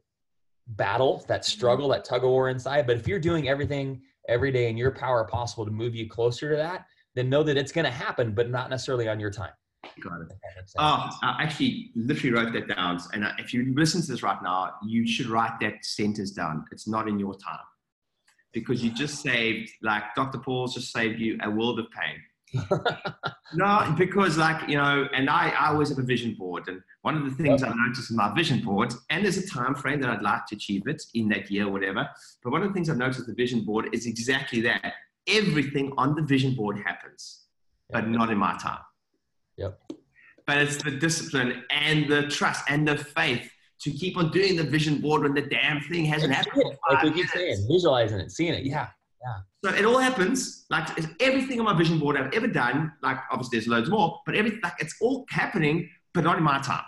battle 0.68 1.24
that 1.28 1.42
mm-hmm. 1.42 1.58
struggle 1.58 1.88
that 1.88 2.04
tug 2.04 2.24
of 2.24 2.30
war 2.30 2.50
inside 2.50 2.88
but 2.88 2.98
if 2.98 3.08
you're 3.08 3.20
doing 3.20 3.48
everything 3.48 4.02
every 4.28 4.52
day 4.52 4.70
in 4.70 4.78
your 4.78 4.92
power 4.92 5.24
possible 5.24 5.66
to 5.66 5.72
move 5.72 5.96
you 5.96 6.10
closer 6.10 6.50
to 6.50 6.56
that 6.56 6.86
then 7.14 7.30
know 7.30 7.44
that 7.44 7.58
it's 7.58 7.72
going 7.72 7.86
to 7.86 7.92
happen 7.92 8.34
but 8.34 8.50
not 8.50 8.70
necessarily 8.70 9.08
on 9.08 9.20
your 9.20 9.32
time 9.32 9.52
Got 10.00 10.22
it. 10.22 10.28
Oh, 10.78 11.10
I 11.22 11.44
actually 11.44 11.92
literally 11.96 12.32
wrote 12.32 12.54
that 12.54 12.68
down. 12.68 13.00
And 13.14 13.26
uh, 13.26 13.32
if 13.38 13.54
you 13.54 13.74
listen 13.76 14.02
to 14.02 14.12
this 14.12 14.24
right 14.24 14.42
now, 14.42 14.76
you 14.86 15.08
should 15.08 15.28
write 15.28 15.60
that 15.62 15.84
sentence 15.84 16.32
down. 16.32 16.66
It's 16.72 16.88
not 16.88 17.08
in 17.08 17.20
your 17.20 17.34
time 17.36 17.60
because 18.54 18.84
you 18.84 18.92
just 18.92 19.22
saved, 19.22 19.72
like 19.82 20.04
Dr. 20.16 20.40
Paul's 20.40 20.74
just 20.74 20.92
saved 20.92 21.20
you 21.20 21.38
a 21.42 21.50
world 21.50 21.80
of 21.80 21.88
pain. 21.92 22.22
no, 23.54 23.96
because 23.98 24.38
like, 24.38 24.68
you 24.68 24.76
know, 24.76 25.08
and 25.14 25.30
I, 25.30 25.50
I 25.50 25.70
always 25.70 25.90
have 25.90 26.00
a 26.00 26.04
vision 26.04 26.36
board. 26.38 26.68
And 26.68 26.82
one 27.02 27.16
of 27.16 27.24
the 27.24 27.44
things 27.44 27.64
I 27.64 27.74
noticed 27.74 28.12
in 28.12 28.18
my 28.18 28.34
vision 28.34 28.62
board, 28.62 28.94
and 29.10 29.24
there's 29.24 29.38
a 29.38 29.48
time 29.48 29.74
frame 29.74 30.02
that 30.02 30.10
I'd 30.10 30.22
like 30.22 30.46
to 30.48 30.56
achieve 30.56 30.84
it 30.88 31.02
in 31.14 31.30
that 31.30 31.50
year, 31.50 31.70
whatever. 31.70 32.10
But 32.44 32.52
one 32.52 32.62
of 32.62 32.68
the 32.68 32.74
things 32.74 32.90
I've 32.90 32.98
noticed 32.98 33.20
with 33.20 33.28
the 33.28 33.42
vision 33.42 33.64
board 33.64 33.90
is 33.94 34.06
exactly 34.06 34.62
that. 34.62 34.94
Everything 35.28 35.94
on 35.98 36.16
the 36.16 36.24
vision 36.24 36.56
board 36.56 36.80
happens, 36.80 37.46
but 37.90 38.08
not 38.08 38.32
in 38.32 38.38
my 38.38 38.58
time. 38.58 38.80
But 40.52 40.58
it's 40.64 40.84
the 40.84 40.92
discipline 40.92 41.64
and 41.70 42.10
the 42.10 42.24
trust 42.24 42.66
and 42.68 42.86
the 42.86 42.98
faith 42.98 43.50
to 43.84 43.90
keep 43.90 44.18
on 44.18 44.32
doing 44.32 44.58
the 44.58 44.64
vision 44.64 45.00
board 45.00 45.22
when 45.22 45.34
the 45.34 45.44
damn 45.44 45.80
thing 45.80 46.04
hasn't 46.04 46.34
happened. 46.34 46.76
Like 46.90 47.04
we 47.04 47.12
keep 47.14 47.30
saying, 47.30 47.66
visualizing 47.72 48.20
it, 48.20 48.32
seeing 48.32 48.54
it. 48.54 48.66
Yeah. 48.66 48.90
Yeah. 49.24 49.38
So 49.64 49.74
it 49.74 49.86
all 49.86 49.98
happens. 49.98 50.66
Like 50.70 50.90
everything 51.22 51.58
on 51.60 51.66
my 51.66 51.74
vision 51.78 52.00
board 52.00 52.18
I've 52.18 52.34
ever 52.34 52.48
done, 52.48 52.92
like 53.02 53.20
obviously 53.32 53.60
there's 53.60 53.70
loads 53.70 53.90
more, 53.90 54.20
but 54.26 54.36
everything 54.36 54.60
like 54.62 54.74
it's 54.80 54.94
all 55.00 55.24
happening, 55.30 55.90
but 56.14 56.26
not 56.26 56.38
in 56.38 56.44
my 56.44 56.60
time. 56.60 56.84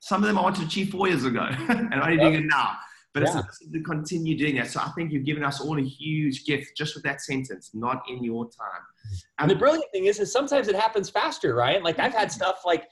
Some 0.00 0.22
of 0.22 0.26
them 0.26 0.38
I 0.38 0.40
wanted 0.40 0.60
to 0.60 0.66
achieve 0.66 0.88
four 0.88 1.06
years 1.06 1.26
ago, 1.26 1.46
and 1.68 1.92
I'm 1.92 2.00
only 2.00 2.16
doing 2.16 2.34
it 2.34 2.44
now. 2.46 2.78
But 3.12 3.24
yeah. 3.24 3.40
it's 3.40 3.58
to 3.58 3.80
continue 3.82 4.38
doing 4.38 4.56
that. 4.56 4.68
So 4.68 4.80
I 4.80 4.90
think 4.92 5.12
you've 5.12 5.26
given 5.26 5.44
us 5.44 5.60
all 5.60 5.78
a 5.78 5.82
huge 5.82 6.46
gift 6.46 6.78
just 6.78 6.94
with 6.94 7.04
that 7.04 7.20
sentence, 7.20 7.72
not 7.74 8.02
in 8.08 8.24
your 8.24 8.44
time. 8.46 9.20
And 9.38 9.50
the 9.50 9.54
brilliant 9.54 9.84
thing 9.92 10.06
is, 10.06 10.18
is 10.18 10.32
sometimes 10.32 10.68
it 10.68 10.74
happens 10.74 11.10
faster, 11.10 11.54
right? 11.54 11.82
Like 11.82 11.98
I've 11.98 12.14
had 12.14 12.32
stuff 12.32 12.62
like 12.64 12.84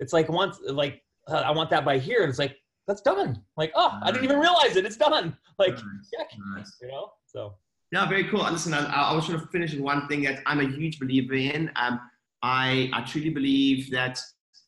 it's 0.00 0.12
like 0.12 0.28
once 0.28 0.58
like 0.68 1.02
uh, 1.28 1.42
I 1.44 1.50
want 1.50 1.70
that 1.70 1.84
by 1.84 1.98
here, 1.98 2.22
and 2.22 2.30
it's 2.30 2.38
like 2.38 2.56
that's 2.86 3.00
done. 3.00 3.42
Like, 3.56 3.72
oh, 3.74 3.98
nice. 4.00 4.08
I 4.08 4.12
didn't 4.12 4.24
even 4.24 4.38
realize 4.38 4.76
it. 4.76 4.84
It's 4.84 4.96
done. 4.96 5.36
Like, 5.58 5.72
nice. 5.72 6.28
nice. 6.54 6.76
you 6.82 6.88
know. 6.88 7.12
So. 7.24 7.54
Yeah, 7.90 8.06
very 8.06 8.24
cool. 8.24 8.42
Listen, 8.42 8.74
I, 8.74 8.84
I 8.84 9.14
was 9.14 9.26
going 9.26 9.40
to 9.40 9.46
finish 9.46 9.72
with 9.72 9.80
one 9.80 10.06
thing 10.06 10.20
that 10.24 10.42
I'm 10.44 10.60
a 10.60 10.68
huge 10.68 11.00
believer 11.00 11.32
in. 11.32 11.70
Um, 11.76 11.98
I 12.42 12.90
I 12.92 13.00
truly 13.00 13.30
believe 13.30 13.90
that 13.92 14.20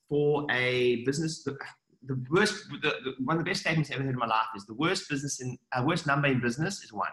for 0.09 0.47
a 0.51 1.05
business, 1.05 1.45
the, 1.45 1.59
the 2.07 2.19
worst, 2.31 2.71
the, 2.83 2.95
the, 3.05 3.15
one 3.23 3.37
of 3.37 3.45
the 3.45 3.51
best 3.51 3.61
statements 3.61 3.91
I've 3.91 3.97
ever 3.97 4.05
heard 4.05 4.15
in 4.15 4.19
my 4.19 4.27
life 4.27 4.47
is 4.57 4.65
the 4.65 4.75
worst 4.75 5.11
business 5.11 5.41
in, 5.41 5.59
uh, 5.77 5.83
worst 5.85 6.07
number 6.07 6.29
in 6.29 6.41
business 6.41 6.83
is 6.83 6.93
one. 6.93 7.11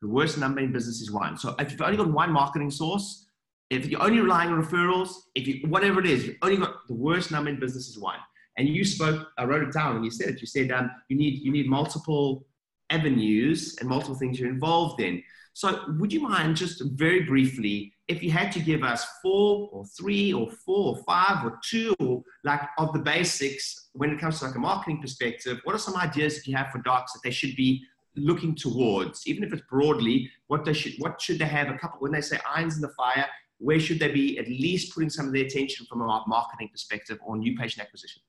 The 0.00 0.08
worst 0.08 0.38
number 0.38 0.60
in 0.60 0.72
business 0.72 1.00
is 1.00 1.10
one. 1.10 1.36
So 1.36 1.54
if 1.58 1.70
you've 1.70 1.82
only 1.82 1.98
got 1.98 2.10
one 2.10 2.32
marketing 2.32 2.70
source, 2.70 3.28
if 3.72 3.86
you're 3.86 4.02
only 4.02 4.20
relying 4.20 4.50
on 4.50 4.62
referrals, 4.62 5.14
if 5.34 5.46
you 5.46 5.66
whatever 5.68 6.00
it 6.00 6.06
is, 6.06 6.26
you've 6.26 6.36
only 6.42 6.58
got 6.58 6.86
the 6.88 6.94
worst 6.94 7.30
number 7.30 7.50
in 7.50 7.58
business 7.58 7.88
is 7.88 7.98
one. 7.98 8.18
And 8.58 8.68
you 8.68 8.84
spoke, 8.84 9.28
I 9.38 9.44
wrote 9.44 9.62
it 9.66 9.72
down 9.72 9.96
and 9.96 10.04
you 10.04 10.10
said 10.10 10.28
it. 10.28 10.40
You 10.40 10.46
said 10.46 10.70
um, 10.70 10.90
you 11.08 11.16
need 11.16 11.40
you 11.42 11.50
need 11.50 11.68
multiple 11.68 12.46
avenues 12.90 13.76
and 13.80 13.88
multiple 13.88 14.14
things 14.14 14.38
you're 14.38 14.50
involved 14.50 15.00
in. 15.00 15.22
So 15.54 15.84
would 15.98 16.12
you 16.12 16.20
mind 16.20 16.56
just 16.56 16.82
very 16.92 17.22
briefly, 17.22 17.92
if 18.08 18.22
you 18.22 18.30
had 18.30 18.52
to 18.52 18.60
give 18.60 18.82
us 18.82 19.06
four 19.22 19.68
or 19.72 19.84
three 19.86 20.32
or 20.32 20.50
four 20.50 20.96
or 20.96 21.02
five 21.04 21.44
or 21.44 21.58
two, 21.64 21.94
or 21.98 22.22
like 22.44 22.60
of 22.78 22.92
the 22.92 22.98
basics 22.98 23.88
when 23.94 24.10
it 24.10 24.18
comes 24.18 24.38
to 24.38 24.46
like 24.46 24.54
a 24.54 24.58
marketing 24.58 25.00
perspective, 25.00 25.60
what 25.64 25.74
are 25.74 25.78
some 25.78 25.96
ideas 25.96 26.36
that 26.36 26.46
you 26.46 26.56
have 26.56 26.70
for 26.70 26.78
docs 26.78 27.12
that 27.14 27.20
they 27.24 27.30
should 27.30 27.56
be 27.56 27.82
looking 28.16 28.54
towards, 28.54 29.26
even 29.26 29.42
if 29.42 29.52
it's 29.52 29.62
broadly, 29.70 30.30
what 30.48 30.64
they 30.66 30.74
should 30.74 30.92
what 30.98 31.20
should 31.20 31.38
they 31.38 31.46
have 31.46 31.68
a 31.68 31.78
couple 31.78 32.00
when 32.00 32.12
they 32.12 32.20
say 32.20 32.38
irons 32.46 32.76
in 32.76 32.82
the 32.82 32.92
fire, 32.96 33.26
where 33.62 33.78
should 33.78 34.00
they 34.00 34.10
be 34.10 34.38
at 34.38 34.48
least 34.48 34.92
putting 34.92 35.08
some 35.08 35.26
of 35.26 35.32
their 35.32 35.44
attention 35.44 35.86
from 35.86 36.02
a 36.02 36.24
marketing 36.26 36.68
perspective 36.70 37.18
on 37.26 37.38
new 37.38 37.56
patient 37.56 37.86
acquisition? 37.86 38.22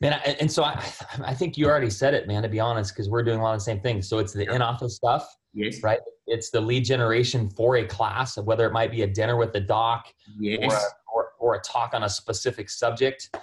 Man, 0.00 0.18
and 0.40 0.50
so 0.50 0.64
I, 0.64 0.82
I 1.24 1.34
think 1.34 1.58
you 1.58 1.66
already 1.66 1.90
said 1.90 2.14
it, 2.14 2.26
man. 2.26 2.42
To 2.42 2.48
be 2.48 2.60
honest, 2.60 2.94
because 2.94 3.10
we're 3.10 3.22
doing 3.22 3.40
a 3.40 3.42
lot 3.42 3.52
of 3.52 3.58
the 3.58 3.64
same 3.64 3.80
things. 3.80 4.08
So 4.08 4.18
it's 4.18 4.32
the 4.32 4.50
in-office 4.50 4.96
stuff, 4.96 5.28
yes, 5.52 5.82
right? 5.82 5.98
It's 6.26 6.50
the 6.50 6.60
lead 6.60 6.86
generation 6.86 7.50
for 7.50 7.76
a 7.76 7.84
class, 7.84 8.38
of 8.38 8.46
whether 8.46 8.64
it 8.66 8.72
might 8.72 8.90
be 8.90 9.02
a 9.02 9.06
dinner 9.06 9.36
with 9.36 9.52
the 9.52 9.60
doc, 9.60 10.06
yes, 10.38 10.72
or 10.72 10.74
a, 10.74 10.80
or, 11.12 11.52
or 11.52 11.54
a 11.56 11.60
talk 11.60 11.92
on 11.92 12.04
a 12.04 12.08
specific 12.08 12.70
subject, 12.70 13.36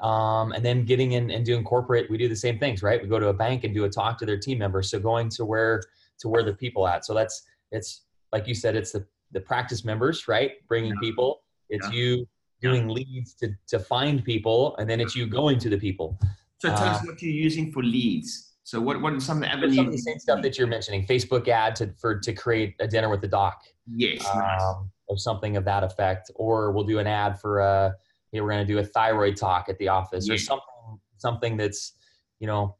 um, 0.00 0.50
and 0.50 0.64
then 0.64 0.84
getting 0.84 1.12
in 1.12 1.30
and 1.30 1.44
doing 1.44 1.62
corporate. 1.62 2.10
We 2.10 2.18
do 2.18 2.28
the 2.28 2.34
same 2.34 2.58
things, 2.58 2.82
right? 2.82 3.00
We 3.00 3.06
go 3.06 3.20
to 3.20 3.28
a 3.28 3.34
bank 3.34 3.62
and 3.62 3.72
do 3.72 3.84
a 3.84 3.88
talk 3.88 4.18
to 4.18 4.26
their 4.26 4.38
team 4.38 4.58
members. 4.58 4.90
So 4.90 4.98
going 4.98 5.28
to 5.30 5.44
where 5.44 5.80
to 6.20 6.28
where 6.28 6.42
the 6.42 6.54
people 6.54 6.88
at. 6.88 7.04
So 7.04 7.14
that's 7.14 7.44
it's 7.70 8.02
like 8.32 8.48
you 8.48 8.54
said, 8.54 8.74
it's 8.74 8.90
the 8.90 9.06
the 9.32 9.40
practice 9.40 9.84
members, 9.84 10.28
right? 10.28 10.52
Bringing 10.68 10.92
Yeah. 10.94 11.00
people. 11.00 11.42
It's 11.68 11.86
Yeah. 11.88 11.92
you 11.94 12.28
doing 12.60 12.88
leads 12.88 13.34
to 13.34 13.48
to 13.68 13.78
find 13.78 14.24
people, 14.24 14.76
and 14.76 14.88
then 14.90 15.00
it's 15.00 15.14
you 15.16 15.26
going 15.26 15.58
to 15.60 15.68
the 15.70 15.78
people. 15.78 16.18
So 16.58 16.68
tell 16.68 16.84
us 16.88 17.02
Uh, 17.02 17.06
what 17.06 17.22
you're 17.22 17.32
using 17.32 17.72
for 17.72 17.82
leads. 17.82 18.48
So 18.64 18.80
what, 18.80 19.00
what 19.00 19.12
are 19.14 19.20
some 19.20 19.38
of 19.38 19.42
the 19.44 19.48
avenues? 19.50 19.76
some 19.76 19.86
of 19.86 19.92
the 19.92 19.98
same 19.98 20.18
stuff 20.18 20.42
that 20.42 20.58
you're 20.58 20.66
mentioning, 20.66 21.06
Facebook 21.06 21.48
ad 21.48 21.74
to 21.76 21.92
for 21.98 22.18
to 22.20 22.32
create 22.32 22.74
a 22.80 22.86
dinner 22.86 23.08
with 23.08 23.20
the 23.22 23.28
doc, 23.28 23.62
Yes, 23.86 24.22
nice. 24.34 24.62
um, 24.62 24.90
or 25.08 25.16
something 25.16 25.56
of 25.56 25.64
that 25.64 25.82
effect, 25.82 26.30
or 26.36 26.70
we'll 26.72 26.84
do 26.84 26.98
an 26.98 27.06
ad 27.06 27.40
for 27.40 27.60
a. 27.60 27.94
You 28.32 28.38
know, 28.38 28.44
we're 28.44 28.50
going 28.52 28.66
to 28.66 28.72
do 28.72 28.78
a 28.78 28.84
thyroid 28.84 29.36
talk 29.36 29.68
at 29.68 29.76
the 29.78 29.88
office, 29.88 30.28
or 30.30 30.38
something 30.38 31.00
something 31.16 31.56
that's, 31.56 31.94
you 32.38 32.46
know, 32.46 32.76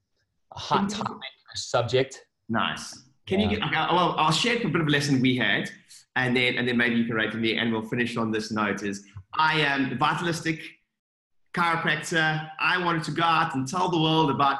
a 0.54 0.58
hot 0.58 0.88
topic 0.88 1.16
or 1.48 1.56
subject. 1.56 2.24
Nice. 2.48 3.02
Can 3.30 3.38
Yeah. 3.38 3.50
you 3.50 3.58
get? 3.58 3.70
Well, 3.70 4.16
I'll 4.18 4.32
share 4.32 4.56
a 4.56 4.68
bit 4.68 4.80
of 4.80 4.88
a 4.88 4.90
lesson 4.90 5.20
we 5.20 5.36
had, 5.36 5.70
and 6.16 6.36
then 6.36 6.56
and 6.58 6.66
then 6.66 6.76
maybe 6.76 6.96
you 6.96 7.04
can 7.04 7.14
rate 7.14 7.32
me, 7.34 7.56
and 7.58 7.72
we'll 7.72 7.88
finish 7.94 8.16
on 8.16 8.32
this 8.32 8.50
note. 8.50 8.82
Is 8.82 9.06
I 9.38 9.60
am 9.60 9.92
a 9.92 9.94
vitalistic 9.94 10.58
chiropractor. 11.54 12.48
I 12.60 12.78
wanted 12.84 13.04
to 13.04 13.12
go 13.12 13.22
out 13.22 13.54
and 13.54 13.66
tell 13.68 13.88
the 13.88 14.00
world 14.00 14.30
about 14.32 14.58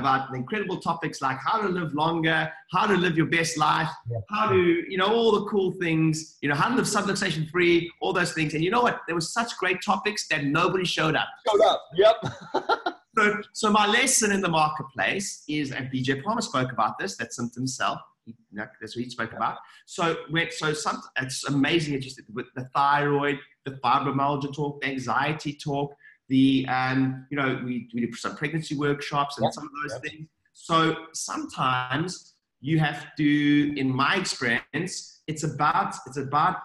about 0.00 0.32
incredible 0.34 0.78
topics 0.80 1.20
like 1.20 1.38
how 1.38 1.60
to 1.60 1.68
live 1.68 1.94
longer, 1.94 2.52
how 2.72 2.86
to 2.86 2.94
live 2.96 3.16
your 3.16 3.26
best 3.26 3.58
life, 3.58 3.90
Yeah. 4.08 4.18
how 4.30 4.48
to 4.50 4.56
you 4.92 4.98
know 4.98 5.08
all 5.08 5.32
the 5.40 5.44
cool 5.50 5.72
things, 5.72 6.38
you 6.42 6.48
know 6.48 6.54
how 6.54 6.68
to 6.68 6.76
live 6.76 6.86
subluxation 6.86 7.50
free, 7.50 7.90
all 8.00 8.12
those 8.12 8.32
things. 8.34 8.54
And 8.54 8.62
you 8.62 8.70
know 8.70 8.82
what? 8.82 9.00
There 9.08 9.16
were 9.16 9.28
such 9.40 9.56
great 9.58 9.78
topics 9.84 10.28
that 10.28 10.44
nobody 10.44 10.84
showed 10.84 11.16
up. 11.16 11.28
Showed 11.50 11.62
up. 11.72 11.80
Yep. 11.96 12.16
So, 13.16 13.40
so 13.52 13.70
my 13.70 13.86
lesson 13.86 14.30
in 14.32 14.40
the 14.42 14.48
marketplace 14.48 15.42
is, 15.48 15.72
and 15.72 15.90
BJ 15.90 16.22
Palmer 16.22 16.42
spoke 16.42 16.72
about 16.72 16.98
this, 16.98 17.16
that 17.16 17.32
symptom 17.32 17.66
sell. 17.66 18.02
He- 18.24 18.34
That's 18.52 18.94
what 18.96 19.04
he 19.04 19.10
spoke 19.10 19.32
about. 19.32 19.56
So, 19.86 20.16
when, 20.30 20.50
so 20.50 20.72
some, 20.74 21.00
it's 21.18 21.44
amazing. 21.44 21.98
Just 22.00 22.20
with 22.34 22.46
the 22.54 22.64
thyroid, 22.74 23.38
the 23.64 23.72
fibromyalgia 23.82 24.54
talk, 24.54 24.80
the 24.82 24.88
anxiety 24.88 25.54
talk, 25.54 25.94
the, 26.28 26.66
um, 26.68 27.26
you 27.30 27.36
know, 27.38 27.60
we, 27.64 27.88
we 27.94 28.04
do 28.04 28.12
some 28.12 28.36
pregnancy 28.36 28.76
workshops 28.76 29.38
and 29.38 29.44
Yep. 29.44 29.52
some 29.54 29.64
of 29.64 29.70
those 29.82 29.92
Yep. 29.94 30.02
things. 30.02 30.28
So 30.52 30.96
sometimes 31.12 32.34
you 32.60 32.78
have 32.80 33.14
to, 33.16 33.78
in 33.78 33.90
my 33.94 34.16
experience, 34.16 35.22
it's 35.26 35.44
about, 35.44 35.94
it's 36.06 36.16
about 36.18 36.56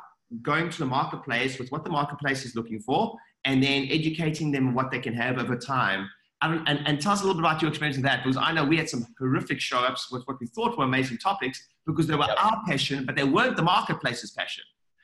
going 0.41 0.69
to 0.69 0.79
the 0.79 0.85
marketplace 0.85 1.59
with 1.59 1.71
what 1.71 1.83
the 1.83 1.89
marketplace 1.89 2.43
is 2.45 2.55
looking 2.55 2.79
for 2.79 3.15
and 3.45 3.61
then 3.61 3.87
educating 3.89 4.51
them 4.51 4.73
what 4.73 4.91
they 4.91 4.99
can 4.99 5.13
have 5.13 5.37
over 5.37 5.55
time. 5.57 6.09
And, 6.43 6.67
and, 6.67 6.79
and 6.87 6.99
tell 6.99 7.11
us 7.11 7.21
a 7.21 7.23
little 7.25 7.39
bit 7.39 7.45
about 7.47 7.61
your 7.61 7.69
experience 7.69 7.97
with 7.97 8.05
that, 8.05 8.23
because 8.23 8.35
I 8.35 8.51
know 8.51 8.65
we 8.65 8.75
had 8.77 8.89
some 8.89 9.05
horrific 9.19 9.59
show 9.59 9.79
ups 9.79 10.11
with 10.11 10.23
what 10.25 10.37
we 10.39 10.47
thought 10.47 10.75
were 10.77 10.85
amazing 10.85 11.19
topics 11.19 11.67
because 11.85 12.07
they 12.07 12.15
were 12.15 12.25
Yep. 12.27 12.37
our 12.43 12.61
passion, 12.67 13.05
but 13.05 13.15
they 13.15 13.23
weren't 13.23 13.55
the 13.55 13.61
marketplace's 13.61 14.31
passion. 14.31 14.63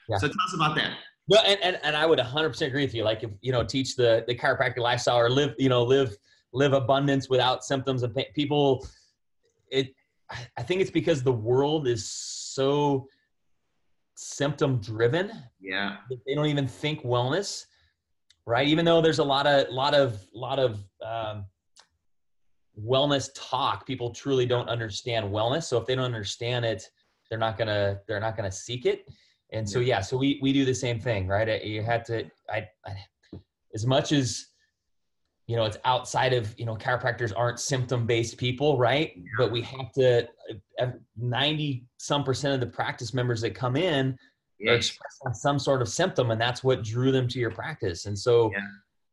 Yeah. 0.10 0.18
So 0.18 0.28
tell 0.28 0.36
us 0.48 0.54
about 0.56 0.76
that. 0.78 0.94
No, 1.30 1.38
and, 1.46 1.60
and, 1.62 1.80
and 1.84 1.96
I 1.96 2.06
would 2.08 2.18
100% 2.18 2.62
agree 2.66 2.84
with 2.86 2.96
you. 2.96 3.04
Like, 3.04 3.22
if 3.24 3.30
you 3.42 3.52
know, 3.52 3.64
teach 3.64 3.96
the 3.96 4.24
the 4.28 4.34
chiropractic 4.34 4.78
lifestyle 4.78 5.18
or 5.20 5.30
live, 5.30 5.54
you 5.60 5.70
know, 5.70 5.84
live 5.84 6.16
live 6.54 6.74
abundance 6.74 7.30
without 7.30 7.64
symptoms 7.66 8.02
of 8.02 8.16
pa- 8.16 8.22
people. 8.34 8.88
It, 9.70 9.94
I- 10.58 10.64
think 10.64 10.82
it's 10.82 10.90
because 10.92 11.22
the 11.24 11.32
world 11.34 11.88
is 11.88 12.10
so 12.10 13.08
symptom 14.16 14.80
driven 14.80 15.32
Yeah. 15.62 15.98
that 16.10 16.20
they 16.26 16.34
don't 16.34 16.48
even 16.48 16.68
think 16.68 17.04
wellness, 17.04 17.66
right? 18.48 18.68
Even 18.68 18.86
though 18.86 19.02
there's 19.02 19.20
a 19.20 19.24
lot 19.24 19.46
of 19.46 19.70
lot 19.70 19.94
of 19.94 20.26
lot 20.34 20.58
of 20.58 20.84
um, 21.06 21.46
wellness 22.82 23.30
talk, 23.36 23.86
people 23.86 24.12
truly 24.12 24.46
don't 24.46 24.70
understand 24.70 25.30
wellness. 25.30 25.64
So 25.64 25.78
if 25.78 25.86
they 25.86 25.94
don't 25.94 26.06
understand 26.06 26.66
it, 26.66 26.84
they're 27.30 27.38
not 27.38 27.58
gonna 27.58 28.00
they're 28.08 28.22
not 28.22 28.36
gonna 28.38 28.52
seek 28.52 28.86
it. 28.86 29.06
And 29.52 29.70
so 29.70 29.80
yeah, 29.80 30.02
so 30.02 30.18
we 30.18 30.40
we 30.42 30.54
do 30.54 30.66
the 30.66 30.74
same 30.74 31.00
thing, 31.00 31.28
right? 31.28 31.64
You 31.64 31.84
had 31.84 32.06
to 32.06 32.26
I, 32.50 32.68
I 32.86 32.96
as 33.76 33.86
much 33.86 34.14
as 34.14 34.48
you 35.48 35.58
know 35.58 35.66
it's 35.66 35.78
outside 35.84 36.34
of 36.34 36.58
you 36.58 36.66
know 36.66 36.76
chiropractors 36.76 37.34
aren't 37.36 37.60
symptom 37.60 38.06
based 38.06 38.38
people 38.38 38.78
right 38.78 39.14
but 39.38 39.50
we 39.50 39.62
have 39.62 39.94
to 39.94 40.28
uh, 40.80 40.88
90 41.16 41.86
some 41.98 42.24
percent 42.26 42.54
of 42.54 42.60
the 42.60 42.68
practice 42.68 43.14
members 43.14 43.40
that 43.40 43.56
come 43.56 43.78
in 43.78 44.18
are 44.66 44.76
expressing 44.76 45.34
some 45.34 45.60
sort 45.60 45.82
of 45.82 45.90
symptom 45.90 46.32
and 46.32 46.40
that's 46.42 46.64
what 46.64 46.84
drew 46.84 47.12
them 47.12 47.28
to 47.28 47.40
your 47.40 47.52
practice. 47.52 48.06
And 48.06 48.18
so 48.18 48.52
Yeah. 48.54 48.60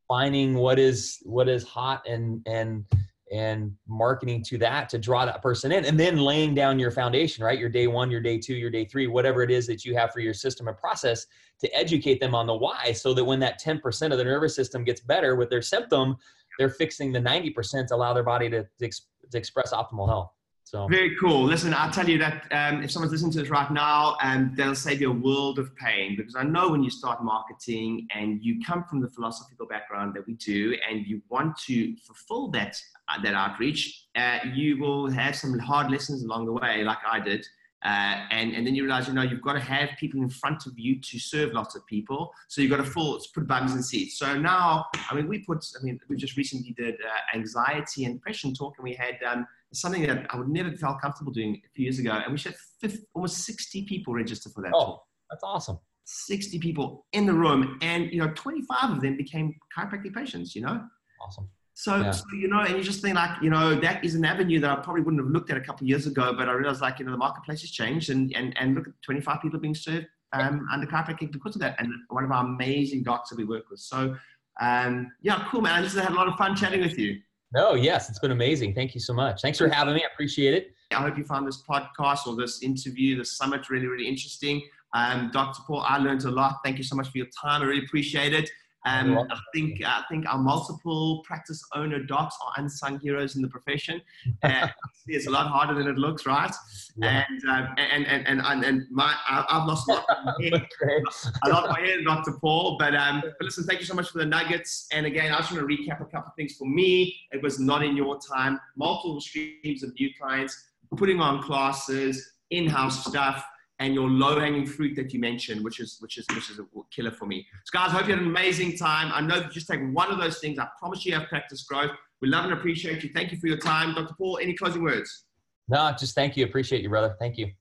finding 0.09 0.54
what 0.54 0.78
is 0.78 1.18
what 1.22 1.48
is 1.48 1.64
hot 1.64 2.07
and 2.07 2.42
and 2.46 2.85
and 3.33 3.74
marketing 3.88 4.44
to 4.44 4.59
that 4.59 4.88
to 4.90 4.98
draw 4.98 5.24
that 5.24 5.40
person 5.42 5.72
in 5.72 5.87
and 5.87 5.98
then 5.98 6.18
laying 6.18 6.54
down 6.54 6.78
your 6.78 6.90
foundation 6.90 7.42
right? 7.42 7.59
Your 7.59 7.70
day 7.70 7.87
one 7.87 8.11
your 8.11 8.20
day 8.20 8.38
two 8.38 8.54
your 8.54 8.70
day 8.70 8.85
three 8.85 9.07
whatever 9.07 9.42
it 9.42 9.50
is 9.50 9.66
that 9.66 9.85
you 9.85 9.96
have 9.96 10.12
for 10.12 10.20
your 10.20 10.35
system 10.35 10.68
and 10.68 10.76
process 10.76 11.26
to 11.61 11.74
educate 11.74 12.20
them 12.20 12.35
on 12.35 12.46
the 12.46 12.54
why 12.54 12.92
so 12.92 13.14
that 13.14 13.24
when 13.24 13.40
that 13.40 13.61
10% 13.61 14.12
of 14.12 14.18
the 14.18 14.24
nervous 14.24 14.54
system 14.54 14.85
gets 14.85 15.00
better 15.00 15.37
with 15.37 15.48
their 15.48 15.62
symptom 15.62 16.16
they're 16.59 16.68
fixing 16.70 17.11
the 17.12 17.18
90% 17.18 17.87
to 17.88 17.94
allow 17.96 18.12
their 18.12 18.22
body 18.22 18.48
to, 18.50 18.62
to, 18.78 18.85
ex- 18.85 19.09
to 19.30 19.38
express 19.38 19.72
optimal 19.72 20.07
health 20.07 20.30
so 20.75 20.89
Very 20.89 21.15
cool. 21.21 21.45
Listen, 21.45 21.73
I'll 21.73 21.93
tell 21.93 22.09
you 22.09 22.19
that 22.19 22.49
um, 22.51 22.83
if 22.83 22.91
someone's 22.91 23.13
listening 23.13 23.31
to 23.33 23.39
this 23.39 23.49
right 23.49 23.71
now, 23.71 24.17
um, 24.21 24.53
they'll 24.57 24.75
save 24.75 25.01
you 25.01 25.13
a 25.13 25.15
world 25.15 25.61
of 25.61 25.75
pain 25.77 26.17
because 26.17 26.35
I 26.35 26.43
know 26.43 26.69
when 26.71 26.83
you 26.83 26.91
start 26.91 27.23
marketing 27.23 28.09
and 28.13 28.43
you 28.43 28.61
come 28.61 28.83
from 28.83 29.01
the 29.01 29.09
philosophical 29.09 29.67
background 29.69 30.15
that 30.17 30.27
we 30.27 30.35
do, 30.35 30.77
and 30.91 31.07
you 31.07 31.23
want 31.29 31.57
to 31.69 31.95
fulfill 31.99 32.49
that 32.49 32.77
uh, 33.09 33.23
that 33.23 33.35
outreach, 33.35 34.07
uh, 34.17 34.39
you 34.53 34.77
will 34.81 35.09
have 35.09 35.37
some 35.37 35.57
hard 35.61 35.93
lessons 35.93 36.25
along 36.25 36.47
the 36.47 36.53
way, 36.53 36.83
like 36.83 36.99
I 37.09 37.21
did. 37.21 37.47
Uh, 37.85 38.27
and, 38.31 38.55
and 38.55 38.67
then 38.67 38.75
you 38.75 38.83
realize, 38.83 39.07
you 39.07 39.13
know, 39.13 39.21
you've 39.23 39.43
got 39.43 39.53
to 39.53 39.61
have 39.61 39.91
people 40.01 40.23
in 40.23 40.29
front 40.31 40.67
of 40.67 40.73
you 40.79 40.99
to 41.03 41.19
serve 41.19 41.53
lots 41.53 41.77
of 41.77 41.87
people. 41.87 42.33
So 42.49 42.63
you've 42.63 42.71
got 42.71 42.79
to 42.79 42.85
full, 42.85 43.21
put 43.35 43.47
bugs 43.47 43.75
in 43.75 43.83
seats. 43.83 44.19
So 44.19 44.39
now, 44.39 44.87
I 45.11 45.15
mean, 45.15 45.29
we 45.29 45.41
put, 45.41 45.63
I 45.79 45.85
mean, 45.85 46.01
we 46.09 46.17
just 46.17 46.39
recently 46.39 46.73
did 46.73 46.95
uh, 46.95 47.37
anxiety 47.37 48.07
and 48.07 48.15
depression 48.15 48.55
talk, 48.55 48.75
and 48.79 48.85
we 48.85 48.95
had 48.95 49.19
um, 49.31 49.47
something 49.75 50.03
that 50.07 50.27
I 50.31 50.37
would 50.37 50.49
never 50.49 50.73
felt 50.73 51.01
comfortable 51.01 51.33
doing 51.33 51.61
a 51.65 51.69
few 51.75 51.85
years 51.85 51.99
ago. 51.99 52.11
And 52.13 52.33
we 52.33 52.41
had 52.41 52.55
50, 52.81 53.07
almost 53.15 53.39
60 53.39 53.85
people 53.85 54.15
register 54.15 54.51
for 54.51 54.63
that 54.63 54.73
oh 54.75 54.85
talk. 54.85 55.05
that's 55.31 55.43
awesome 55.45 55.79
60 56.05 56.59
people 56.59 57.07
in 57.13 57.27
the 57.27 57.33
room. 57.33 57.79
And, 57.83 58.11
you 58.13 58.19
know, 58.19 58.31
25 58.35 58.91
of 58.91 59.01
them 59.01 59.17
became 59.17 59.55
chiropractic 59.77 60.15
patients, 60.15 60.55
you 60.55 60.63
know? 60.63 60.83
awesome 61.21 61.49
So, 61.73 61.97
Yeah. 61.97 62.11
so, 62.13 62.25
you 62.35 62.47
know, 62.49 62.61
and 62.61 62.77
you 62.77 62.83
just 62.85 63.03
think 63.03 63.17
like, 63.17 63.43
you 63.43 63.51
know, 63.51 63.75
that 63.75 64.05
is 64.05 64.15
an 64.15 64.25
avenue 64.25 64.61
that 64.61 64.71
I 64.71 64.77
probably 64.77 65.03
wouldn't 65.03 65.23
have 65.23 65.33
looked 65.33 65.51
at 65.51 65.57
a 65.57 65.61
couple 65.61 65.85
of 65.85 65.89
years 65.89 66.07
ago, 66.07 66.33
but 66.33 66.49
I 66.49 66.53
realized 66.53 66.81
like, 66.81 66.99
you 66.99 67.05
know, 67.05 67.11
the 67.13 67.19
marketplace 67.19 67.63
has 67.63 67.71
changed 67.71 68.11
and, 68.11 68.35
and, 68.37 68.57
and 68.59 68.75
look 68.75 68.87
at 68.87 68.95
25 69.03 69.41
people 69.43 69.59
being 69.59 69.75
served 69.75 70.07
um, 70.35 70.69
under 70.71 70.87
chiropractic 70.87 71.33
because 71.33 71.57
of 71.57 71.61
that. 71.63 71.75
And 71.81 71.93
one 72.09 72.25
of 72.25 72.31
our 72.31 72.45
amazing 72.45 73.03
docs 73.03 73.31
that 73.31 73.39
we 73.39 73.45
work 73.45 73.65
with. 73.71 73.81
So, 73.81 74.15
um, 74.61 75.11
yeah, 75.23 75.47
cool, 75.51 75.63
man. 75.63 75.73
I 75.73 75.83
just 75.83 75.97
had 75.97 76.13
a 76.13 76.15
lot 76.15 76.29
of 76.29 76.37
fun 76.37 76.55
chatting 76.55 76.81
with 76.81 76.99
you. 76.99 77.19
No 77.55 77.75
yes 77.75 78.09
it's 78.11 78.19
been 78.19 78.33
amazing 78.33 78.75
thank 78.75 78.95
you 78.95 79.01
so 79.01 79.14
much 79.14 79.40
thanks 79.40 79.59
for 79.59 79.69
having 79.69 79.95
me 79.95 80.03
i 80.03 80.12
appreciate 80.12 80.55
it 80.55 80.75
I 80.95 81.03
hope 81.03 81.19
you 81.19 81.25
found 81.25 81.47
this 81.47 81.62
podcast 81.69 82.27
or 82.27 82.37
this 82.37 82.62
interview, 82.62 83.17
this 83.17 83.37
summit 83.37 83.69
really, 83.71 83.87
really 83.87 84.07
interesting. 84.07 84.62
Um, 84.93 85.31
Dr. 85.33 85.61
Paul, 85.67 85.81
I 85.81 85.99
learned 85.99 86.25
a 86.25 86.31
lot. 86.31 86.61
Thank 86.64 86.79
you 86.79 86.85
so 86.85 86.95
much 86.95 87.09
for 87.09 87.19
your 87.19 87.27
time. 87.27 87.62
I 87.62 87.64
really 87.64 87.85
appreciate 87.85 88.33
it. 88.33 88.49
Um, 88.87 89.18
I 89.18 89.38
think 89.55 89.83
I 89.85 90.03
think 90.11 90.27
our 90.27 90.37
multiple 90.38 91.23
practice 91.27 91.62
owner 91.75 92.01
docs 92.03 92.37
are 92.44 92.53
unsung 92.62 93.01
heroes 93.01 93.35
in 93.35 93.40
the 93.42 93.49
profession. 93.49 94.01
Uh, 94.42 94.68
it's 95.07 95.27
a 95.27 95.31
lot 95.31 95.47
harder 95.47 95.75
than 95.75 95.87
it 95.88 95.97
looks, 95.97 96.27
right? 96.27 96.55
Yeah. 96.97 97.25
And, 97.29 97.44
um, 97.49 97.75
and 97.79 98.07
and 98.07 98.27
and 98.27 98.40
and 98.44 98.64
and 98.64 98.83
my 98.90 99.14
I- 99.27 99.47
I've 99.49 99.66
lost 99.66 99.88
a 99.88 99.92
lot 99.92 100.05
of 100.11 100.25
my 100.25 100.35
hair 100.40 100.51
Great. 100.79 101.03
I 101.42 101.49
love 101.49 101.70
my 101.70 101.81
hair, 101.81 102.03
Dr. 102.05 102.33
Paul. 102.40 102.77
But 102.79 102.94
um, 102.94 103.23
but 103.23 103.44
listen, 103.44 103.64
thank 103.64 103.81
you 103.81 103.87
so 103.87 103.94
much 103.94 104.11
for 104.11 104.18
the 104.18 104.27
nuggets. 104.27 104.87
And 104.92 105.07
again, 105.07 105.33
I 105.33 105.38
just 105.38 105.53
want 105.53 105.66
to 105.68 105.77
recap 105.77 106.01
a 106.03 106.05
couple 106.05 106.29
of 106.29 106.35
things 106.37 106.57
for 106.57 106.66
me. 106.66 107.16
It 107.33 107.42
was 107.42 107.59
not 107.59 107.83
in 107.83 107.97
your 107.97 108.18
time. 108.20 108.61
Multiple 108.77 109.20
streams 109.20 109.83
of 109.83 109.94
new 109.99 110.11
clients, 110.20 110.62
putting 110.97 111.20
on 111.20 111.42
classes, 111.42 112.33
in-house 112.51 113.07
stuff, 113.07 113.44
and 113.85 113.94
your 113.94 114.09
low-hanging 114.09 114.66
fruit 114.66 114.97
that 114.97 115.12
you 115.12 115.20
mentioned, 115.20 115.62
which 115.62 115.79
is 115.79 115.99
which 116.01 116.16
is 116.16 116.25
which 116.35 116.51
is 116.51 116.59
a 116.59 116.64
killer 116.90 117.11
for 117.11 117.27
me. 117.27 117.47
So 117.64 117.78
guys, 117.78 117.91
hope 117.93 118.07
you 118.07 118.14
had 118.14 118.22
an 118.22 118.28
amazing 118.28 118.78
time. 118.78 119.12
I 119.12 119.20
know 119.20 119.37
you 119.37 119.51
just 119.51 119.68
take 119.68 119.80
one 119.93 120.11
of 120.11 120.18
those 120.18 120.39
things. 120.39 120.59
I 120.59 120.66
promise 120.78 121.05
you 121.05 121.12
have 121.12 121.28
practice 121.28 121.64
growth. 121.64 121.91
We 122.22 122.28
love 122.28 122.45
and 122.45 122.55
appreciate 122.55 123.03
you. 123.03 123.11
Thank 123.12 123.30
you 123.30 123.39
for 123.39 123.47
your 123.47 123.59
time, 123.59 123.95
Dr. 123.95 124.14
Paul. 124.16 124.39
Any 124.41 124.55
closing 124.55 124.82
words? 124.82 125.24
No, 125.68 125.95
just 125.99 126.14
thank 126.14 126.35
you. 126.37 126.47
Appreciate 126.47 126.82
you, 126.82 126.89
brother. 126.89 127.14
Thank 127.18 127.37
you. 127.37 127.53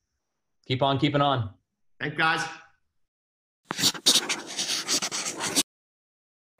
Keep 0.66 0.82
on 0.82 0.98
keeping 0.98 1.22
on. 1.22 1.50
Thanks, 2.00 2.18
guys. 2.18 2.46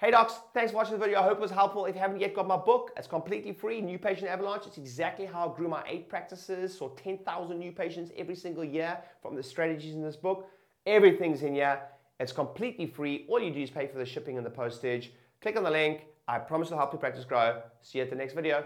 Hey 0.04 0.12
docs, 0.12 0.34
thanks 0.54 0.72
for 0.72 0.76
watching 0.80 0.96
the 0.96 1.00
video. 1.00 1.22
I 1.22 1.24
hope 1.24 1.38
it 1.38 1.40
was 1.40 1.50
helpful. 1.50 1.86
If 1.86 1.96
you 1.96 2.02
haven't 2.02 2.20
yet 2.20 2.34
got 2.34 2.46
my 2.46 2.58
book, 2.58 2.92
it's 2.98 3.08
completely 3.08 3.54
free, 3.54 3.80
New 3.80 3.98
Patient 3.98 4.30
Avalanche. 4.30 4.64
It's 4.68 4.78
exactly 4.78 5.26
how 5.26 5.50
I 5.50 5.56
grew 5.56 5.70
my 5.70 5.82
eight 5.88 6.10
practices, 6.10 6.78
saw 6.78 6.90
10,000 6.90 7.58
new 7.58 7.72
patients 7.72 8.12
every 8.18 8.36
single 8.36 8.66
year 8.66 8.98
from 9.22 9.34
the 9.34 9.42
strategies 9.42 9.96
in 9.96 10.02
this 10.02 10.18
book. 10.18 10.50
Everything's 10.86 11.42
in 11.42 11.56
here. 11.56 11.80
It's 12.20 12.34
completely 12.34 12.86
free. 12.86 13.26
All 13.30 13.42
you 13.42 13.54
do 13.54 13.62
is 13.62 13.70
pay 13.70 13.88
for 13.88 13.98
the 13.98 14.06
shipping 14.06 14.36
and 14.36 14.46
the 14.46 14.50
postage. 14.50 15.14
Click 15.42 15.56
on 15.56 15.64
the 15.64 15.72
link. 15.72 16.02
I 16.28 16.38
promise 16.38 16.68
to 16.68 16.76
help 16.76 16.92
your 16.92 17.00
practice 17.00 17.24
grow. 17.24 17.62
See 17.82 18.00
you 18.00 18.04
at 18.04 18.10
the 18.10 18.18
next 18.18 18.34
video. 18.34 18.66